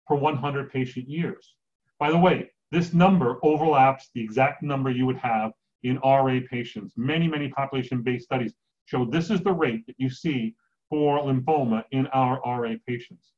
per 0.08 0.16
100 0.16 0.72
patient 0.72 1.10
years. 1.10 1.56
By 2.00 2.12
the 2.12 2.18
way, 2.18 2.52
this 2.72 2.94
number 2.94 3.40
overlaps 3.44 4.10
the 4.14 4.22
exact 4.22 4.64
number 4.64 4.92
you 4.92 5.06
would 5.06 5.18
have 5.18 5.52
in 5.84 5.98
RA 6.00 6.40
patients. 6.50 6.94
Many, 6.96 7.28
many 7.28 7.50
population-based 7.50 8.26
studies 8.26 8.54
show 8.86 9.06
this 9.06 9.30
is 9.30 9.42
the 9.42 9.52
rate 9.52 9.86
that 9.88 9.96
you 9.98 10.10
see 10.10 10.56
for 10.90 11.20
lymphoma 11.20 11.84
in 11.92 12.08
our 12.08 12.40
RA 12.46 12.76
patients. 12.88 13.34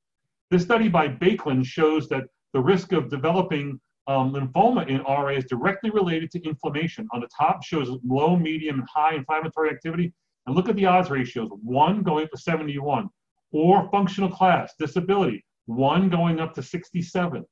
This 0.52 0.64
study 0.64 0.90
by 0.90 1.08
Baecklund 1.08 1.66
shows 1.66 2.10
that 2.10 2.26
the 2.52 2.60
risk 2.60 2.92
of 2.92 3.10
developing 3.10 3.80
um, 4.08 4.34
lymphoma 4.34 4.86
in 4.86 5.00
RA 5.04 5.30
is 5.30 5.46
directly 5.46 5.92
related 5.92 6.30
to 6.32 6.44
inflammation. 6.44 7.08
On 7.14 7.22
the 7.22 7.30
top 7.40 7.64
shows 7.64 7.90
low, 8.06 8.36
medium, 8.36 8.80
and 8.80 8.90
high 8.94 9.16
inflammatory 9.16 9.70
activity. 9.70 10.12
And 10.46 10.54
look 10.54 10.68
at 10.68 10.76
the 10.76 10.86
odds 10.86 11.10
ratios, 11.10 11.50
one 11.64 12.04
going 12.04 12.26
up 12.26 12.32
to 12.32 12.38
71, 12.38 13.08
or 13.54 13.90
functional 13.92 14.30
class, 14.30 14.74
disability, 14.78 15.46
one 15.68 16.10
going 16.10 16.42
up 16.42 16.54
to 16.56 16.64
67. 16.64 17.46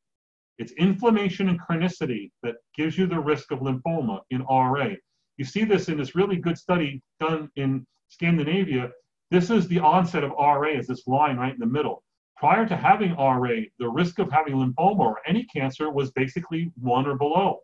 It's 0.57 0.73
inflammation 0.73 1.47
and 1.47 1.61
chronicity 1.61 2.31
that 2.43 2.55
gives 2.75 2.97
you 2.97 3.07
the 3.07 3.17
risk 3.17 3.51
of 3.51 3.59
lymphoma 3.59 4.19
in 4.29 4.41
RA. 4.43 4.89
You 5.37 5.45
see 5.45 5.63
this 5.63 5.87
in 5.87 5.97
this 5.97 6.15
really 6.15 6.35
good 6.35 6.57
study 6.57 7.01
done 7.21 7.49
in 7.55 7.87
Scandinavia. 8.09 8.91
This 9.31 9.49
is 9.51 9.69
the 9.69 9.79
onset 9.79 10.25
of 10.25 10.31
RA, 10.31 10.77
is 10.77 10.87
this 10.87 11.07
line 11.07 11.37
right 11.37 11.53
in 11.53 11.59
the 11.59 11.65
middle. 11.65 12.03
Prior 12.39 12.65
to 12.65 12.77
having 12.77 13.13
RA, 13.17 13.63
the 13.79 13.89
risk 13.89 14.17
of 14.19 14.31
having 14.31 14.53
lymphoma 14.53 14.99
or 14.99 15.17
any 15.27 15.43
cancer 15.43 15.89
was 15.89 16.09
basically 16.11 16.71
one 16.79 17.05
or 17.05 17.15
below. 17.15 17.59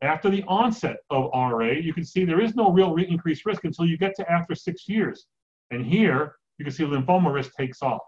After 0.00 0.30
the 0.30 0.42
onset 0.48 0.96
of 1.10 1.30
RA, 1.34 1.72
you 1.72 1.92
can 1.92 2.06
see 2.06 2.24
there 2.24 2.40
is 2.40 2.54
no 2.54 2.72
real 2.72 2.94
re 2.94 3.06
increased 3.06 3.44
risk 3.44 3.64
until 3.64 3.84
you 3.84 3.98
get 3.98 4.14
to 4.16 4.32
after 4.32 4.54
six 4.54 4.88
years. 4.88 5.26
And 5.70 5.84
here, 5.84 6.36
you 6.56 6.64
can 6.64 6.72
see 6.72 6.84
lymphoma 6.84 7.34
risk 7.34 7.52
takes 7.54 7.82
off. 7.82 8.00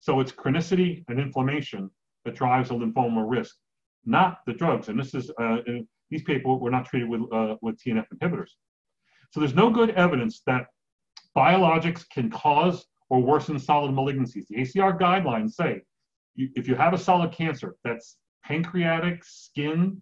So 0.00 0.18
it's 0.18 0.32
chronicity 0.32 1.04
and 1.06 1.20
inflammation 1.20 1.88
that 2.24 2.34
drives 2.34 2.70
a 2.70 2.74
lymphoma 2.74 3.24
risk, 3.24 3.54
not 4.04 4.38
the 4.46 4.54
drugs. 4.54 4.88
And 4.88 4.98
this 4.98 5.14
is, 5.14 5.30
uh, 5.40 5.58
these 6.10 6.24
people 6.24 6.58
were 6.58 6.72
not 6.72 6.86
treated 6.86 7.08
with, 7.08 7.32
uh, 7.32 7.54
with 7.62 7.80
TNF 7.80 8.06
inhibitors. 8.12 8.50
So 9.30 9.38
there's 9.38 9.54
no 9.54 9.70
good 9.70 9.90
evidence 9.90 10.42
that 10.46 10.66
biologics 11.36 12.04
can 12.10 12.30
cause 12.30 12.84
or 13.12 13.20
worsen 13.20 13.58
solid 13.58 13.92
malignancies. 13.92 14.46
The 14.48 14.56
ACR 14.56 14.98
guidelines 14.98 15.50
say 15.50 15.82
if 16.34 16.66
you 16.66 16.74
have 16.74 16.94
a 16.94 16.98
solid 16.98 17.30
cancer 17.30 17.76
that's 17.84 18.16
pancreatic, 18.42 19.22
skin, 19.22 20.00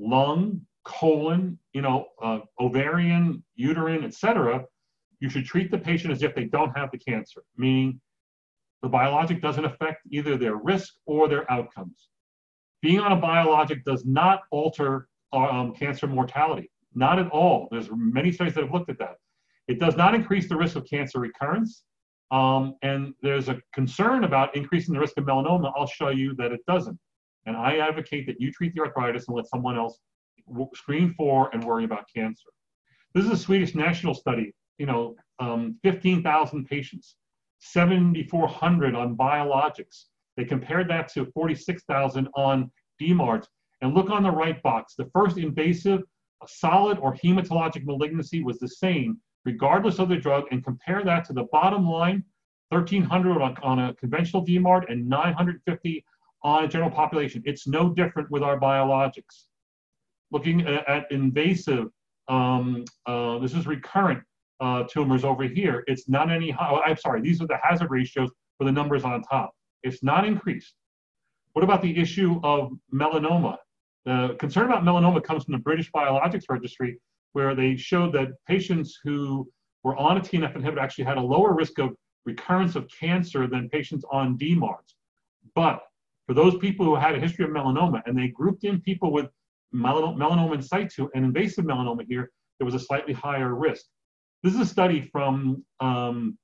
lung, 0.00 0.60
colon, 0.84 1.56
you 1.74 1.80
know, 1.80 2.06
uh, 2.20 2.40
ovarian, 2.58 3.44
uterine, 3.54 4.02
etc., 4.02 4.64
you 5.20 5.28
should 5.28 5.44
treat 5.44 5.70
the 5.70 5.78
patient 5.78 6.12
as 6.12 6.24
if 6.24 6.34
they 6.34 6.46
don't 6.46 6.76
have 6.76 6.90
the 6.90 6.98
cancer, 6.98 7.44
meaning 7.56 8.00
the 8.82 8.88
biologic 8.88 9.40
doesn't 9.40 9.64
affect 9.64 10.00
either 10.10 10.36
their 10.36 10.56
risk 10.56 10.94
or 11.06 11.28
their 11.28 11.48
outcomes. 11.52 12.08
Being 12.82 12.98
on 12.98 13.12
a 13.12 13.16
biologic 13.16 13.84
does 13.84 14.04
not 14.04 14.40
alter 14.50 15.06
um, 15.32 15.72
cancer 15.72 16.08
mortality, 16.08 16.68
not 16.96 17.20
at 17.20 17.30
all. 17.30 17.68
There's 17.70 17.90
many 17.92 18.32
studies 18.32 18.54
that 18.54 18.64
have 18.64 18.72
looked 18.72 18.90
at 18.90 18.98
that. 18.98 19.18
It 19.68 19.78
does 19.78 19.96
not 19.96 20.16
increase 20.16 20.48
the 20.48 20.56
risk 20.56 20.74
of 20.74 20.84
cancer 20.84 21.20
recurrence. 21.20 21.84
Um, 22.30 22.76
and 22.82 23.12
there's 23.22 23.48
a 23.48 23.60
concern 23.74 24.24
about 24.24 24.54
increasing 24.54 24.94
the 24.94 25.00
risk 25.00 25.18
of 25.18 25.24
melanoma. 25.24 25.72
I'll 25.76 25.86
show 25.86 26.10
you 26.10 26.34
that 26.36 26.52
it 26.52 26.60
doesn't. 26.66 26.98
And 27.46 27.56
I 27.56 27.78
advocate 27.78 28.26
that 28.26 28.40
you 28.40 28.52
treat 28.52 28.74
the 28.74 28.80
arthritis 28.82 29.26
and 29.26 29.36
let 29.36 29.46
someone 29.46 29.76
else 29.76 29.98
screen 30.74 31.14
for 31.16 31.50
and 31.52 31.64
worry 31.64 31.84
about 31.84 32.04
cancer. 32.14 32.48
This 33.14 33.24
is 33.24 33.30
a 33.32 33.36
Swedish 33.36 33.74
national 33.74 34.14
study, 34.14 34.54
you 34.78 34.86
know, 34.86 35.16
um, 35.40 35.76
15,000 35.82 36.66
patients, 36.66 37.16
7,400 37.58 38.94
on 38.94 39.16
biologics. 39.16 40.04
They 40.36 40.44
compared 40.44 40.88
that 40.90 41.12
to 41.14 41.26
46,000 41.32 42.28
on 42.36 42.70
DMARDs. 43.00 43.46
And 43.82 43.94
look 43.94 44.10
on 44.10 44.22
the 44.22 44.30
right 44.30 44.62
box. 44.62 44.94
The 44.94 45.10
first 45.14 45.38
invasive, 45.38 46.02
solid 46.46 46.98
or 46.98 47.14
hematologic 47.14 47.84
malignancy 47.84 48.42
was 48.42 48.58
the 48.58 48.68
same 48.68 49.18
regardless 49.44 49.98
of 49.98 50.08
the 50.08 50.16
drug, 50.16 50.44
and 50.50 50.64
compare 50.64 51.02
that 51.04 51.24
to 51.26 51.32
the 51.32 51.44
bottom 51.52 51.88
line, 51.88 52.24
1300 52.70 53.42
on, 53.62 53.78
a 53.78 53.94
conventional 53.94 54.44
DMARD 54.44 54.90
and 54.90 55.08
950 55.08 56.04
on 56.42 56.64
a 56.64 56.68
general 56.68 56.90
population. 56.90 57.42
It's 57.44 57.66
no 57.66 57.90
different 57.90 58.30
with 58.30 58.42
our 58.42 58.58
biologics. 58.58 59.46
looking 60.30 60.60
at, 60.66 60.88
at 60.88 61.10
invasive, 61.10 61.88
um, 62.28 62.84
uh, 63.06 63.38
this 63.38 63.54
is 63.54 63.66
recurrent 63.66 64.22
uh, 64.60 64.84
tumors 64.84 65.24
over 65.24 65.44
here. 65.44 65.82
It's 65.88 66.08
not 66.08 66.30
any 66.30 66.50
high, 66.50 66.70
oh, 66.70 66.80
I'm 66.84 66.96
sorry, 66.96 67.20
these 67.20 67.42
are 67.42 67.46
the 67.46 67.58
hazard 67.62 67.90
ratios 67.90 68.30
for 68.58 68.64
the 68.64 68.72
numbers 68.72 69.04
on 69.04 69.22
top. 69.22 69.50
It's 69.82 70.02
not 70.02 70.24
increased. 70.24 70.74
What 71.54 71.64
about 71.64 71.82
the 71.82 71.98
issue 71.98 72.40
of 72.44 72.70
melanoma? 72.94 73.56
The 74.04 74.36
concern 74.38 74.66
about 74.66 74.84
melanoma 74.84 75.22
comes 75.22 75.44
from 75.44 75.52
the 75.52 75.58
British 75.58 75.90
Biologics 75.90 76.44
Registry, 76.48 76.98
where 77.32 77.54
they 77.54 77.76
showed 77.76 78.12
that 78.14 78.28
patients 78.46 78.98
who 79.04 79.48
were 79.82 79.96
on 79.96 80.16
a 80.16 80.20
TNF 80.20 80.56
inhibitor 80.56 80.80
actually 80.80 81.04
had 81.04 81.16
a 81.16 81.22
lower 81.22 81.54
risk 81.54 81.78
of 81.78 81.90
recurrence 82.26 82.76
of 82.76 82.88
cancer 82.88 83.46
than 83.46 83.68
patients 83.68 84.04
on 84.10 84.36
DMARDs. 84.38 84.94
But 85.54 85.82
for 86.26 86.34
those 86.34 86.56
people 86.58 86.84
who 86.86 86.94
had 86.94 87.14
a 87.14 87.20
history 87.20 87.44
of 87.44 87.50
melanoma 87.50 88.02
and 88.06 88.16
they 88.16 88.28
grouped 88.28 88.64
in 88.64 88.80
people 88.80 89.12
with 89.12 89.28
melanoma 89.74 90.54
in 90.54 90.62
situ 90.62 91.08
and 91.14 91.24
invasive 91.24 91.64
melanoma 91.64 92.04
here, 92.06 92.30
there 92.58 92.66
was 92.66 92.74
a 92.74 92.78
slightly 92.78 93.12
higher 93.12 93.54
risk. 93.54 93.86
This 94.42 94.54
is 94.54 94.60
a 94.60 94.66
study 94.66 95.00
from, 95.00 95.64
um, 95.80 96.38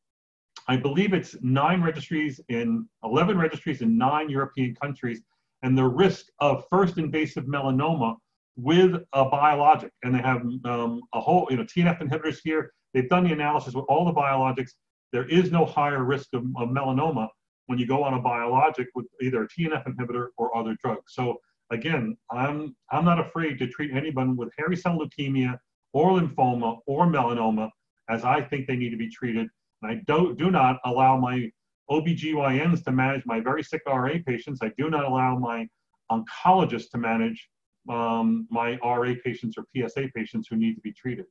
I 0.68 0.76
believe 0.76 1.12
it's 1.12 1.36
nine 1.42 1.82
registries 1.82 2.40
in 2.48 2.88
11 3.04 3.38
registries 3.38 3.82
in 3.82 3.96
nine 3.96 4.28
European 4.28 4.74
countries, 4.74 5.22
and 5.62 5.76
the 5.76 5.84
risk 5.84 6.26
of 6.40 6.64
first 6.70 6.98
invasive 6.98 7.44
melanoma 7.44 8.16
with 8.56 8.94
a 9.12 9.24
biologic. 9.26 9.92
And 10.02 10.14
they 10.14 10.22
have 10.22 10.42
um, 10.64 11.02
a 11.14 11.20
whole, 11.20 11.46
you 11.50 11.56
know, 11.56 11.64
TNF 11.64 12.00
inhibitors 12.00 12.38
here. 12.42 12.72
They've 12.94 13.08
done 13.08 13.24
the 13.24 13.32
analysis 13.32 13.74
with 13.74 13.84
all 13.88 14.04
the 14.04 14.12
biologics. 14.12 14.70
There 15.12 15.28
is 15.28 15.52
no 15.52 15.64
higher 15.64 16.04
risk 16.04 16.28
of, 16.32 16.44
of 16.56 16.70
melanoma 16.70 17.28
when 17.66 17.78
you 17.78 17.86
go 17.86 18.02
on 18.02 18.14
a 18.14 18.20
biologic 18.20 18.88
with 18.94 19.06
either 19.20 19.42
a 19.42 19.48
TNF 19.48 19.86
inhibitor 19.86 20.28
or 20.36 20.56
other 20.56 20.76
drugs. 20.82 21.12
So 21.12 21.38
again, 21.70 22.16
I'm 22.30 22.76
I'm 22.90 23.04
not 23.04 23.18
afraid 23.18 23.58
to 23.58 23.66
treat 23.66 23.92
anyone 23.92 24.36
with 24.36 24.50
hairy 24.56 24.76
cell 24.76 24.98
leukemia 24.98 25.58
or 25.92 26.18
lymphoma 26.18 26.78
or 26.86 27.06
melanoma 27.06 27.70
as 28.08 28.24
I 28.24 28.40
think 28.40 28.66
they 28.66 28.76
need 28.76 28.90
to 28.90 28.96
be 28.96 29.10
treated. 29.10 29.48
And 29.82 29.90
I 29.90 30.02
don't 30.06 30.38
do 30.38 30.50
not 30.50 30.78
allow 30.84 31.16
my 31.18 31.50
OBGYNs 31.90 32.84
to 32.84 32.92
manage 32.92 33.24
my 33.26 33.40
very 33.40 33.62
sick 33.62 33.82
RA 33.86 34.14
patients. 34.26 34.60
I 34.62 34.72
do 34.78 34.90
not 34.90 35.04
allow 35.04 35.38
my 35.38 35.68
oncologists 36.10 36.90
to 36.90 36.98
manage 36.98 37.48
um, 37.88 38.46
my 38.50 38.78
RA 38.82 39.14
patients 39.24 39.56
or 39.56 39.64
PSA 39.74 40.08
patients 40.14 40.48
who 40.48 40.56
need 40.56 40.74
to 40.74 40.80
be 40.80 40.92
treated. 40.92 41.26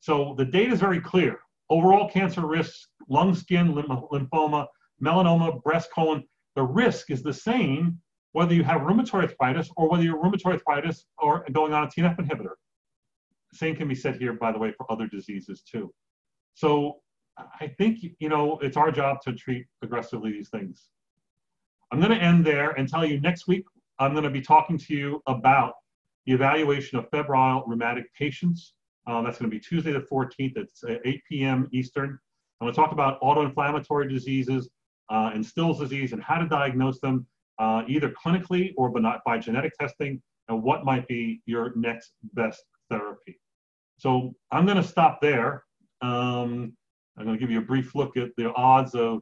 So 0.00 0.34
the 0.38 0.44
data 0.44 0.72
is 0.72 0.80
very 0.80 1.00
clear. 1.00 1.40
Overall 1.68 2.08
cancer 2.08 2.46
risk, 2.46 2.88
lung, 3.08 3.34
skin, 3.34 3.74
lymphoma, 3.74 4.66
melanoma, 5.02 5.62
breast, 5.62 5.90
colon, 5.92 6.24
the 6.56 6.62
risk 6.62 7.10
is 7.10 7.22
the 7.22 7.32
same 7.32 7.98
whether 8.32 8.54
you 8.54 8.62
have 8.62 8.82
rheumatoid 8.82 9.24
arthritis 9.24 9.70
or 9.76 9.88
whether 9.88 10.02
you're 10.02 10.22
rheumatoid 10.22 10.52
arthritis 10.52 11.06
or 11.18 11.44
going 11.52 11.72
on 11.72 11.84
a 11.84 11.86
TNF 11.86 12.16
inhibitor. 12.16 12.54
Same 13.52 13.74
can 13.74 13.88
be 13.88 13.94
said 13.94 14.16
here, 14.16 14.32
by 14.32 14.52
the 14.52 14.58
way, 14.58 14.72
for 14.72 14.90
other 14.90 15.06
diseases 15.08 15.62
too. 15.62 15.92
So 16.54 17.00
I 17.60 17.68
think, 17.78 17.98
you 18.18 18.28
know, 18.28 18.58
it's 18.60 18.76
our 18.76 18.90
job 18.92 19.20
to 19.22 19.32
treat 19.32 19.66
aggressively 19.82 20.32
these 20.32 20.48
things. 20.48 20.88
I'm 21.92 22.00
going 22.00 22.16
to 22.16 22.24
end 22.24 22.44
there 22.44 22.70
and 22.70 22.88
tell 22.88 23.04
you 23.04 23.20
next 23.20 23.48
week, 23.48 23.64
I'm 23.98 24.12
going 24.12 24.24
to 24.24 24.30
be 24.30 24.40
talking 24.40 24.78
to 24.78 24.94
you 24.94 25.22
about 25.26 25.74
the 26.26 26.32
evaluation 26.32 26.98
of 26.98 27.08
febrile 27.10 27.64
rheumatic 27.66 28.12
patients. 28.14 28.74
Uh, 29.06 29.22
that's 29.22 29.38
going 29.38 29.50
to 29.50 29.54
be 29.54 29.60
Tuesday 29.60 29.92
the 29.92 30.00
14th 30.00 30.56
at 30.58 31.00
8 31.04 31.22
p.m. 31.28 31.68
Eastern. 31.72 32.18
I'm 32.60 32.66
going 32.66 32.74
to 32.74 32.80
talk 32.80 32.92
about 32.92 33.20
autoinflammatory 33.22 34.08
diseases 34.08 34.68
uh, 35.10 35.30
and 35.34 35.44
Still's 35.44 35.80
disease 35.80 36.12
and 36.12 36.22
how 36.22 36.38
to 36.38 36.46
diagnose 36.46 37.00
them 37.00 37.26
uh, 37.58 37.82
either 37.88 38.10
clinically 38.10 38.72
or 38.76 38.90
by, 38.90 39.18
by 39.24 39.38
genetic 39.38 39.72
testing 39.78 40.20
and 40.48 40.62
what 40.62 40.84
might 40.84 41.06
be 41.08 41.40
your 41.46 41.72
next 41.76 42.12
best 42.34 42.62
therapy. 42.90 43.38
So 43.98 44.34
I'm 44.50 44.64
going 44.64 44.76
to 44.76 44.82
stop 44.82 45.20
there. 45.20 45.64
Um, 46.02 46.72
I'm 47.16 47.24
going 47.24 47.36
to 47.36 47.40
give 47.40 47.50
you 47.50 47.58
a 47.58 47.62
brief 47.62 47.94
look 47.94 48.16
at 48.16 48.30
the 48.36 48.52
odds 48.54 48.94
of 48.94 49.20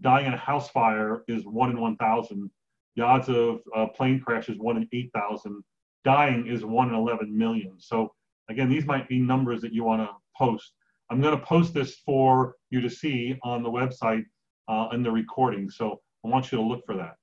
dying 0.00 0.26
in 0.26 0.34
a 0.34 0.36
house 0.36 0.70
fire 0.70 1.24
is 1.28 1.44
1 1.44 1.70
in 1.70 1.80
1,000. 1.80 2.50
The 2.96 3.02
odds 3.02 3.28
of 3.28 3.60
uh, 3.74 3.86
plane 3.86 4.20
crash 4.20 4.48
is 4.48 4.58
1 4.58 4.76
in 4.76 4.88
8,000 4.92 5.62
dying 6.04 6.46
is 6.46 6.64
1 6.64 6.88
in 6.88 6.94
11 6.94 7.36
million. 7.36 7.74
So 7.78 8.12
again, 8.48 8.68
these 8.68 8.86
might 8.86 9.08
be 9.08 9.18
numbers 9.20 9.60
that 9.62 9.72
you 9.72 9.84
want 9.84 10.02
to 10.02 10.08
post. 10.36 10.72
I'm 11.10 11.20
going 11.20 11.36
to 11.38 11.44
post 11.44 11.74
this 11.74 11.96
for 12.06 12.54
you 12.70 12.80
to 12.80 12.90
see 12.90 13.36
on 13.42 13.62
the 13.62 13.70
website 13.70 14.24
uh, 14.68 14.88
in 14.92 15.02
the 15.02 15.10
recording. 15.10 15.68
So 15.68 16.00
I 16.24 16.28
want 16.28 16.52
you 16.52 16.58
to 16.58 16.64
look 16.64 16.84
for 16.86 16.96
that. 16.96 17.14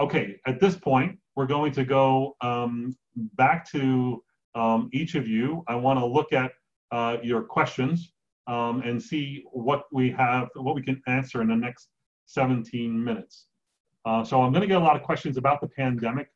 Okay, 0.00 0.36
at 0.46 0.60
this 0.60 0.76
point, 0.76 1.18
we're 1.36 1.46
going 1.46 1.72
to 1.72 1.84
go 1.84 2.36
um, 2.40 2.96
back 3.34 3.68
to 3.72 4.22
um, 4.54 4.88
each 4.92 5.14
of 5.14 5.28
you. 5.28 5.62
I 5.68 5.74
want 5.74 5.98
to 5.98 6.06
look 6.06 6.32
at 6.32 6.52
uh, 6.90 7.18
your 7.22 7.42
questions 7.42 8.12
um, 8.46 8.80
and 8.82 9.02
see 9.02 9.44
what 9.52 9.84
we 9.92 10.10
have, 10.12 10.48
what 10.54 10.74
we 10.74 10.82
can 10.82 11.00
answer 11.06 11.42
in 11.42 11.48
the 11.48 11.56
next 11.56 11.88
17 12.26 13.02
minutes. 13.02 13.46
Uh, 14.04 14.24
so 14.24 14.42
I'm 14.42 14.52
going 14.52 14.62
to 14.62 14.68
get 14.68 14.80
a 14.80 14.84
lot 14.84 14.96
of 14.96 15.02
questions 15.02 15.36
about 15.36 15.60
the 15.60 15.68
pandemic. 15.68 16.28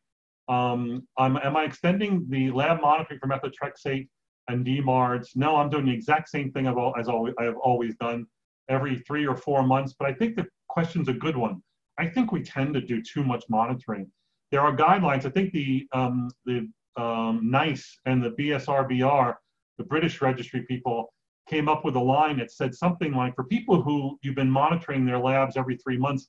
Um, 0.49 1.07
I'm, 1.19 1.37
am 1.37 1.57
I 1.57 1.65
extending 1.65 2.27
the 2.29 2.51
lab 2.51 2.81
monitoring 2.81 3.21
for 3.21 3.29
methotrexate 3.29 4.09
and 4.49 4.67
DMARDs? 4.67 5.37
No, 5.37 5.57
I'm 5.57 5.71
doing 5.71 5.87
the 5.87 5.95
exact 5.95 6.29
same 6.29 6.51
thing 6.53 6.67
I've 6.67 6.77
as 6.99 7.09
always, 7.09 7.35
I 7.39 7.45
have 7.45 7.57
always 7.57 7.95
done 7.97 8.27
every 8.69 8.99
three 9.01 9.27
or 9.27 9.37
four 9.37 9.63
months, 9.63 9.95
but 9.99 10.09
I 10.09 10.15
think 10.15 10.37
the 10.37 10.47
question's 10.69 11.09
a 11.09 11.13
good 11.13 11.37
one. 11.37 11.63
I 11.99 12.07
think 12.07 12.33
we 12.33 12.43
tend 12.43 12.75
to 12.75 12.81
do 12.81 13.03
too 13.03 13.23
much 13.25 13.45
monitoring. 13.49 14.11
There 14.51 14.61
are 14.61 14.75
guidelines. 14.75 15.25
I 15.25 15.31
think 15.31 15.53
the, 15.53 15.87
um, 15.93 16.31
the 16.45 16.69
um, 16.97 17.51
NICE 17.51 18.01
and 18.07 18.23
the 18.23 18.31
BSRBR, 18.31 19.35
the 19.79 19.85
British 19.85 20.21
registry 20.21 20.63
people, 20.63 21.13
came 21.49 21.69
up 21.69 21.85
with 21.85 21.97
a 21.97 22.01
line 22.01 22.39
that 22.39 22.51
said 22.51 22.75
something 22.75 23.13
like 23.13 23.35
for 23.35 23.45
people 23.45 23.83
who 23.83 24.19
you've 24.23 24.35
been 24.35 24.51
monitoring 24.51 25.05
their 25.05 25.19
labs 25.19 25.57
every 25.57 25.77
three 25.77 25.99
months, 25.99 26.29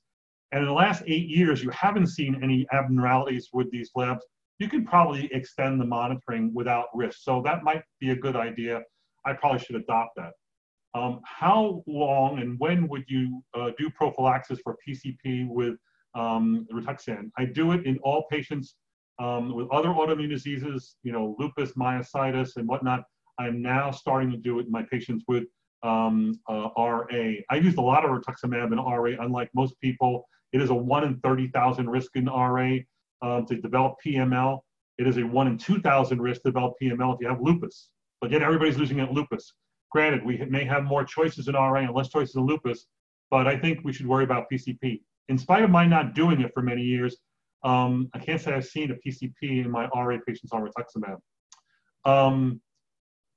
and 0.54 0.62
in 0.62 0.68
the 0.68 0.74
last 0.74 1.02
eight 1.08 1.28
years, 1.28 1.64
you 1.64 1.72
haven't 1.72 2.08
seen 2.08 2.40
any 2.44 2.68
abnormalities 2.72 3.50
with 3.54 3.72
these 3.72 3.90
labs. 3.96 4.24
You 4.60 4.70
can 4.70 4.86
probably 4.86 5.28
extend 5.34 5.82
the 5.82 5.86
monitoring 5.86 6.54
without 6.54 6.86
risk. 6.94 7.20
So 7.24 7.42
that 7.44 7.64
might 7.64 7.82
be 8.00 8.12
a 8.12 8.16
good 8.16 8.36
idea. 8.36 8.84
I 9.26 9.34
probably 9.34 9.60
should 9.60 9.78
adopt 9.78 10.16
that. 10.18 10.34
Um, 10.94 11.22
how 11.26 11.84
long 11.88 12.38
and 12.38 12.60
when 12.60 12.88
would 12.88 13.04
you 13.08 13.44
uh, 13.56 13.72
do 13.80 13.90
prophylaxis 13.90 14.60
for 14.64 14.78
PCP 14.88 15.48
with 15.50 15.74
um, 16.14 16.68
Rituxan? 16.72 17.32
I 17.36 17.46
do 17.46 17.72
it 17.72 17.88
in 17.88 17.98
all 18.04 18.26
patients 18.30 18.76
um, 19.18 19.56
with 19.56 19.68
other 19.72 19.90
autoimmune 19.90 20.30
diseases, 20.30 20.98
you 21.02 21.12
know, 21.12 21.36
lupus, 21.40 21.72
myositis, 21.72 22.58
and 22.58 22.68
whatnot. 22.68 23.06
I'm 23.40 23.60
now 23.60 23.90
starting 23.90 24.30
to 24.30 24.38
do 24.38 24.60
it 24.60 24.68
in 24.68 24.72
my 24.72 24.84
patients 24.84 25.24
with 25.28 25.46
um, 25.82 26.40
uh, 26.48 26.70
RA. 26.78 27.08
I 27.50 27.56
used 27.56 27.80
a 27.80 27.82
lot 27.82 28.06
of 28.06 28.12
rituximab 28.12 28.72
in 28.72 28.78
RA, 28.78 29.24
unlike 29.24 29.50
most 29.56 29.82
people. 29.82 30.28
It 30.54 30.62
is 30.62 30.70
a 30.70 30.76
1 30.76 31.04
in 31.04 31.20
30,000 31.20 31.90
risk 31.90 32.12
in 32.16 32.26
RA 32.26 32.78
um, 33.22 33.46
to 33.48 33.60
develop 33.60 33.96
PML. 34.06 34.60
It 35.00 35.08
is 35.08 35.18
a 35.18 35.24
1 35.24 35.48
in 35.48 35.58
2,000 35.58 36.22
risk 36.22 36.44
to 36.44 36.50
develop 36.50 36.74
PML 36.82 37.16
if 37.16 37.22
you 37.22 37.28
have 37.28 37.42
lupus. 37.42 37.90
But 38.22 38.32
yet 38.32 38.44
everybody's 38.44 38.78
losing 38.78 39.00
at 39.00 39.12
lupus. 39.12 39.54
Granted, 39.92 40.24
we 40.24 40.38
may 40.50 40.64
have 40.64 40.86
more 40.86 41.04
choices 41.04 41.48
in 41.48 41.56
RA 41.56 41.82
and 41.82 41.94
less 41.94 42.10
choices 42.10 42.36
in 42.36 42.46
lupus, 42.46 42.86
but 43.30 43.48
I 43.48 43.58
think 43.58 43.80
we 43.84 43.92
should 43.92 44.08
worry 44.08 44.24
about 44.24 44.46
PCP. 44.52 45.02
In 45.30 45.38
spite 45.38 45.64
of 45.64 45.70
my 45.70 45.86
not 45.86 46.14
doing 46.14 46.42
it 46.42 46.52
for 46.54 46.62
many 46.62 46.82
years, 46.82 47.18
um, 47.64 48.10
I 48.14 48.20
can't 48.20 48.40
say 48.40 48.54
I've 48.54 48.66
seen 48.66 48.92
a 48.92 48.96
PCP 48.96 49.66
in 49.66 49.72
my 49.72 49.88
RA 49.96 50.18
patients 50.26 50.52
on 50.52 50.68
rituximab. 50.68 51.18
Um, 52.06 52.62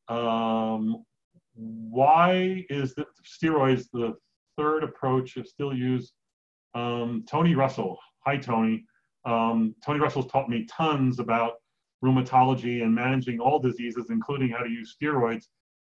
um, 0.09 1.05
why 1.55 2.65
is 2.69 2.95
the 2.95 3.07
steroids 3.25 3.87
the 3.93 4.15
third 4.57 4.83
approach 4.83 5.39
still 5.45 5.75
used 5.75 6.13
um, 6.77 7.25
Tony 7.27 7.55
Russell. 7.55 7.99
Hi, 8.27 8.37
Tony. 8.37 8.85
Um, 9.25 9.75
Tony 9.85 9.99
Russell's 9.99 10.27
taught 10.27 10.49
me 10.49 10.67
tons 10.71 11.19
about 11.19 11.55
rheumatology 12.05 12.83
and 12.83 12.95
managing 12.95 13.41
all 13.41 13.59
diseases, 13.59 14.11
including 14.11 14.51
how 14.51 14.59
to 14.59 14.69
use 14.69 14.95
steroids. 15.01 15.45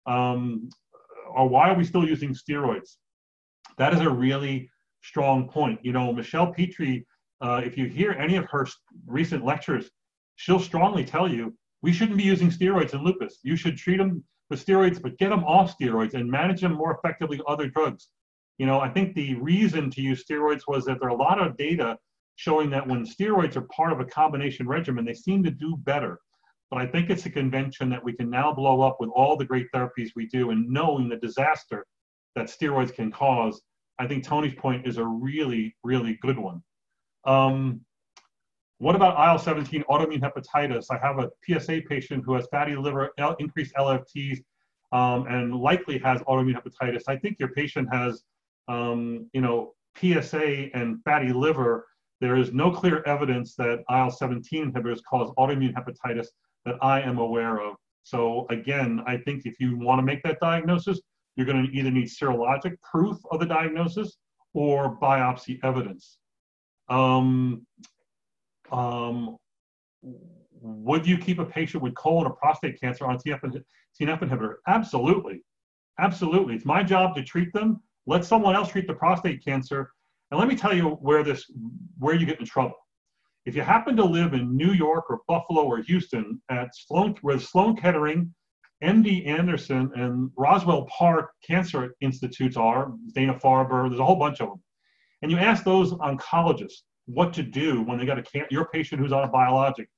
Um, 0.05 0.69
or 1.35 1.49
why 1.49 1.69
are 1.69 1.75
we 1.75 1.83
still 1.83 2.07
using 2.07 2.33
steroids? 2.33 2.97
That 3.77 3.93
is 3.93 4.01
a 4.01 4.09
really 4.09 4.69
strong 5.01 5.49
point. 5.49 5.79
You 5.81 5.91
know, 5.91 6.13
Michelle 6.13 6.53
Petri, 6.53 7.05
uh, 7.41 7.61
if 7.65 7.77
you 7.77 7.85
hear 7.85 8.11
any 8.11 8.35
of 8.35 8.45
her 8.45 8.67
recent 9.07 9.43
lectures, 9.43 9.89
she'll 10.35 10.59
strongly 10.59 11.03
tell 11.03 11.27
you 11.27 11.57
we 11.81 11.91
shouldn't 11.91 12.17
be 12.17 12.23
using 12.23 12.49
steroids 12.49 12.93
in 12.93 13.03
lupus. 13.03 13.39
You 13.43 13.55
should 13.55 13.77
treat 13.77 13.97
them 13.97 14.23
with 14.49 14.63
steroids, 14.63 15.01
but 15.01 15.17
get 15.17 15.29
them 15.29 15.43
off 15.45 15.75
steroids 15.77 16.13
and 16.13 16.29
manage 16.29 16.61
them 16.61 16.73
more 16.73 16.95
effectively 16.95 17.37
with 17.37 17.47
other 17.47 17.67
drugs. 17.67 18.09
You 18.57 18.65
know, 18.65 18.79
I 18.79 18.89
think 18.89 19.15
the 19.15 19.35
reason 19.35 19.89
to 19.91 20.01
use 20.01 20.23
steroids 20.23 20.61
was 20.67 20.85
that 20.85 20.99
there 20.99 21.09
are 21.09 21.11
a 21.11 21.15
lot 21.15 21.39
of 21.39 21.57
data 21.57 21.97
showing 22.37 22.69
that 22.69 22.87
when 22.87 23.05
steroids 23.05 23.55
are 23.55 23.61
part 23.63 23.91
of 23.91 23.99
a 23.99 24.05
combination 24.05 24.67
regimen, 24.67 25.05
they 25.05 25.13
seem 25.13 25.43
to 25.43 25.51
do 25.51 25.77
better. 25.77 26.19
But 26.71 26.81
I 26.81 26.87
think 26.87 27.09
it's 27.09 27.25
a 27.25 27.29
convention 27.29 27.89
that 27.89 28.03
we 28.03 28.13
can 28.13 28.29
now 28.29 28.53
blow 28.53 28.81
up 28.81 28.97
with 28.99 29.09
all 29.15 29.37
the 29.37 29.45
great 29.45 29.67
therapies 29.73 30.09
we 30.15 30.27
do 30.27 30.51
and 30.51 30.67
knowing 30.69 31.07
the 31.09 31.17
disaster 31.17 31.85
that 32.35 32.47
steroids 32.47 32.93
can 32.93 33.11
cause. 33.11 33.61
I 33.99 34.07
think 34.07 34.23
Tony's 34.23 34.55
point 34.55 34.87
is 34.87 34.97
a 34.97 35.05
really, 35.05 35.75
really 35.83 36.17
good 36.21 36.37
one. 36.37 36.61
Um, 37.25 37.81
What 38.79 38.95
about 38.95 39.15
IL-17 39.15 39.85
autoimmune 39.85 40.19
hepatitis? 40.19 40.87
I 40.91 40.97
have 40.97 41.17
a 41.19 41.29
PSA 41.45 41.83
patient 41.87 42.25
who 42.25 42.33
has 42.33 42.45
fatty 42.51 42.75
liver, 42.75 43.09
increased 43.39 43.73
LFTs, 43.75 44.39
um, 44.91 45.27
and 45.27 45.55
likely 45.55 45.97
has 45.99 46.21
autoimmune 46.23 46.61
hepatitis. 46.61 47.03
I 47.07 47.15
think 47.15 47.39
your 47.39 47.49
patient 47.49 47.87
has, 47.93 48.23
um, 48.67 49.29
you 49.33 49.41
know, 49.41 49.73
PSA 49.97 50.69
and 50.73 51.01
fatty 51.03 51.31
liver. 51.31 51.87
There 52.21 52.37
is 52.37 52.53
no 52.53 52.71
clear 52.71 53.03
evidence 53.03 53.55
that 53.55 53.83
IL-17 53.89 54.71
inhibitors 54.71 54.99
cause 55.07 55.31
autoimmune 55.37 55.73
hepatitis 55.73 56.27
that 56.65 56.75
I 56.81 57.01
am 57.01 57.17
aware 57.17 57.59
of. 57.61 57.75
So 58.03 58.45
again, 58.49 59.03
I 59.05 59.17
think 59.17 59.45
if 59.45 59.59
you 59.59 59.77
want 59.77 59.99
to 59.99 60.03
make 60.03 60.23
that 60.23 60.39
diagnosis, 60.39 60.99
you're 61.35 61.45
going 61.45 61.65
to 61.65 61.71
either 61.73 61.91
need 61.91 62.07
serologic 62.07 62.77
proof 62.81 63.17
of 63.31 63.39
the 63.39 63.45
diagnosis 63.45 64.17
or 64.53 64.97
biopsy 64.99 65.59
evidence. 65.63 66.17
Um, 66.87 67.65
um, 68.71 69.37
would 70.61 71.05
you 71.05 71.17
keep 71.17 71.39
a 71.39 71.45
patient 71.45 71.83
with 71.83 71.95
colon 71.95 72.25
or 72.25 72.33
prostate 72.33 72.79
cancer 72.79 73.05
on 73.05 73.17
TNF, 73.17 73.63
TNF 73.99 74.19
inhibitor? 74.19 74.55
Absolutely. 74.67 75.41
Absolutely. 75.99 76.55
It's 76.55 76.65
my 76.65 76.83
job 76.83 77.15
to 77.15 77.23
treat 77.23 77.53
them. 77.53 77.81
Let 78.07 78.25
someone 78.25 78.55
else 78.55 78.69
treat 78.69 78.87
the 78.87 78.93
prostate 78.93 79.43
cancer. 79.43 79.91
And 80.31 80.39
let 80.39 80.47
me 80.47 80.55
tell 80.55 80.75
you 80.75 80.89
where 80.89 81.23
this 81.23 81.45
where 81.97 82.15
you 82.15 82.25
get 82.25 82.39
in 82.39 82.45
trouble. 82.45 82.75
If 83.45 83.55
you 83.55 83.61
happen 83.61 83.95
to 83.97 84.03
live 84.03 84.33
in 84.33 84.55
New 84.55 84.71
York 84.71 85.05
or 85.09 85.21
Buffalo 85.27 85.63
or 85.63 85.77
Houston 85.83 86.41
at 86.49 86.75
Sloan, 86.75 87.15
where 87.21 87.39
Sloan 87.39 87.75
Kettering, 87.75 88.33
MD 88.83 89.27
Anderson, 89.27 89.91
and 89.95 90.31
Roswell 90.35 90.87
Park 90.87 91.31
Cancer 91.45 91.95
Institutes 92.01 92.57
are, 92.57 92.91
Dana 93.13 93.35
Farber, 93.35 93.87
there's 93.87 93.99
a 93.99 94.05
whole 94.05 94.15
bunch 94.15 94.41
of 94.41 94.49
them. 94.49 94.63
And 95.21 95.31
you 95.31 95.37
ask 95.37 95.63
those 95.63 95.93
oncologists 95.93 96.81
what 97.05 97.33
to 97.33 97.43
do 97.43 97.83
when 97.83 97.99
they 97.99 98.05
got 98.05 98.17
a 98.17 98.23
can- 98.23 98.47
your 98.49 98.65
patient 98.65 98.99
who's 98.99 99.13
on 99.13 99.23
a 99.23 99.27
biologic, 99.27 99.89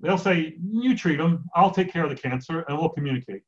they'll 0.00 0.16
say, 0.16 0.56
"You 0.60 0.96
treat 0.96 1.16
them. 1.16 1.44
I'll 1.54 1.72
take 1.72 1.92
care 1.92 2.04
of 2.04 2.10
the 2.10 2.16
cancer, 2.16 2.60
and 2.60 2.78
we'll 2.78 2.90
communicate." 2.90 3.42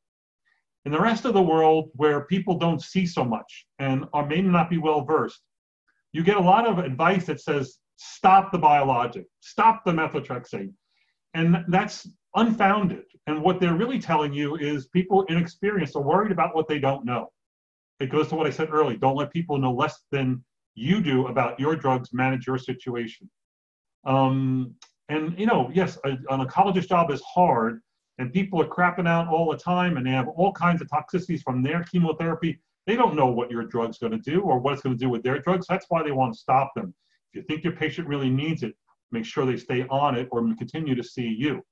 In 0.87 0.93
the 0.93 1.01
rest 1.01 1.25
of 1.25 1.35
the 1.35 1.43
world, 1.43 1.91
where 1.95 2.27
people 2.27 2.57
don't 2.57 2.81
see 2.81 3.07
so 3.07 3.25
much 3.25 3.67
and 3.81 4.05
are 4.13 4.25
may 4.25 4.41
not 4.41 4.71
be 4.71 4.79
well 4.79 5.05
versed, 5.05 5.43
you 6.13 6.23
get 6.23 6.37
a 6.37 6.41
lot 6.41 6.65
of 6.65 6.79
advice 6.79 7.27
that 7.27 7.41
says, 7.41 7.81
"Stop 7.97 8.53
the 8.53 8.59
biologic, 8.59 9.27
stop 9.41 9.85
the 9.85 9.91
methotrexate," 9.91 10.73
and 11.35 11.65
that's 11.67 12.09
unfounded. 12.37 13.03
And 13.27 13.43
what 13.43 13.59
they're 13.59 13.75
really 13.75 13.99
telling 13.99 14.33
you 14.33 14.55
is 14.59 14.87
people 14.87 15.25
inexperienced 15.25 15.97
are 15.97 16.03
worried 16.03 16.31
about 16.31 16.55
what 16.55 16.69
they 16.69 16.79
don't 16.79 17.05
know. 17.05 17.33
It 17.99 18.09
goes 18.09 18.29
to 18.29 18.37
what 18.37 18.47
I 18.47 18.51
said 18.51 18.69
earlier: 18.71 18.97
don't 18.97 19.17
let 19.17 19.33
people 19.33 19.59
know 19.59 19.73
less 19.73 20.05
than 20.13 20.45
you 20.77 21.03
do 21.03 21.27
about 21.27 21.59
your 21.59 21.75
drugs 21.75 22.11
manage 22.13 22.47
your 22.47 22.59
situation. 22.59 23.29
Um, 24.05 24.77
and 25.09 25.37
you 25.37 25.47
know, 25.47 25.69
yes, 25.75 25.99
a, 26.05 26.11
an 26.11 26.47
oncologist 26.47 26.89
job 26.89 27.11
is 27.11 27.23
hard, 27.23 27.83
and 28.19 28.33
people 28.33 28.61
are 28.61 28.67
crapping 28.67 29.09
out 29.09 29.29
all 29.29 29.51
the 29.51 29.59
time, 29.59 29.97
and 29.97 30.07
they 30.07 30.11
have 30.11 30.29
all 30.29 30.53
kinds 30.53 30.81
of 30.81 30.89
toxicities 30.89 31.43
from 31.43 31.63
their 31.63 31.85
chemotherapy. 31.85 32.59
They 32.87 32.97
don't 32.97 33.17
know 33.17 33.27
what 33.27 33.51
your 33.51 33.65
drug's 33.65 33.99
going 33.99 34.13
to 34.13 34.19
do 34.19 34.41
or 34.41 34.59
what 34.59 34.75
it's 34.75 34.83
going 34.83 34.97
to 34.97 35.05
do 35.05 35.11
with 35.11 35.23
their 35.23 35.39
drugs. 35.41 35.67
That's 35.69 35.87
why 35.89 36.03
they 36.03 36.13
want 36.13 36.35
to 36.35 36.39
stop 36.39 36.73
them. 36.75 36.95
If 37.33 37.41
you 37.41 37.43
think 37.43 37.65
your 37.65 37.75
patient 37.75 38.09
really 38.09 38.31
needs 38.31 38.63
it, 38.63 38.75
make 39.11 39.25
sure 39.25 39.45
they 39.45 39.57
stay 39.57 39.87
on 39.91 40.17
it 40.17 40.29
or 40.31 40.43
continue 40.57 40.95
to 40.95 41.03
see 41.03 41.27
you. 41.27 41.63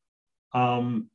Um, 0.52 1.08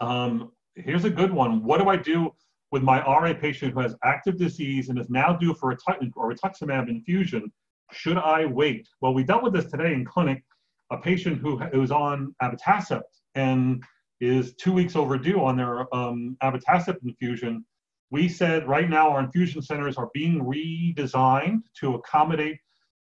um, 0.00 0.52
here's 0.76 1.04
a 1.04 1.10
good 1.10 1.32
one. 1.32 1.64
What 1.64 1.80
do 1.80 1.88
I 1.88 1.96
do 1.96 2.32
with 2.70 2.82
my 2.82 3.00
RA 3.00 3.32
patient 3.32 3.72
who 3.72 3.80
has 3.80 3.94
active 4.04 4.36
disease 4.36 4.88
and 4.88 4.98
is 4.98 5.08
now 5.08 5.32
due 5.32 5.54
for 5.54 5.70
a 5.70 5.76
or 6.16 6.34
rituximab 6.34 6.88
infusion, 6.88 7.52
should 7.92 8.18
I 8.18 8.46
wait? 8.46 8.88
Well, 9.00 9.14
we 9.14 9.22
dealt 9.22 9.42
with 9.42 9.52
this 9.52 9.70
today 9.70 9.94
in 9.94 10.04
clinic, 10.04 10.42
a 10.90 10.98
patient 10.98 11.38
who 11.38 11.60
is 11.72 11.90
on 11.90 12.34
abatacept 12.42 13.02
and 13.34 13.82
is 14.20 14.54
two 14.54 14.72
weeks 14.72 14.96
overdue 14.96 15.44
on 15.44 15.56
their 15.56 15.94
um, 15.94 16.36
abatacept 16.42 16.98
infusion. 17.04 17.64
We 18.10 18.28
said 18.28 18.68
right 18.68 18.88
now 18.88 19.10
our 19.10 19.20
infusion 19.20 19.60
centers 19.62 19.96
are 19.96 20.10
being 20.14 20.40
redesigned 20.44 21.62
to 21.80 21.94
accommodate 21.94 22.58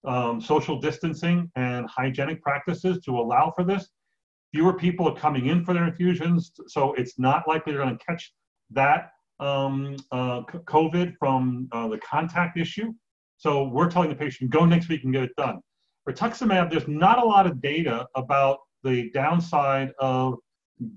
um, 0.05 0.41
social 0.41 0.79
distancing 0.79 1.51
and 1.55 1.87
hygienic 1.89 2.41
practices 2.41 2.99
to 3.05 3.19
allow 3.19 3.53
for 3.55 3.63
this. 3.63 3.89
Fewer 4.53 4.73
people 4.73 5.07
are 5.07 5.15
coming 5.15 5.47
in 5.47 5.63
for 5.63 5.73
their 5.73 5.87
infusions, 5.87 6.51
so 6.67 6.93
it's 6.93 7.17
not 7.17 7.47
likely 7.47 7.73
they're 7.73 7.83
going 7.83 7.97
to 7.97 8.05
catch 8.05 8.33
that 8.71 9.11
um, 9.39 9.95
uh, 10.11 10.41
COVID 10.41 11.15
from 11.17 11.67
uh, 11.71 11.87
the 11.87 11.97
contact 11.99 12.57
issue. 12.57 12.93
So 13.37 13.67
we're 13.67 13.89
telling 13.89 14.09
the 14.09 14.15
patient, 14.15 14.49
go 14.51 14.65
next 14.65 14.87
week 14.87 15.03
and 15.03 15.13
get 15.13 15.23
it 15.23 15.35
done. 15.35 15.59
Rituximab, 16.07 16.69
there's 16.69 16.87
not 16.87 17.19
a 17.19 17.25
lot 17.25 17.47
of 17.47 17.61
data 17.61 18.07
about 18.15 18.59
the 18.83 19.09
downside 19.11 19.91
of 19.99 20.35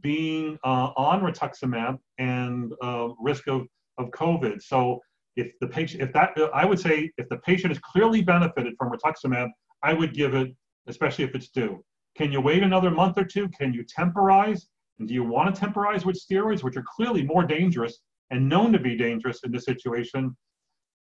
being 0.01 0.59
uh, 0.65 0.91
on 0.97 1.21
rituximab 1.21 1.99
and 2.19 2.73
uh, 2.83 3.09
risk 3.21 3.47
of, 3.49 3.67
of 3.99 4.11
COVID. 4.11 4.63
So 4.63 5.01
if 5.37 5.53
the 5.61 5.67
patient, 5.67 6.03
if 6.03 6.13
that, 6.13 6.31
I 6.55 6.65
would 6.65 6.81
say 6.81 7.11
if 7.19 7.29
the 7.29 7.39
patient 7.39 7.73
is 7.73 7.79
clearly 7.81 8.23
benefited 8.23 8.75
from 8.79 8.93
rituximab, 8.93 9.49
I 9.83 9.93
would 9.93 10.15
give 10.15 10.35
it, 10.35 10.55
especially 10.87 11.25
if 11.25 11.35
it's 11.35 11.49
due. 11.49 11.85
Can 12.17 12.33
you 12.33 12.41
wait 12.41 12.63
another 12.63 12.91
month 12.91 13.19
or 13.19 13.25
two? 13.25 13.49
Can 13.59 13.73
you 13.75 13.85
temporize? 13.85 14.69
And 14.99 15.09
do 15.09 15.15
you 15.15 15.25
want 15.25 15.55
to 15.55 15.61
temporize 15.61 16.07
with 16.07 16.17
steroids, 16.17 16.63
which 16.63 16.77
are 16.77 16.85
clearly 16.97 17.25
more 17.25 17.45
dangerous 17.45 17.99
and 18.31 18.49
known 18.49 18.73
to 18.73 18.79
be 18.79 18.97
dangerous 18.97 19.41
in 19.45 19.51
this 19.51 19.65
situation, 19.65 20.37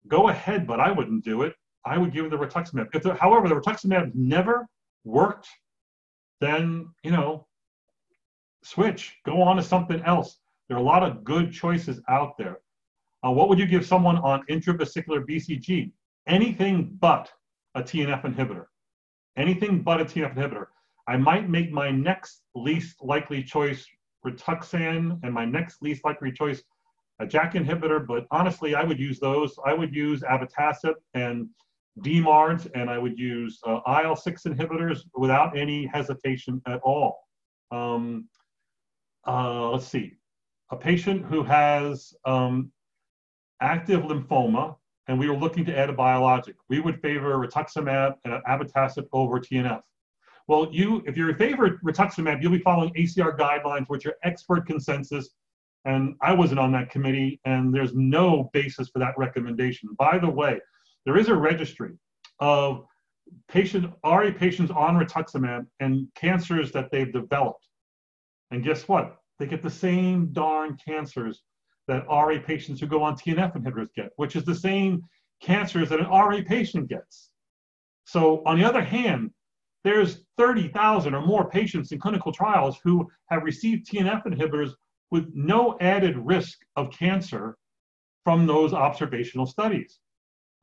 go 0.07 0.29
ahead, 0.29 0.67
but 0.67 0.79
I 0.79 0.91
wouldn't 0.91 1.25
do 1.25 1.41
it. 1.41 1.53
I 1.85 1.97
would 1.97 2.13
give 2.13 2.29
the 2.29 2.37
rituximab. 2.37 2.87
If 2.93 3.03
the, 3.03 3.15
however, 3.15 3.49
the 3.49 3.55
rituximab 3.55 4.11
never 4.13 4.67
worked, 5.03 5.47
then, 6.39 6.89
you 7.03 7.11
know, 7.11 7.47
switch, 8.63 9.17
go 9.25 9.41
on 9.41 9.55
to 9.57 9.63
something 9.63 10.01
else. 10.01 10.39
There 10.67 10.77
are 10.77 10.81
a 10.81 10.83
lot 10.83 11.03
of 11.03 11.23
good 11.23 11.51
choices 11.51 12.01
out 12.09 12.37
there. 12.37 12.59
Uh, 13.25 13.31
what 13.31 13.49
would 13.49 13.59
you 13.59 13.65
give 13.65 13.85
someone 13.85 14.17
on 14.17 14.45
intravesicular 14.49 15.25
BCG? 15.27 15.91
Anything 16.27 16.97
but 16.99 17.31
a 17.75 17.81
TNF 17.81 18.23
inhibitor. 18.23 18.65
Anything 19.37 19.81
but 19.81 20.01
a 20.01 20.05
TNF 20.05 20.35
inhibitor. 20.35 20.67
I 21.07 21.17
might 21.17 21.49
make 21.49 21.71
my 21.71 21.89
next 21.89 22.43
least 22.55 22.97
likely 23.01 23.43
choice 23.43 23.85
Rituxan 24.25 25.19
and 25.23 25.33
my 25.33 25.45
next 25.45 25.81
least 25.81 26.05
likely 26.05 26.31
choice 26.31 26.61
a 27.19 27.25
JAK 27.25 27.53
inhibitor, 27.53 28.05
but 28.05 28.25
honestly, 28.31 28.75
I 28.75 28.83
would 28.83 28.99
use 28.99 29.19
those. 29.19 29.57
I 29.65 29.73
would 29.73 29.93
use 29.93 30.21
abatacept 30.21 31.01
and 31.13 31.49
DMARDs, 31.99 32.69
and 32.75 32.89
I 32.89 32.97
would 32.97 33.17
use 33.19 33.59
uh, 33.65 33.81
IL-6 33.87 34.45
inhibitors 34.47 34.99
without 35.15 35.57
any 35.57 35.85
hesitation 35.85 36.61
at 36.65 36.79
all. 36.81 37.19
Um, 37.71 38.29
uh, 39.27 39.69
let's 39.71 39.87
see, 39.87 40.13
a 40.71 40.75
patient 40.75 41.25
who 41.25 41.43
has 41.43 42.13
um, 42.25 42.71
active 43.61 44.01
lymphoma, 44.01 44.75
and 45.07 45.19
we 45.19 45.29
were 45.29 45.35
looking 45.35 45.65
to 45.65 45.77
add 45.77 45.89
a 45.89 45.93
biologic, 45.93 46.55
we 46.69 46.79
would 46.79 47.01
favor 47.01 47.35
rituximab 47.37 48.15
and 48.25 48.33
abatacept 48.47 49.07
over 49.11 49.39
TNF. 49.39 49.81
Well, 50.47 50.69
you, 50.71 51.03
if 51.05 51.17
you're 51.17 51.29
in 51.29 51.37
favor 51.37 51.79
rituximab, 51.83 52.41
you'll 52.41 52.51
be 52.51 52.59
following 52.59 52.93
ACR 52.93 53.37
guidelines, 53.37 53.85
which 53.87 54.05
are 54.05 54.15
expert 54.23 54.65
consensus 54.65 55.29
and 55.85 56.15
I 56.21 56.33
wasn't 56.33 56.59
on 56.59 56.71
that 56.73 56.89
committee, 56.89 57.39
and 57.45 57.73
there's 57.73 57.93
no 57.95 58.49
basis 58.53 58.89
for 58.89 58.99
that 58.99 59.17
recommendation. 59.17 59.89
By 59.97 60.17
the 60.17 60.29
way, 60.29 60.59
there 61.05 61.17
is 61.17 61.29
a 61.29 61.35
registry 61.35 61.93
of 62.39 62.85
patient 63.47 63.93
RA 64.03 64.31
patients 64.37 64.71
on 64.71 64.95
rituximab 64.95 65.65
and 65.79 66.07
cancers 66.15 66.71
that 66.73 66.91
they've 66.91 67.11
developed. 67.11 67.67
And 68.51 68.63
guess 68.63 68.87
what? 68.87 69.17
They 69.37 69.45
get 69.45 69.63
the 69.63 69.69
same 69.69 70.27
darn 70.33 70.77
cancers 70.85 71.43
that 71.87 72.05
RA 72.07 72.37
patients 72.45 72.79
who 72.79 72.87
go 72.87 73.01
on 73.03 73.15
TNF 73.15 73.55
inhibitors 73.55 73.93
get, 73.95 74.11
which 74.17 74.35
is 74.35 74.43
the 74.43 74.55
same 74.55 75.03
cancers 75.41 75.89
that 75.89 75.99
an 75.99 76.07
RA 76.07 76.39
patient 76.45 76.87
gets. 76.89 77.29
So 78.05 78.43
on 78.45 78.59
the 78.59 78.65
other 78.65 78.83
hand, 78.83 79.31
there's 79.83 80.25
30,000 80.37 81.13
or 81.13 81.25
more 81.25 81.49
patients 81.49 81.91
in 81.91 81.99
clinical 81.99 82.31
trials 82.31 82.77
who 82.83 83.09
have 83.29 83.43
received 83.43 83.89
TNF 83.89 84.25
inhibitors 84.25 84.71
with 85.11 85.31
no 85.33 85.77
added 85.79 86.17
risk 86.17 86.59
of 86.75 86.91
cancer 86.91 87.57
from 88.23 88.45
those 88.45 88.73
observational 88.73 89.45
studies. 89.45 89.99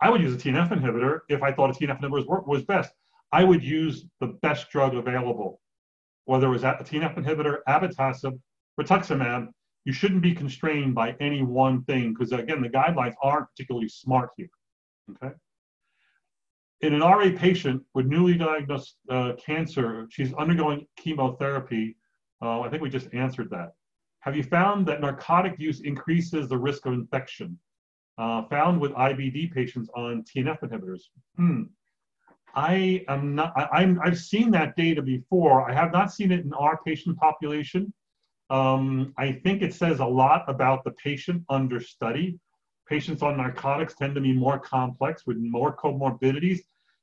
I 0.01 0.11
would 0.11 0.21
use 0.21 0.35
a 0.35 0.39
TNF 0.39 0.71
inhibitor 0.71 1.21
if 1.29 1.43
I 1.43 1.53
thought 1.53 1.71
a 1.71 1.73
TNF 1.73 2.01
inhibitor 2.01 2.27
was, 2.27 2.45
was 2.47 2.65
best. 2.65 2.93
I 3.33 3.43
would 3.43 3.65
use 3.65 4.05
the 4.21 4.39
best 4.43 4.71
drug 4.71 4.95
available, 4.95 5.61
whether 6.27 6.49
it 6.49 6.51
was 6.51 6.65
a 6.65 6.77
TNF 6.81 7.17
inhibitor, 7.17 7.59
abatacept, 7.69 8.39
rituximab. 8.79 9.49
You 9.85 9.93
shouldn't 9.93 10.23
be 10.23 10.35
constrained 10.35 10.95
by 10.95 11.17
any 11.21 11.43
one 11.43 11.83
thing 11.85 12.13
because 12.13 12.33
again, 12.33 12.61
the 12.61 12.69
guidelines 12.69 13.15
aren't 13.23 13.49
particularly 13.51 13.89
smart 13.89 14.31
here. 14.37 14.49
Okay. 15.11 15.35
In 16.83 16.93
an 16.93 17.01
RA 17.01 17.31
patient 17.37 17.83
with 17.95 18.07
newly 18.07 18.35
diagnosed 18.35 18.97
uh, 19.09 19.33
cancer, 19.45 20.07
she's 20.11 20.35
undergoing 20.35 20.87
chemotherapy. 20.97 21.97
Uh, 22.43 22.61
I 22.61 22.69
think 22.69 22.83
we 22.83 22.91
just 22.91 23.09
answered 23.15 23.49
that. 23.51 23.73
Have 24.21 24.37
you 24.37 24.43
found 24.43 24.87
that 24.87 25.01
narcotic 25.01 25.55
use 25.59 25.81
increases 25.81 26.49
the 26.49 26.59
risk 26.59 26.85
of 26.87 26.93
infection? 26.93 27.59
Uh, 28.19 28.43
found 28.49 28.81
with 28.81 28.93
IBD 28.93 29.53
patients 29.53 29.89
on 29.95 30.25
TNF 30.25 30.61
inhibitors. 30.61 31.03
Hmm. 31.37 31.63
I 32.57 33.05
am 33.09 33.35
not, 33.35 33.53
I, 33.55 33.83
am 33.83 34.01
I've 34.03 34.19
seen 34.19 34.51
that 34.53 34.77
data 34.77 35.03
before. 35.03 35.71
I 35.71 35.75
have 35.75 35.93
not 35.93 36.11
seen 36.11 36.33
it 36.33 36.45
in 36.45 36.55
our 36.55 36.81
patient 36.85 37.19
population. 37.19 37.93
Um, 38.49 39.13
I 39.19 39.33
think 39.33 39.61
it 39.61 39.75
says 39.75 40.01
a 40.01 40.07
lot 40.07 40.45
about 40.49 40.83
the 40.83 40.93
patient 40.93 41.45
under 41.51 41.81
study. 41.81 42.39
Patients 42.89 43.23
on 43.23 43.37
narcotics 43.37 43.95
tend 43.95 44.15
to 44.15 44.23
be 44.23 44.33
more 44.33 44.59
complex 44.59 45.27
with 45.27 45.37
more 45.37 45.77
comorbidities. 45.77 46.61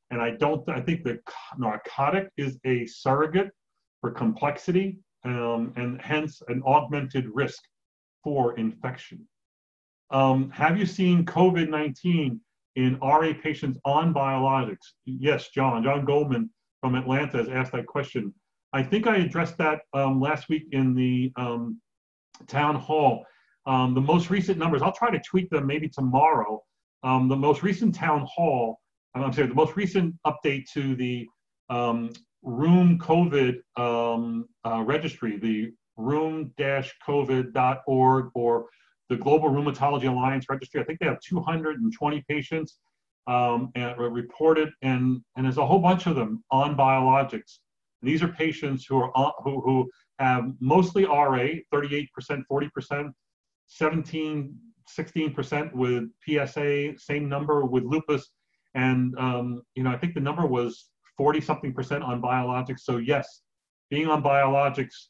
And 0.10 0.20
I 0.22 0.32
don't, 0.32 0.68
I 0.70 0.82
think 0.82 1.04
the 1.04 1.20
narcotic 1.58 2.30
is 2.36 2.58
a 2.66 2.88
surrogate 2.88 3.52
for 4.02 4.10
complexity 4.10 4.98
um, 5.24 5.72
and 5.76 6.02
hence 6.02 6.42
an 6.48 6.64
augmented 6.66 7.28
risk 7.32 7.62
for 8.24 8.58
infection. 8.58 9.28
Um, 10.10 10.50
have 10.50 10.80
you 10.80 10.86
seen 10.88 11.26
COVID 11.26 11.70
19 11.70 12.40
in 12.76 12.98
RA 13.02 13.32
patients 13.42 13.80
on 13.86 14.14
biologics? 14.14 14.94
Yes, 15.06 15.48
John. 15.50 15.84
John 15.84 16.06
Goldman 16.06 16.50
from 16.82 16.96
Atlanta 16.96 17.38
has 17.38 17.50
asked 17.50 17.72
that 17.74 17.86
question. 17.86 18.34
I 18.74 18.84
think 18.84 19.08
I 19.08 19.18
addressed 19.18 19.58
that 19.60 19.82
um, 19.94 20.20
last 20.20 20.50
week 20.50 20.64
in 20.72 20.96
the 20.96 21.32
um, 21.36 21.80
town 22.48 22.76
hall. 22.76 23.24
Um, 23.66 23.94
the 23.94 24.02
most 24.02 24.30
recent 24.30 24.58
numbers, 24.58 24.82
I'll 24.82 24.92
try 24.92 25.10
to 25.12 25.20
tweet 25.20 25.50
them 25.50 25.68
maybe 25.68 25.88
tomorrow. 25.88 26.62
Um, 27.04 27.30
the 27.30 27.36
most 27.36 27.64
recent 27.64 27.96
town 27.96 28.28
hall, 28.30 28.80
I'm 29.16 29.32
sorry, 29.32 29.48
the 29.48 29.54
most 29.54 29.76
recent 29.76 30.16
update 30.26 30.66
to 30.74 30.96
the 30.96 31.28
um, 31.70 32.12
Rheum 32.42 32.98
COVID 33.00 33.60
um, 33.78 34.50
uh, 34.66 34.82
registry, 34.82 35.38
the 35.38 35.72
rheum-covid.org 35.98 38.32
or 38.36 38.66
the 39.10 39.18
Global 39.18 39.50
Rheumatology 39.50 40.08
Alliance 40.08 40.46
registry. 40.50 40.82
I 40.82 40.84
think 40.84 41.00
they 41.00 41.06
have 41.06 41.20
220 41.22 42.24
patients 42.28 42.78
um, 43.28 43.72
and, 43.76 43.98
reported, 43.98 44.70
and, 44.82 45.22
and 45.36 45.46
there's 45.46 45.58
a 45.58 45.66
whole 45.66 45.80
bunch 45.80 46.08
of 46.08 46.16
them 46.16 46.44
on 46.52 46.76
biologics. 46.76 47.60
These 48.02 48.22
are 48.22 48.28
patients 48.28 48.86
who 48.86 48.98
are 48.98 49.34
who, 49.44 49.62
who 49.62 49.90
have 50.20 50.52
mostly 50.60 51.06
RA, 51.06 51.48
38%, 51.74 52.08
40%, 52.52 53.12
17, 53.68 54.56
16% 55.00 55.74
with 55.74 56.04
PSA, 56.28 56.98
same 56.98 57.30
number 57.30 57.66
with 57.66 57.84
lupus, 57.84 58.32
and 58.76 59.18
um, 59.18 59.62
you 59.76 59.84
know 59.84 59.92
I 59.92 59.98
think 59.98 60.14
the 60.14 60.20
number 60.20 60.46
was 60.46 60.90
40 61.18 61.40
something 61.42 61.74
percent 61.74 62.04
on 62.04 62.22
biologics. 62.22 62.82
So 62.82 62.98
yes, 62.98 63.42
being 63.90 64.08
on 64.08 64.22
biologics 64.22 65.08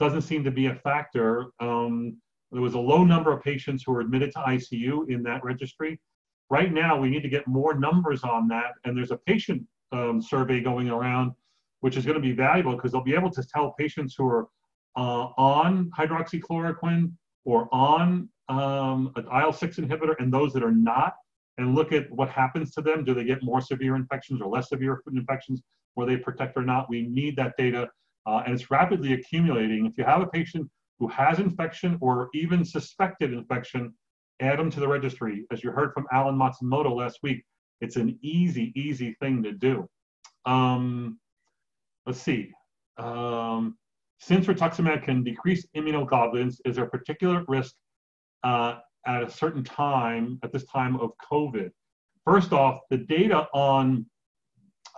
doesn't 0.00 0.22
seem 0.22 0.44
to 0.44 0.50
be 0.50 0.66
a 0.66 0.74
factor. 0.74 1.46
Um, 1.60 2.16
there 2.54 2.62
was 2.62 2.74
a 2.74 2.78
low 2.78 3.02
number 3.04 3.32
of 3.32 3.42
patients 3.42 3.82
who 3.84 3.92
were 3.92 4.00
admitted 4.00 4.30
to 4.32 4.38
ICU 4.38 5.10
in 5.10 5.24
that 5.24 5.42
registry. 5.42 6.00
Right 6.50 6.72
now, 6.72 6.96
we 6.96 7.10
need 7.10 7.22
to 7.24 7.28
get 7.28 7.46
more 7.48 7.74
numbers 7.74 8.22
on 8.22 8.46
that, 8.48 8.74
and 8.84 8.96
there's 8.96 9.10
a 9.10 9.16
patient 9.16 9.64
um, 9.90 10.22
survey 10.22 10.60
going 10.60 10.88
around, 10.88 11.32
which 11.80 11.96
is 11.96 12.06
going 12.06 12.14
to 12.14 12.22
be 12.22 12.30
valuable 12.30 12.76
because 12.76 12.92
they'll 12.92 13.02
be 13.02 13.14
able 13.14 13.30
to 13.30 13.42
tell 13.52 13.72
patients 13.72 14.14
who 14.16 14.28
are 14.28 14.46
uh, 14.96 15.30
on 15.36 15.90
hydroxychloroquine 15.98 17.10
or 17.44 17.68
on 17.72 18.28
um, 18.48 19.10
an 19.16 19.24
IL-6 19.24 19.80
inhibitor 19.80 20.14
and 20.20 20.32
those 20.32 20.52
that 20.52 20.62
are 20.62 20.70
not, 20.70 21.14
and 21.58 21.74
look 21.74 21.92
at 21.92 22.08
what 22.12 22.28
happens 22.28 22.72
to 22.74 22.82
them. 22.82 23.04
Do 23.04 23.14
they 23.14 23.24
get 23.24 23.42
more 23.42 23.60
severe 23.60 23.96
infections 23.96 24.40
or 24.40 24.48
less 24.48 24.68
severe 24.68 25.02
infections? 25.12 25.60
Were 25.96 26.06
they 26.06 26.18
protect 26.18 26.56
or 26.56 26.62
not? 26.62 26.88
We 26.88 27.08
need 27.08 27.34
that 27.34 27.54
data, 27.58 27.88
uh, 28.26 28.42
and 28.46 28.54
it's 28.54 28.70
rapidly 28.70 29.14
accumulating. 29.14 29.86
If 29.86 29.98
you 29.98 30.04
have 30.04 30.22
a 30.22 30.26
patient 30.26 30.70
who 30.98 31.08
has 31.08 31.38
infection 31.38 31.98
or 32.00 32.28
even 32.34 32.64
suspected 32.64 33.32
infection, 33.32 33.92
add 34.40 34.58
them 34.58 34.70
to 34.70 34.80
the 34.80 34.88
registry. 34.88 35.44
As 35.50 35.62
you 35.62 35.70
heard 35.70 35.92
from 35.92 36.06
Alan 36.12 36.36
Matsumoto 36.36 36.94
last 36.94 37.18
week, 37.22 37.44
it's 37.80 37.96
an 37.96 38.18
easy, 38.22 38.72
easy 38.76 39.16
thing 39.20 39.42
to 39.42 39.52
do. 39.52 39.88
Um, 40.46 41.18
let's 42.06 42.20
see. 42.20 42.52
Um, 42.98 43.76
since 44.20 44.46
rituximab 44.46 45.04
can 45.04 45.24
decrease 45.24 45.66
immunoglobulins, 45.76 46.56
is 46.64 46.76
there 46.76 46.84
a 46.84 46.90
particular 46.90 47.44
risk 47.48 47.74
uh, 48.44 48.76
at 49.06 49.22
a 49.22 49.30
certain 49.30 49.64
time, 49.64 50.38
at 50.42 50.52
this 50.52 50.64
time 50.64 50.96
of 51.00 51.10
COVID. 51.30 51.70
First 52.24 52.52
off, 52.52 52.80
the 52.90 52.98
data 52.98 53.48
on 53.52 54.06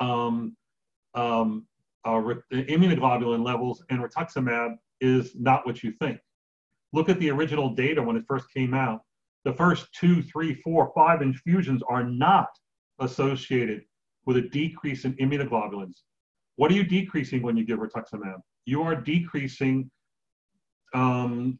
um, 0.00 0.56
um, 1.14 1.66
uh, 2.04 2.20
immunoglobulin 2.52 3.44
levels 3.44 3.82
and 3.90 4.00
rituximab 4.00 4.76
is 5.00 5.34
not 5.36 5.66
what 5.66 5.82
you 5.82 5.92
think. 6.00 6.18
Look 6.92 7.08
at 7.08 7.18
the 7.18 7.30
original 7.30 7.74
data 7.74 8.02
when 8.02 8.16
it 8.16 8.24
first 8.28 8.46
came 8.54 8.74
out. 8.74 9.00
The 9.44 9.52
first 9.52 9.86
two, 9.92 10.22
three, 10.22 10.54
four, 10.62 10.90
five 10.94 11.22
infusions 11.22 11.82
are 11.88 12.04
not 12.04 12.48
associated 13.00 13.82
with 14.24 14.38
a 14.38 14.42
decrease 14.42 15.04
in 15.04 15.14
immunoglobulins. 15.14 16.02
What 16.56 16.70
are 16.70 16.74
you 16.74 16.84
decreasing 16.84 17.42
when 17.42 17.56
you 17.56 17.64
give 17.64 17.78
rituximab? 17.78 18.40
You 18.64 18.82
are 18.82 18.96
decreasing 18.96 19.90
um, 20.94 21.58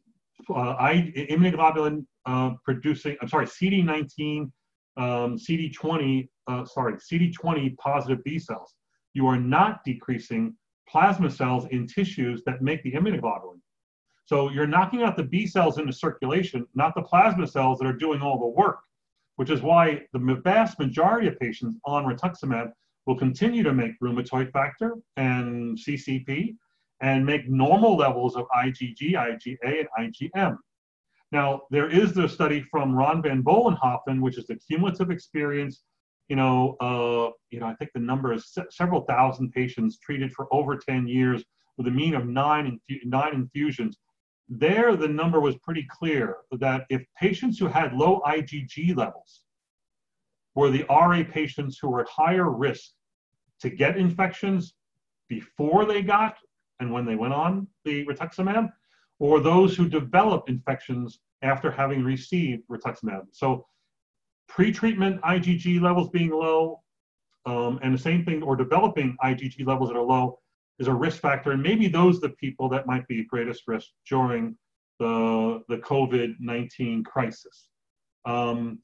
uh, 0.49 0.75
immunoglobulin 0.77 2.05
uh, 2.25 2.51
producing, 2.63 3.15
I'm 3.21 3.27
sorry, 3.27 3.45
CD19, 3.45 4.51
um, 4.97 5.37
CD20, 5.37 6.27
uh, 6.47 6.65
sorry, 6.65 6.95
CD20 6.95 7.77
positive 7.77 8.23
B 8.23 8.39
cells. 8.39 8.75
You 9.13 9.27
are 9.27 9.39
not 9.39 9.83
decreasing 9.85 10.55
plasma 10.89 11.29
cells 11.29 11.65
in 11.71 11.87
tissues 11.87 12.43
that 12.45 12.61
make 12.61 12.83
the 12.83 12.93
immunoglobulin. 12.93 13.59
So 14.25 14.49
you're 14.49 14.67
knocking 14.67 15.03
out 15.03 15.15
the 15.15 15.23
B 15.23 15.47
cells 15.47 15.77
into 15.77 15.93
circulation, 15.93 16.67
not 16.75 16.95
the 16.95 17.01
plasma 17.01 17.47
cells 17.47 17.79
that 17.79 17.87
are 17.87 17.93
doing 17.93 18.21
all 18.21 18.39
the 18.39 18.47
work, 18.47 18.79
which 19.37 19.49
is 19.49 19.61
why 19.61 20.01
the 20.11 20.41
vast 20.43 20.79
majority 20.79 21.27
of 21.27 21.39
patients 21.39 21.77
on 21.85 22.05
rituximab 22.05 22.71
will 23.05 23.17
continue 23.17 23.63
to 23.63 23.73
make 23.73 23.99
rheumatoid 24.01 24.51
factor 24.51 24.95
and 25.15 25.77
CCP 25.77 26.55
and 27.01 27.25
make 27.25 27.47
normal 27.47 27.95
levels 27.95 28.35
of 28.35 28.45
IgG, 28.55 29.13
IgA, 29.13 29.85
and 29.97 30.13
IgM. 30.13 30.57
Now, 31.31 31.61
there 31.71 31.89
is 31.89 32.13
the 32.13 32.27
study 32.27 32.61
from 32.61 32.95
Ron 32.95 33.21
Van 33.21 33.43
Vollenhoven, 33.43 34.21
which 34.21 34.37
is 34.37 34.47
the 34.47 34.55
cumulative 34.55 35.11
experience. 35.11 35.83
You 36.29 36.35
know, 36.35 36.75
uh, 36.81 37.31
you 37.51 37.59
know, 37.59 37.67
I 37.67 37.75
think 37.75 37.91
the 37.93 38.01
number 38.01 38.33
is 38.33 38.49
se 38.51 38.63
several 38.69 39.01
thousand 39.01 39.51
patients 39.51 39.97
treated 39.99 40.33
for 40.33 40.47
over 40.51 40.75
10 40.75 41.07
years 41.07 41.43
with 41.77 41.87
a 41.87 41.91
mean 41.91 42.15
of 42.15 42.27
nine, 42.27 42.65
infu 42.89 42.99
nine 43.05 43.33
infusions. 43.33 43.97
There, 44.49 44.95
the 44.95 45.07
number 45.07 45.39
was 45.39 45.57
pretty 45.57 45.85
clear 45.89 46.37
that 46.51 46.85
if 46.89 47.03
patients 47.19 47.59
who 47.59 47.67
had 47.67 47.93
low 47.93 48.21
IgG 48.25 48.95
levels 48.95 49.43
were 50.55 50.69
the 50.69 50.85
RA 50.89 51.23
patients 51.29 51.77
who 51.79 51.89
were 51.89 52.01
at 52.01 52.09
higher 52.09 52.49
risk 52.49 52.91
to 53.61 53.69
get 53.69 53.97
infections 53.97 54.73
before 55.27 55.85
they 55.85 56.01
got 56.01 56.37
and 56.79 56.91
when 56.91 57.05
they 57.05 57.15
went 57.15 57.33
on 57.33 57.67
the 57.85 58.05
rituximab, 58.05 58.71
or 59.19 59.39
those 59.39 59.75
who 59.75 59.89
developed 59.89 60.49
infections 60.49 61.19
after 61.41 61.71
having 61.71 62.03
received 62.03 62.63
rituximab. 62.69 63.23
So 63.31 63.65
pre-treatment 64.47 65.21
IgG 65.21 65.81
levels 65.81 66.09
being 66.09 66.31
low, 66.31 66.81
um, 67.45 67.79
and 67.81 67.93
the 67.93 67.97
same 67.97 68.25
thing, 68.25 68.43
or 68.43 68.55
developing 68.55 69.15
IgG 69.23 69.65
levels 69.65 69.89
that 69.89 69.97
are 69.97 70.03
low 70.03 70.39
is 70.79 70.87
a 70.87 70.93
risk 70.93 71.21
factor. 71.21 71.51
And 71.51 71.61
maybe 71.61 71.87
those 71.87 72.17
are 72.17 72.27
the 72.27 72.29
people 72.29 72.69
that 72.69 72.85
might 72.85 73.07
be 73.07 73.23
greatest 73.23 73.63
risk 73.67 73.87
during 74.09 74.55
the, 74.99 75.61
the 75.69 75.77
COVID-19 75.77 77.05
crisis. 77.05 77.69
Um, 78.25 78.79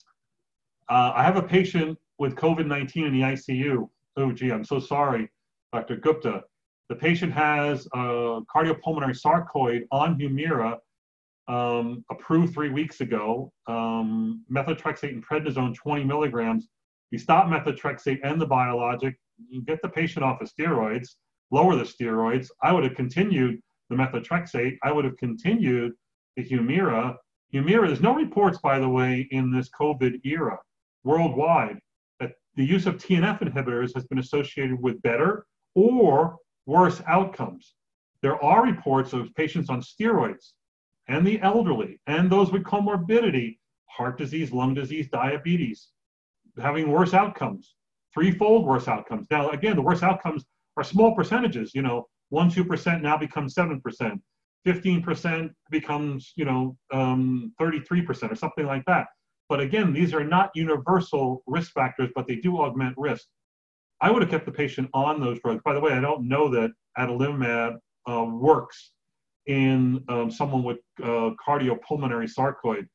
uh, 0.89 1.11
I 1.15 1.23
have 1.23 1.37
a 1.37 1.43
patient 1.43 1.97
with 2.19 2.35
COVID-19 2.35 3.07
in 3.07 3.13
the 3.13 3.21
ICU. 3.21 3.89
Oh, 4.17 4.31
gee, 4.31 4.51
I'm 4.51 4.63
so 4.63 4.79
sorry, 4.79 5.29
Dr. 5.73 5.97
Gupta. 5.97 6.43
The 6.89 6.95
patient 6.95 7.33
has 7.33 7.87
a 7.93 8.41
cardiopulmonary 8.53 9.19
sarcoid 9.19 9.83
on 9.91 10.19
Humira, 10.19 10.77
um, 11.47 12.03
approved 12.09 12.53
three 12.53 12.69
weeks 12.69 13.01
ago, 13.01 13.51
um, 13.67 14.43
methotrexate 14.51 15.09
and 15.09 15.25
prednisone 15.25 15.75
20 15.75 16.03
milligrams. 16.03 16.67
You 17.11 17.19
stop 17.19 17.47
methotrexate 17.47 18.19
and 18.23 18.39
the 18.39 18.45
biologic, 18.45 19.15
you 19.49 19.61
get 19.63 19.81
the 19.81 19.89
patient 19.89 20.23
off 20.23 20.41
of 20.41 20.49
steroids, 20.49 21.09
lower 21.51 21.75
the 21.75 21.83
steroids. 21.83 22.47
I 22.61 22.71
would 22.71 22.83
have 22.83 22.95
continued 22.95 23.61
the 23.89 23.95
methotrexate. 23.95 24.77
I 24.83 24.91
would 24.91 25.05
have 25.05 25.17
continued 25.17 25.93
the 26.35 26.43
Humira. 26.43 27.15
Humira, 27.53 27.87
there's 27.87 28.01
no 28.01 28.15
reports, 28.15 28.57
by 28.59 28.79
the 28.79 28.89
way, 28.89 29.27
in 29.31 29.51
this 29.51 29.69
COVID 29.79 30.21
era 30.25 30.57
worldwide 31.03 31.77
that 32.19 32.31
the 32.55 32.65
use 32.65 32.85
of 32.85 32.95
TNF 32.95 33.41
inhibitors 33.41 33.93
has 33.93 34.05
been 34.05 34.19
associated 34.19 34.81
with 34.81 35.01
better 35.01 35.45
or 35.75 36.37
worse 36.65 37.01
outcomes. 37.07 37.75
There 38.21 38.41
are 38.43 38.63
reports 38.63 39.11
of 39.13 39.33
patients 39.35 39.69
on 39.69 39.81
steroids 39.81 40.53
and 41.07 41.25
the 41.25 41.41
elderly 41.41 41.99
and 42.07 42.31
those 42.31 42.51
with 42.51 42.63
comorbidity, 42.63 43.57
heart 43.85 44.17
disease, 44.17 44.51
lung 44.51 44.73
disease, 44.73 45.07
diabetes, 45.09 45.89
having 46.61 46.89
worse 46.89 47.13
outcomes, 47.13 47.75
threefold 48.13 48.65
worse 48.65 48.87
outcomes. 48.87 49.27
Now, 49.29 49.49
again, 49.49 49.75
the 49.75 49.81
worst 49.81 50.03
outcomes 50.03 50.45
are 50.77 50.83
small 50.83 51.15
percentages, 51.15 51.73
you 51.75 51.81
know, 51.81 52.07
1 52.29 52.49
2% 52.49 53.01
now 53.01 53.17
becomes 53.17 53.53
7%, 53.53 54.19
15% 54.65 55.49
becomes, 55.69 56.33
you 56.35 56.45
know, 56.45 56.77
um, 56.91 57.53
33% 57.59 58.31
or 58.31 58.35
something 58.35 58.65
like 58.65 58.83
that. 58.85 59.07
But 59.49 59.59
again, 59.59 59.93
these 59.93 60.13
are 60.13 60.23
not 60.23 60.49
universal 60.55 61.43
risk 61.45 61.73
factors, 61.73 62.09
but 62.15 62.27
they 62.27 62.37
do 62.37 62.59
augment 62.59 62.95
risk. 62.97 63.27
I 64.01 64.09
would 64.09 64.21
have 64.21 64.31
kept 64.31 64.45
the 64.45 64.51
patient 64.51 64.89
on 64.93 65.21
those 65.21 65.39
drugs. 65.41 65.61
By 65.63 65.73
the 65.73 65.79
way, 65.79 65.91
I 65.91 66.01
don't 66.01 66.27
know 66.27 66.49
that 66.49 66.71
adalimumab 66.97 67.77
uh, 68.09 68.25
works 68.25 68.91
in 69.47 70.03
um, 70.09 70.31
someone 70.31 70.63
with 70.63 70.79
uh, 71.01 71.31
cardiopulmonary 71.45 72.29
sarcoid. 72.31 72.87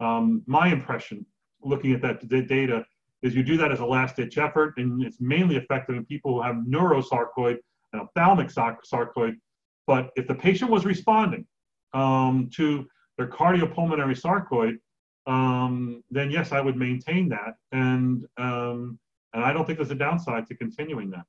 Um, 0.00 0.42
my 0.46 0.68
impression, 0.68 1.26
looking 1.62 1.92
at 1.92 2.02
that 2.02 2.26
data, 2.28 2.84
is 3.22 3.34
you 3.34 3.42
do 3.42 3.56
that 3.58 3.70
as 3.70 3.80
a 3.80 3.86
last-ditch 3.86 4.38
effort, 4.38 4.74
and 4.78 5.02
it's 5.02 5.20
mainly 5.20 5.56
effective 5.56 5.94
in 5.94 6.06
people 6.06 6.34
who 6.34 6.42
have 6.42 6.56
neurosarcoid 6.56 7.58
and 7.92 8.02
ophthalmic 8.02 8.48
sarcoid. 8.48 9.34
But 9.86 10.10
if 10.16 10.26
the 10.26 10.34
patient 10.34 10.70
was 10.70 10.84
responding 10.84 11.46
um, 11.92 12.48
to 12.54 12.86
their 13.18 13.28
cardiopulmonary 13.28 14.18
sarcoid, 14.18 14.78
um, 15.26 16.02
then 16.10 16.30
yes, 16.30 16.52
I 16.52 16.60
would 16.60 16.76
maintain 16.76 17.28
that, 17.28 17.54
and 17.72 18.24
um, 18.38 18.98
and 19.34 19.44
I 19.44 19.52
don't 19.52 19.66
think 19.66 19.78
there's 19.78 19.90
a 19.90 19.94
downside 19.94 20.46
to 20.46 20.56
continuing 20.56 21.10
that. 21.10 21.26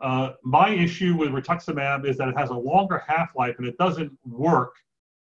Uh, 0.00 0.30
my 0.44 0.70
issue 0.70 1.16
with 1.16 1.30
rituximab 1.30 2.06
is 2.06 2.16
that 2.18 2.28
it 2.28 2.38
has 2.38 2.50
a 2.50 2.54
longer 2.54 3.02
half-life 3.06 3.56
and 3.58 3.66
it 3.66 3.76
doesn't 3.78 4.12
work. 4.24 4.74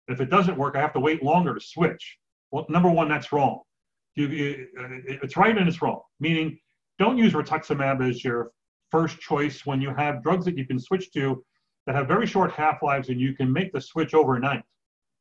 If 0.07 0.19
it 0.19 0.29
doesn't 0.29 0.57
work, 0.57 0.75
I 0.75 0.81
have 0.81 0.93
to 0.93 0.99
wait 0.99 1.23
longer 1.23 1.53
to 1.53 1.61
switch. 1.61 2.17
Well, 2.51 2.65
number 2.69 2.89
one, 2.89 3.07
that's 3.07 3.31
wrong. 3.31 3.61
You, 4.15 4.27
it, 4.27 5.19
it's 5.23 5.37
right 5.37 5.57
and 5.57 5.67
it's 5.67 5.81
wrong. 5.81 6.01
Meaning, 6.19 6.59
don't 6.99 7.17
use 7.17 7.33
rituximab 7.33 8.07
as 8.07 8.23
your 8.23 8.51
first 8.91 9.19
choice 9.19 9.65
when 9.65 9.81
you 9.81 9.93
have 9.93 10.23
drugs 10.23 10.45
that 10.45 10.57
you 10.57 10.65
can 10.65 10.79
switch 10.79 11.11
to 11.13 11.43
that 11.85 11.95
have 11.95 12.07
very 12.07 12.25
short 12.25 12.51
half-lives 12.51 13.09
and 13.09 13.19
you 13.19 13.33
can 13.33 13.51
make 13.51 13.71
the 13.73 13.81
switch 13.81 14.13
overnight. 14.13 14.63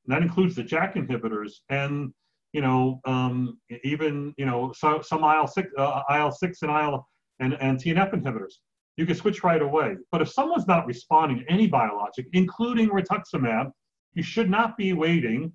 And 0.07 0.15
that 0.15 0.23
includes 0.23 0.55
the 0.55 0.63
JAK 0.63 0.95
inhibitors 0.95 1.53
and 1.69 2.13
you 2.53 2.61
know 2.61 3.01
um, 3.05 3.59
even 3.83 4.35
you 4.37 4.47
know 4.47 4.73
so, 4.77 5.01
some 5.01 5.21
IL-6, 5.21 5.67
uh, 5.77 6.03
IL-6 6.11 6.63
and 6.63 6.71
IL 6.71 7.09
and, 7.41 7.55
and 7.55 7.79
TNF 7.79 8.13
inhibitors 8.15 8.55
you 8.97 9.07
can 9.07 9.17
switch 9.17 9.43
right 9.43 9.63
away. 9.63 9.97
But 10.13 10.23
if 10.23 10.29
someone's 10.29 10.67
not 10.67 10.87
responding 10.87 11.41
to 11.41 11.53
any 11.53 11.67
biologic, 11.67 12.27
including 12.33 12.91
rituximab, 12.91 13.73
you 14.15 14.23
should 14.23 14.49
not 14.49 14.77
be 14.77 14.93
waiting 14.93 15.53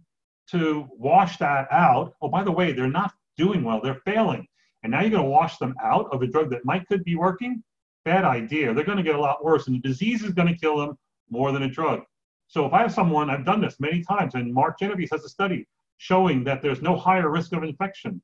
to 0.51 0.87
wash 0.97 1.37
that 1.37 1.67
out. 1.71 2.13
Oh, 2.21 2.29
by 2.29 2.43
the 2.43 2.51
way, 2.51 2.73
they're 2.73 2.87
not 2.87 3.13
doing 3.37 3.63
well, 3.63 3.79
they're 3.81 4.01
failing. 4.05 4.45
And 4.83 4.91
now 4.91 5.01
you're 5.01 5.11
going 5.11 5.23
to 5.23 5.29
wash 5.29 5.57
them 5.57 5.75
out 5.83 6.07
of 6.11 6.21
a 6.21 6.27
drug 6.27 6.49
that 6.51 6.65
might 6.65 6.87
could 6.87 7.03
be 7.03 7.15
working? 7.15 7.63
Bad 8.05 8.25
idea. 8.25 8.73
They're 8.73 8.85
going 8.85 8.97
to 8.97 9.03
get 9.03 9.15
a 9.15 9.19
lot 9.19 9.43
worse, 9.43 9.67
and 9.67 9.75
the 9.75 9.87
disease 9.87 10.23
is 10.23 10.31
going 10.31 10.47
to 10.47 10.57
kill 10.57 10.77
them 10.77 10.97
more 11.29 11.51
than 11.51 11.63
a 11.63 11.69
drug. 11.69 12.01
So 12.47 12.65
if 12.65 12.73
I 12.73 12.81
have 12.81 12.93
someone, 12.93 13.29
I've 13.29 13.45
done 13.45 13.61
this 13.61 13.79
many 13.79 14.01
times, 14.03 14.35
and 14.35 14.53
Mark 14.53 14.79
Genovese 14.79 15.09
has 15.11 15.23
a 15.23 15.29
study 15.29 15.67
showing 15.97 16.43
that 16.45 16.61
there's 16.61 16.81
no 16.81 16.95
higher 16.95 17.29
risk 17.29 17.53
of 17.53 17.63
infection. 17.63 18.21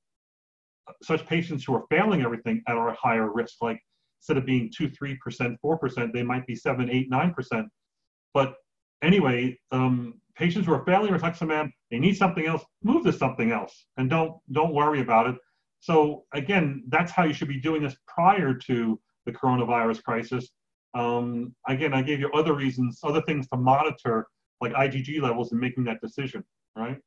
Such 1.03 1.25
patients 1.25 1.63
who 1.63 1.75
are 1.75 1.83
failing 1.89 2.21
everything 2.23 2.63
are 2.67 2.89
at 2.89 2.95
a 2.95 2.97
higher 2.97 3.31
risk, 3.31 3.57
like 3.61 3.81
instead 4.25 4.37
of 4.37 4.45
being 4.45 4.71
2 4.75 4.89
3% 4.89 5.55
4% 5.63 6.11
they 6.11 6.23
might 6.23 6.47
be 6.47 6.55
7 6.55 6.89
8 6.89 7.11
9% 7.11 7.67
but 8.33 8.55
anyway 9.03 9.55
um, 9.71 10.15
patients 10.35 10.65
who 10.65 10.73
are 10.73 10.83
failing 10.83 11.13
rituximab 11.13 11.69
they 11.91 11.99
need 11.99 12.17
something 12.17 12.47
else 12.47 12.63
move 12.83 13.03
to 13.03 13.13
something 13.13 13.51
else 13.51 13.85
and 13.97 14.09
don't 14.09 14.33
don't 14.51 14.73
worry 14.73 15.01
about 15.01 15.27
it. 15.27 15.35
So 15.79 16.23
again 16.33 16.83
that's 16.87 17.11
how 17.11 17.23
you 17.23 17.33
should 17.33 17.49
be 17.49 17.61
doing 17.61 17.83
this 17.83 17.95
prior 18.07 18.55
to 18.67 18.99
the 19.27 19.31
coronavirus 19.31 20.01
crisis. 20.03 20.49
Um, 20.95 21.53
again 21.67 21.93
i 21.93 22.01
gave 22.01 22.19
you 22.19 22.31
other 22.31 22.55
reasons 22.55 23.01
other 23.03 23.21
things 23.21 23.47
to 23.49 23.57
monitor 23.57 24.25
like 24.59 24.73
igg 24.73 25.21
levels 25.21 25.51
in 25.51 25.59
making 25.59 25.83
that 25.83 26.01
decision 26.01 26.43
right? 26.75 26.97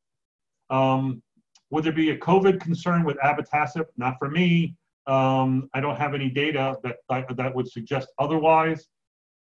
Um, 0.70 1.22
would 1.70 1.82
there 1.82 1.92
be 2.04 2.10
a 2.10 2.18
covid 2.18 2.60
concern 2.60 3.02
with 3.04 3.16
abatacept 3.18 3.90
not 3.96 4.14
for 4.20 4.30
me 4.30 4.76
um, 5.08 5.68
I 5.74 5.80
don't 5.80 5.96
have 5.96 6.14
any 6.14 6.28
data 6.28 6.76
that, 6.82 6.96
that, 7.08 7.36
that 7.36 7.54
would 7.54 7.68
suggest 7.68 8.08
otherwise. 8.18 8.86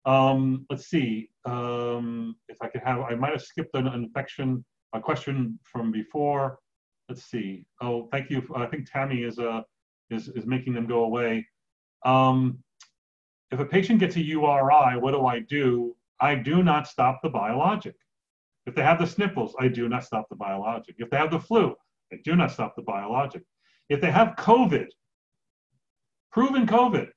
Um, 0.05 0.65
let's 0.69 0.87
see 0.87 1.29
um, 1.45 2.35
if 2.47 2.57
I 2.61 2.67
could 2.67 2.81
have, 2.83 3.01
I 3.01 3.15
might 3.15 3.31
have 3.31 3.41
skipped 3.41 3.75
an 3.75 3.87
infection, 3.87 4.63
a 4.93 4.99
question 4.99 5.59
from 5.63 5.91
before. 5.91 6.59
Let's 7.09 7.23
see. 7.23 7.65
Oh, 7.81 8.07
thank 8.11 8.29
you. 8.29 8.47
I 8.55 8.67
think 8.67 8.89
Tammy 8.89 9.23
is, 9.23 9.39
uh, 9.39 9.61
is, 10.09 10.29
is 10.29 10.45
making 10.45 10.73
them 10.73 10.87
go 10.87 11.03
away. 11.05 11.45
Um, 12.05 12.59
if 13.51 13.59
a 13.59 13.65
patient 13.65 13.99
gets 13.99 14.15
a 14.15 14.23
URI, 14.23 14.97
what 14.99 15.11
do 15.11 15.25
I 15.25 15.39
do? 15.39 15.95
I 16.19 16.35
do 16.35 16.63
not 16.63 16.87
stop 16.87 17.21
the 17.21 17.29
biologic. 17.29 17.95
If 18.65 18.75
they 18.75 18.83
have 18.83 18.99
the 18.99 19.07
sniffles, 19.07 19.55
I 19.59 19.67
do 19.67 19.87
not 19.87 20.03
stop 20.03 20.27
the 20.29 20.35
biologic. 20.35 20.95
If 20.97 21.09
they 21.09 21.17
have 21.17 21.31
the 21.31 21.39
flu, 21.39 21.75
I 22.11 22.17
do 22.23 22.35
not 22.35 22.51
stop 22.51 22.75
the 22.75 22.81
biologic. 22.81 23.43
If 23.89 24.01
they 24.01 24.11
have 24.11 24.35
COVID, 24.37 24.87
Proven 26.35 26.67
COVID. 26.67 27.07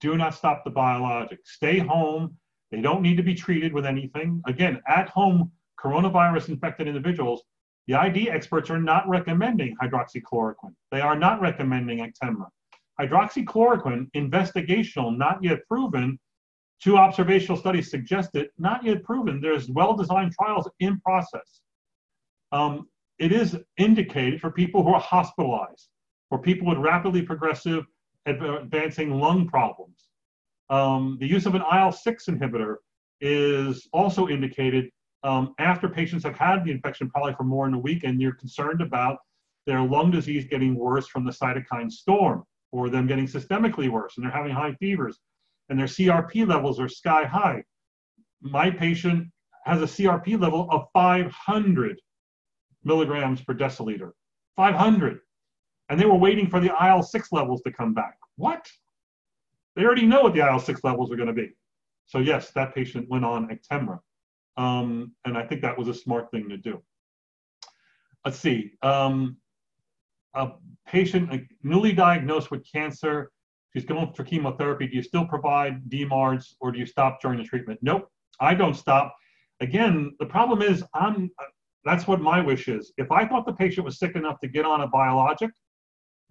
Do 0.00 0.16
not 0.16 0.34
stop 0.34 0.64
the 0.64 0.70
biologic. 0.70 1.40
Stay 1.44 1.78
home. 1.78 2.38
They 2.70 2.80
don't 2.80 3.02
need 3.02 3.18
to 3.18 3.22
be 3.22 3.34
treated 3.34 3.70
with 3.74 3.84
anything. 3.84 4.40
Again, 4.46 4.80
at 4.88 5.10
home 5.10 5.52
coronavirus 5.78 6.48
infected 6.48 6.88
individuals, 6.88 7.42
the 7.86 7.96
ID 7.96 8.30
experts 8.30 8.70
are 8.70 8.80
not 8.80 9.06
recommending 9.06 9.76
hydroxychloroquine. 9.76 10.74
They 10.90 11.02
are 11.02 11.18
not 11.18 11.42
recommending 11.42 11.98
Actemra. 11.98 12.46
Hydroxychloroquine, 12.98 14.10
investigational, 14.16 15.18
not 15.18 15.44
yet 15.44 15.58
proven. 15.68 16.18
Two 16.82 16.96
observational 16.96 17.58
studies 17.58 17.90
suggested, 17.90 18.48
not 18.56 18.82
yet 18.82 19.04
proven. 19.04 19.42
There's 19.42 19.68
well-designed 19.68 20.32
trials 20.32 20.66
in 20.80 20.98
process. 21.00 21.60
Um, 22.52 22.88
it 23.18 23.32
is 23.32 23.54
indicated 23.76 24.40
for 24.40 24.50
people 24.50 24.82
who 24.82 24.94
are 24.94 25.00
hospitalized, 25.00 25.90
for 26.30 26.38
people 26.38 26.66
with 26.68 26.78
rapidly 26.78 27.20
progressive 27.20 27.84
advancing 28.26 29.18
lung 29.18 29.48
problems. 29.48 30.08
Um, 30.70 31.16
the 31.20 31.26
use 31.26 31.46
of 31.46 31.54
an 31.54 31.62
IL-6 31.62 32.28
inhibitor 32.28 32.76
is 33.20 33.88
also 33.92 34.28
indicated 34.28 34.90
um, 35.24 35.54
after 35.58 35.88
patients 35.88 36.24
have 36.24 36.36
had 36.36 36.64
the 36.64 36.70
infection 36.70 37.10
probably 37.10 37.34
for 37.34 37.44
more 37.44 37.66
than 37.66 37.74
a 37.74 37.78
week 37.78 38.04
and 38.04 38.20
you're 38.20 38.34
concerned 38.34 38.80
about 38.80 39.18
their 39.66 39.80
lung 39.80 40.10
disease 40.10 40.44
getting 40.44 40.74
worse 40.74 41.06
from 41.06 41.24
the 41.24 41.30
cytokine 41.30 41.90
storm 41.90 42.42
or 42.72 42.88
them 42.88 43.06
getting 43.06 43.26
systemically 43.26 43.88
worse 43.88 44.16
and 44.16 44.24
they're 44.24 44.32
having 44.32 44.52
high 44.52 44.74
fevers 44.80 45.20
and 45.68 45.78
their 45.78 45.86
CRP 45.86 46.46
levels 46.46 46.80
are 46.80 46.88
sky 46.88 47.24
high. 47.24 47.62
My 48.40 48.70
patient 48.70 49.28
has 49.64 49.80
a 49.80 49.86
CRP 49.86 50.40
level 50.40 50.68
of 50.70 50.86
500 50.92 52.00
milligrams 52.82 53.40
per 53.42 53.54
deciliter. 53.54 54.10
500 54.56 55.20
and 55.92 56.00
they 56.00 56.06
were 56.06 56.16
waiting 56.16 56.48
for 56.48 56.58
the 56.58 56.68
IL-6 56.68 57.26
levels 57.32 57.60
to 57.60 57.70
come 57.70 57.92
back. 57.92 58.16
What? 58.36 58.66
They 59.76 59.84
already 59.84 60.06
know 60.06 60.22
what 60.22 60.32
the 60.32 60.40
IL-6 60.40 60.78
levels 60.84 61.12
are 61.12 61.16
going 61.16 61.28
to 61.28 61.34
be. 61.34 61.50
So 62.06 62.18
yes, 62.18 62.50
that 62.52 62.74
patient 62.74 63.10
went 63.10 63.26
on 63.26 63.50
Actemra. 63.50 63.98
Um, 64.56 65.12
and 65.26 65.36
I 65.36 65.46
think 65.46 65.60
that 65.60 65.76
was 65.76 65.88
a 65.88 65.94
smart 65.94 66.30
thing 66.30 66.48
to 66.48 66.56
do. 66.56 66.82
Let's 68.24 68.38
see. 68.38 68.72
Um, 68.80 69.36
a 70.32 70.52
patient 70.86 71.46
newly 71.62 71.92
diagnosed 71.92 72.50
with 72.50 72.64
cancer, 72.72 73.30
she's 73.74 73.84
going 73.84 74.14
for 74.14 74.24
chemotherapy. 74.24 74.86
Do 74.86 74.96
you 74.96 75.02
still 75.02 75.26
provide 75.26 75.90
DMARDs 75.90 76.54
or 76.60 76.72
do 76.72 76.78
you 76.78 76.86
stop 76.86 77.20
during 77.20 77.36
the 77.36 77.44
treatment? 77.44 77.78
Nope, 77.82 78.10
I 78.40 78.54
don't 78.54 78.74
stop. 78.74 79.14
Again, 79.60 80.14
the 80.20 80.26
problem 80.26 80.62
is 80.62 80.82
I'm. 80.94 81.30
That's 81.84 82.06
what 82.06 82.20
my 82.20 82.40
wish 82.40 82.68
is. 82.68 82.92
If 82.96 83.10
I 83.12 83.26
thought 83.26 83.44
the 83.44 83.52
patient 83.52 83.84
was 83.84 83.98
sick 83.98 84.16
enough 84.16 84.38
to 84.40 84.48
get 84.48 84.64
on 84.64 84.80
a 84.82 84.86
biologic, 84.86 85.50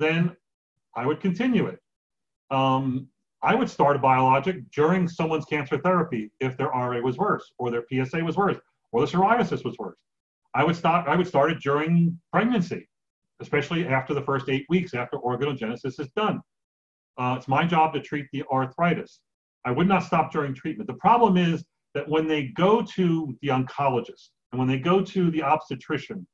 then 0.02 0.36
I 0.96 1.06
would 1.06 1.22
continue 1.22 1.68
it. 1.68 1.80
Um, 2.50 3.08
I 3.44 3.56
would 3.56 3.70
start 3.70 3.96
a 3.96 4.00
biologic 4.00 4.70
during 4.72 5.08
someone's 5.08 5.46
cancer 5.46 5.78
therapy 5.78 6.32
if 6.40 6.58
their 6.58 6.68
RA 6.68 7.00
was 7.00 7.18
worse, 7.18 7.52
or 7.58 7.72
their 7.72 7.86
PSA 7.90 8.24
was 8.24 8.38
worse, 8.38 8.58
or 8.92 9.02
the 9.02 9.08
psoriasis 9.08 9.64
was 9.64 9.76
worse. 9.80 9.98
I 10.54 10.64
would 10.64 10.76
start. 10.76 11.08
I 11.08 11.16
would 11.16 11.28
start 11.28 11.52
it 11.52 11.60
during 11.60 12.20
pregnancy, 12.32 12.88
especially 13.40 13.88
after 13.88 14.14
the 14.14 14.22
first 14.22 14.50
eight 14.50 14.66
weeks 14.70 14.94
after 14.94 15.18
organogenesis 15.18 16.00
is 16.00 16.10
done. 16.16 16.42
Uh, 17.18 17.36
it's 17.38 17.48
my 17.48 17.66
job 17.66 17.94
to 17.94 18.02
treat 18.02 18.28
the 18.32 18.44
arthritis. 18.52 19.22
I 19.66 19.72
would 19.72 19.88
not 19.88 20.04
stop 20.04 20.32
during 20.32 20.54
treatment. 20.54 20.88
The 20.88 20.96
problem 20.96 21.38
is 21.38 21.64
that 21.94 22.08
when 22.08 22.28
they 22.28 22.48
go 22.56 22.82
to 22.82 23.38
the 23.42 23.50
oncologist 23.50 24.30
and 24.52 24.60
when 24.60 24.68
they 24.68 24.80
go 24.80 25.02
to 25.04 25.32
the 25.32 25.44
obstetrician, 25.44 26.28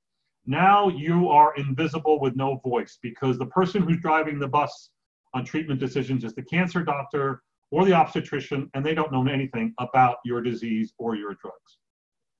now 0.47 0.87
you 0.87 1.29
are 1.29 1.53
invisible 1.55 2.21
with 2.21 2.37
no 2.37 2.61
voice 2.63 2.97
because 3.01 3.37
the 3.37 3.45
person 3.47 3.81
who's 3.83 3.99
driving 3.99 4.39
the 4.39 4.47
bus 4.47 4.89
on 5.33 5.43
treatment 5.43 5.79
decisions 5.79 6.23
is 6.23 6.33
the 6.33 6.41
cancer 6.41 6.83
doctor 6.83 7.41
or 7.69 7.83
the 7.83 7.91
obstetrician, 7.91 8.69
and 8.73 8.85
they 8.85 8.93
don't 8.93 9.11
know 9.11 9.27
anything 9.27 9.73
about 9.77 10.17
your 10.23 10.41
disease 10.41 10.93
or 10.97 11.15
your 11.15 11.35
drugs. 11.41 11.79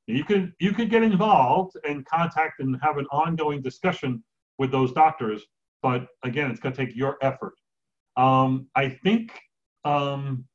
You 0.08 0.24
can 0.24 0.54
you 0.62 0.72
could 0.72 0.90
get 0.90 1.04
involved 1.04 1.76
and 1.84 2.06
contact 2.06 2.62
and 2.62 2.78
have 2.82 2.98
an 2.98 3.08
ongoing 3.12 3.62
discussion 3.62 4.24
with 4.58 4.72
those 4.72 4.94
doctors, 4.94 5.44
but 5.82 6.08
again, 6.24 6.50
it's 6.50 6.62
going 6.62 6.74
to 6.74 6.86
take 6.86 6.96
your 6.96 7.18
effort. 7.22 7.54
Um, 8.16 8.68
I 8.74 8.88
think 8.88 9.38
um, 9.84 10.46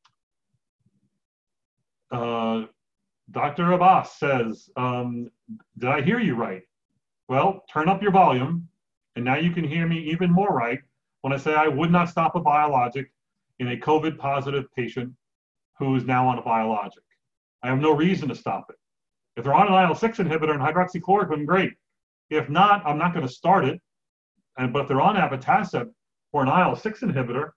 uh, 2.10 2.64
Dr. 3.30 3.72
Abbas 3.72 4.12
says, 4.18 4.70
um, 4.76 5.28
"Did 5.76 5.90
I 5.90 6.00
hear 6.00 6.18
you 6.18 6.34
right?" 6.34 6.62
Well, 7.28 7.64
turn 7.72 7.88
up 7.88 8.02
your 8.02 8.12
volume, 8.12 8.68
and 9.16 9.24
now 9.24 9.36
you 9.36 9.52
can 9.52 9.64
hear 9.64 9.86
me 9.86 9.98
even 10.10 10.30
more 10.30 10.48
right. 10.48 10.80
when 11.22 11.32
I 11.32 11.36
say 11.36 11.54
I 11.54 11.68
would 11.68 11.90
not 11.90 12.08
stop 12.08 12.34
a 12.34 12.40
biologic 12.40 13.12
in 13.58 13.68
a 13.68 13.76
COVID 13.76 14.18
positive 14.18 14.64
patient 14.74 15.12
who 15.78 15.94
is 15.94 16.04
now 16.04 16.28
on 16.28 16.38
a 16.38 16.42
biologic. 16.42 17.04
I 17.62 17.68
have 17.68 17.78
no 17.78 17.94
reason 17.94 18.28
to 18.28 18.34
stop 18.34 18.66
it. 18.70 18.76
If 19.36 19.44
they're 19.44 19.54
on 19.54 19.68
an 19.68 19.74
IL-6 19.74 20.16
inhibitor 20.16 20.50
and 20.50 20.60
hydroxychloroquine, 20.60 21.46
great. 21.46 21.72
If 22.28 22.48
not, 22.50 22.84
I'm 22.84 22.98
not 22.98 23.14
going 23.14 23.26
to 23.26 23.32
start 23.32 23.64
it. 23.64 23.80
And 24.58 24.72
but 24.72 24.82
if 24.82 24.88
they're 24.88 25.00
on 25.00 25.16
abatacept 25.16 25.90
or 26.32 26.42
an 26.42 26.48
IL-6 26.48 27.02
inhibitor, 27.02 27.50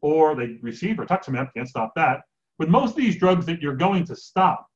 or 0.00 0.34
they 0.34 0.58
receive 0.62 0.96
rituximab, 0.96 1.52
can't 1.54 1.68
stop 1.68 1.92
that. 1.96 2.20
With 2.58 2.68
most 2.68 2.90
of 2.90 2.96
these 2.96 3.16
drugs 3.16 3.46
that 3.46 3.60
you're 3.60 3.76
going 3.76 4.04
to 4.06 4.16
stop, 4.16 4.66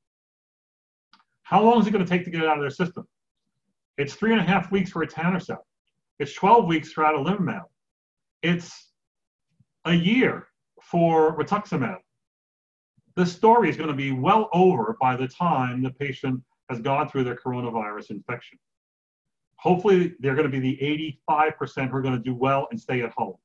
how 1.43 1.63
long 1.63 1.81
is 1.81 1.87
it 1.87 1.93
going 1.93 2.05
to 2.05 2.11
take 2.11 2.25
to 2.25 2.31
get 2.31 2.43
it 2.43 2.49
out 2.49 2.57
of 2.57 2.63
their 2.63 2.71
system? 2.71 3.07
It's 3.99 4.15
three 4.15 4.33
and 4.33 4.41
a 4.41 4.45
half 4.45 4.71
weeks 4.73 4.91
for 4.91 5.05
etanercept. 5.05 5.59
It's 6.19 6.35
12 6.35 6.67
weeks 6.67 6.93
for 6.93 7.05
adalimumab. 7.05 7.63
It's 8.43 8.93
a 9.85 9.93
year 9.93 10.47
for 10.83 11.37
rituximab. 11.37 11.99
The 13.17 13.27
story 13.27 13.69
is 13.69 13.77
going 13.77 13.91
to 13.91 13.95
be 13.95 14.13
well 14.13 14.49
over 14.53 14.97
by 15.01 15.17
the 15.17 15.29
time 15.29 15.83
the 15.83 15.91
patient 15.91 16.43
has 16.71 16.81
gone 16.81 17.09
through 17.09 17.25
their 17.25 17.37
coronavirus 17.37 18.11
infection. 18.11 18.59
Hopefully, 19.57 20.15
they're 20.19 20.35
going 20.35 20.51
to 20.51 20.61
be 20.61 20.77
the 20.77 21.21
85% 21.29 21.91
who 21.91 21.97
are 21.97 22.03
going 22.03 22.17
to 22.17 22.23
do 22.23 22.35
well 22.35 22.67
and 22.71 22.81
stay 22.81 23.03
at 23.03 23.13
home. 23.17 23.37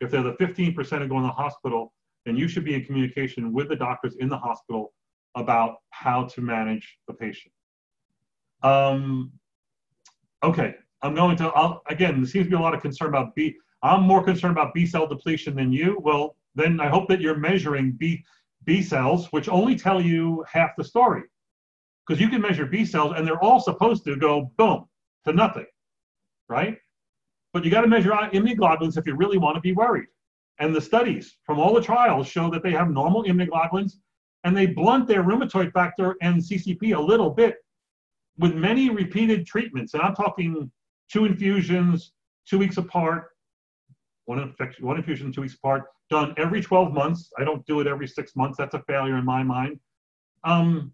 If 0.00 0.10
they're 0.10 0.22
the 0.22 0.32
15% 0.34 0.74
who 0.74 1.08
go 1.08 1.16
in 1.18 1.22
the 1.22 1.28
hospital, 1.28 1.92
then 2.24 2.36
you 2.36 2.48
should 2.48 2.64
be 2.64 2.74
in 2.74 2.84
communication 2.84 3.52
with 3.52 3.68
the 3.68 3.76
doctors 3.76 4.16
in 4.16 4.28
the 4.28 4.38
hospital 4.38 4.92
about 5.36 5.76
how 5.90 6.24
to 6.24 6.40
manage 6.40 6.98
the 7.06 7.14
patient. 7.14 7.52
Um, 8.62 9.32
okay, 10.42 10.74
I'm 11.02 11.14
going 11.14 11.36
to, 11.38 11.48
I'll, 11.48 11.82
again, 11.88 12.20
there 12.20 12.28
seems 12.28 12.46
to 12.46 12.50
be 12.50 12.56
a 12.56 12.60
lot 12.60 12.74
of 12.74 12.82
concern 12.82 13.08
about 13.08 13.34
B. 13.34 13.56
I'm 13.82 14.02
more 14.02 14.22
concerned 14.22 14.52
about 14.52 14.74
B 14.74 14.86
cell 14.86 15.06
depletion 15.06 15.54
than 15.54 15.72
you. 15.72 15.98
Well, 16.02 16.36
then 16.54 16.80
I 16.80 16.88
hope 16.88 17.08
that 17.08 17.20
you're 17.20 17.38
measuring 17.38 17.92
B, 17.92 18.24
B 18.64 18.82
cells, 18.82 19.28
which 19.32 19.48
only 19.48 19.76
tell 19.76 20.00
you 20.00 20.44
half 20.50 20.70
the 20.76 20.84
story. 20.84 21.22
Because 22.06 22.20
you 22.20 22.28
can 22.28 22.40
measure 22.40 22.66
B 22.66 22.84
cells 22.84 23.14
and 23.16 23.26
they're 23.26 23.42
all 23.42 23.60
supposed 23.60 24.04
to 24.04 24.16
go 24.16 24.52
boom 24.56 24.86
to 25.26 25.32
nothing, 25.32 25.66
right? 26.48 26.76
But 27.52 27.64
you 27.64 27.70
got 27.70 27.82
to 27.82 27.88
measure 27.88 28.10
immunoglobulins 28.10 28.96
if 28.96 29.06
you 29.06 29.14
really 29.14 29.38
want 29.38 29.56
to 29.56 29.60
be 29.60 29.72
worried. 29.72 30.06
And 30.58 30.74
the 30.74 30.80
studies 30.80 31.36
from 31.44 31.58
all 31.58 31.72
the 31.72 31.80
trials 31.80 32.26
show 32.26 32.50
that 32.50 32.62
they 32.62 32.72
have 32.72 32.90
normal 32.90 33.24
immunoglobulins 33.24 33.92
and 34.44 34.56
they 34.56 34.66
blunt 34.66 35.06
their 35.06 35.22
rheumatoid 35.22 35.72
factor 35.72 36.16
and 36.20 36.36
CCP 36.36 36.96
a 36.96 37.00
little 37.00 37.30
bit 37.30 37.56
with 38.40 38.54
many 38.54 38.90
repeated 38.90 39.46
treatments. 39.46 39.94
And 39.94 40.02
I'm 40.02 40.14
talking 40.14 40.70
two 41.12 41.26
infusions, 41.26 42.12
two 42.48 42.58
weeks 42.58 42.78
apart, 42.78 43.28
one, 44.24 44.38
infection, 44.38 44.86
one 44.86 44.96
infusion, 44.96 45.30
two 45.30 45.42
weeks 45.42 45.54
apart, 45.54 45.84
done 46.08 46.34
every 46.38 46.62
12 46.62 46.92
months. 46.92 47.30
I 47.38 47.44
don't 47.44 47.64
do 47.66 47.80
it 47.80 47.86
every 47.86 48.08
six 48.08 48.34
months. 48.34 48.56
That's 48.56 48.74
a 48.74 48.82
failure 48.88 49.16
in 49.18 49.24
my 49.24 49.42
mind. 49.42 49.78
Um, 50.44 50.92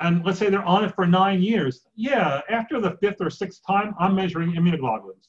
and 0.00 0.24
let's 0.24 0.38
say 0.38 0.48
they're 0.48 0.64
on 0.64 0.84
it 0.84 0.94
for 0.94 1.06
nine 1.06 1.42
years. 1.42 1.86
Yeah, 1.94 2.40
after 2.48 2.80
the 2.80 2.96
fifth 3.02 3.20
or 3.20 3.30
sixth 3.30 3.60
time, 3.66 3.94
I'm 3.98 4.14
measuring 4.14 4.52
immunoglobulins. 4.52 5.28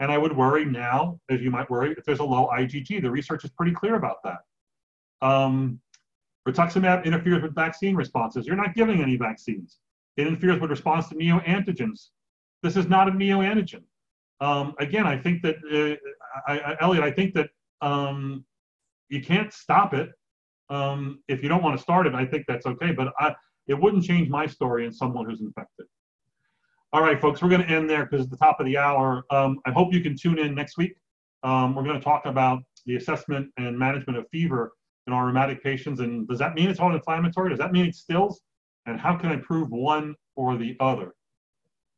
And 0.00 0.10
I 0.10 0.18
would 0.18 0.36
worry 0.36 0.64
now, 0.64 1.20
as 1.30 1.40
you 1.40 1.50
might 1.50 1.70
worry, 1.70 1.94
if 1.96 2.04
there's 2.04 2.18
a 2.18 2.24
low 2.24 2.48
IgG. 2.52 3.02
The 3.02 3.10
research 3.10 3.44
is 3.44 3.50
pretty 3.50 3.72
clear 3.72 3.94
about 3.94 4.16
that. 4.24 4.38
Um, 5.26 5.80
rituximab 6.48 7.04
interferes 7.04 7.42
with 7.42 7.54
vaccine 7.54 7.94
responses. 7.94 8.46
You're 8.46 8.56
not 8.56 8.74
giving 8.74 9.00
any 9.00 9.16
vaccines. 9.16 9.78
It 10.16 10.26
interferes 10.26 10.60
with 10.60 10.70
response 10.70 11.08
to 11.08 11.14
neoantigens. 11.14 12.08
This 12.62 12.76
is 12.76 12.86
not 12.86 13.08
a 13.08 13.12
neoantigen. 13.12 13.82
Um, 14.40 14.74
again, 14.78 15.06
I 15.06 15.18
think 15.18 15.42
that, 15.42 15.56
uh, 15.72 15.96
I, 16.50 16.58
I, 16.58 16.76
Elliot, 16.80 17.04
I 17.04 17.10
think 17.10 17.34
that 17.34 17.50
um, 17.80 18.44
you 19.08 19.22
can't 19.22 19.52
stop 19.52 19.94
it. 19.94 20.10
Um, 20.70 21.20
if 21.28 21.42
you 21.42 21.48
don't 21.48 21.62
want 21.62 21.76
to 21.76 21.82
start 21.82 22.06
it, 22.06 22.14
I 22.14 22.24
think 22.24 22.44
that's 22.48 22.66
okay. 22.66 22.92
But 22.92 23.12
I, 23.18 23.34
it 23.66 23.74
wouldn't 23.74 24.04
change 24.04 24.28
my 24.28 24.46
story 24.46 24.86
in 24.86 24.92
someone 24.92 25.26
who's 25.26 25.40
infected. 25.40 25.86
All 26.92 27.02
right, 27.02 27.20
folks, 27.20 27.42
we're 27.42 27.48
going 27.48 27.62
to 27.62 27.68
end 27.68 27.90
there 27.90 28.06
because 28.06 28.22
it's 28.22 28.30
the 28.30 28.36
top 28.36 28.60
of 28.60 28.66
the 28.66 28.78
hour. 28.78 29.24
Um, 29.30 29.58
I 29.66 29.72
hope 29.72 29.92
you 29.92 30.00
can 30.00 30.16
tune 30.16 30.38
in 30.38 30.54
next 30.54 30.76
week. 30.76 30.94
Um, 31.42 31.74
we're 31.74 31.82
going 31.82 31.98
to 31.98 32.04
talk 32.04 32.26
about 32.26 32.62
the 32.86 32.96
assessment 32.96 33.50
and 33.56 33.78
management 33.78 34.18
of 34.18 34.26
fever 34.30 34.72
in 35.06 35.12
our 35.12 35.26
rheumatic 35.26 35.62
patients. 35.62 36.00
And 36.00 36.26
does 36.28 36.38
that 36.38 36.54
mean 36.54 36.70
it's 36.70 36.80
all 36.80 36.94
inflammatory? 36.94 37.50
Does 37.50 37.58
that 37.58 37.72
mean 37.72 37.86
it 37.86 37.94
Still's? 37.94 38.40
And 38.86 39.00
how 39.00 39.16
can 39.16 39.30
I 39.30 39.36
prove 39.36 39.70
one 39.70 40.14
or 40.36 40.56
the 40.56 40.76
other? 40.80 41.12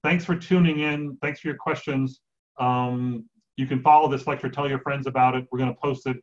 Thanks 0.02 0.24
for 0.24 0.36
tuning 0.36 0.80
in. 0.80 1.16
Thanks 1.20 1.40
for 1.40 1.48
your 1.48 1.56
questions. 1.56 2.20
Um, 2.58 3.24
you 3.56 3.66
can 3.66 3.82
follow 3.82 4.08
this 4.08 4.26
lecture, 4.26 4.48
tell 4.48 4.68
your 4.68 4.80
friends 4.80 5.06
about 5.06 5.34
it. 5.34 5.46
We're 5.50 5.58
going 5.58 5.74
to 5.74 5.80
post 5.80 6.06
it 6.06 6.16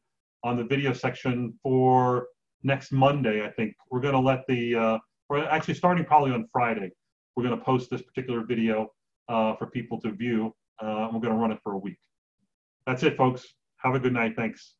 on 0.43 0.57
the 0.57 0.63
video 0.63 0.93
section 0.93 1.53
for 1.61 2.27
next 2.63 2.91
Monday, 2.91 3.45
I 3.45 3.49
think. 3.49 3.73
We're 3.89 3.99
going 3.99 4.13
to 4.13 4.19
let 4.19 4.45
the, 4.47 4.75
uh, 4.75 4.97
we're 5.29 5.43
actually 5.45 5.73
starting 5.73 6.05
probably 6.05 6.31
on 6.31 6.47
Friday 6.51 6.91
we're 7.35 7.43
going 7.43 7.57
to 7.57 7.63
post 7.63 7.89
this 7.89 8.01
particular 8.01 8.43
video 8.45 8.91
uh, 9.29 9.55
for 9.55 9.67
people 9.67 9.99
to 10.01 10.11
view. 10.11 10.53
Uh, 10.79 11.09
we're 11.11 11.19
going 11.19 11.33
to 11.33 11.39
run 11.39 11.51
it 11.51 11.59
for 11.63 11.73
a 11.73 11.77
week. 11.77 11.97
That's 12.85 13.03
it, 13.03 13.17
folks. 13.17 13.45
Have 13.77 13.95
a 13.95 13.99
good 13.99 14.13
night. 14.13 14.33
Thanks. 14.35 14.75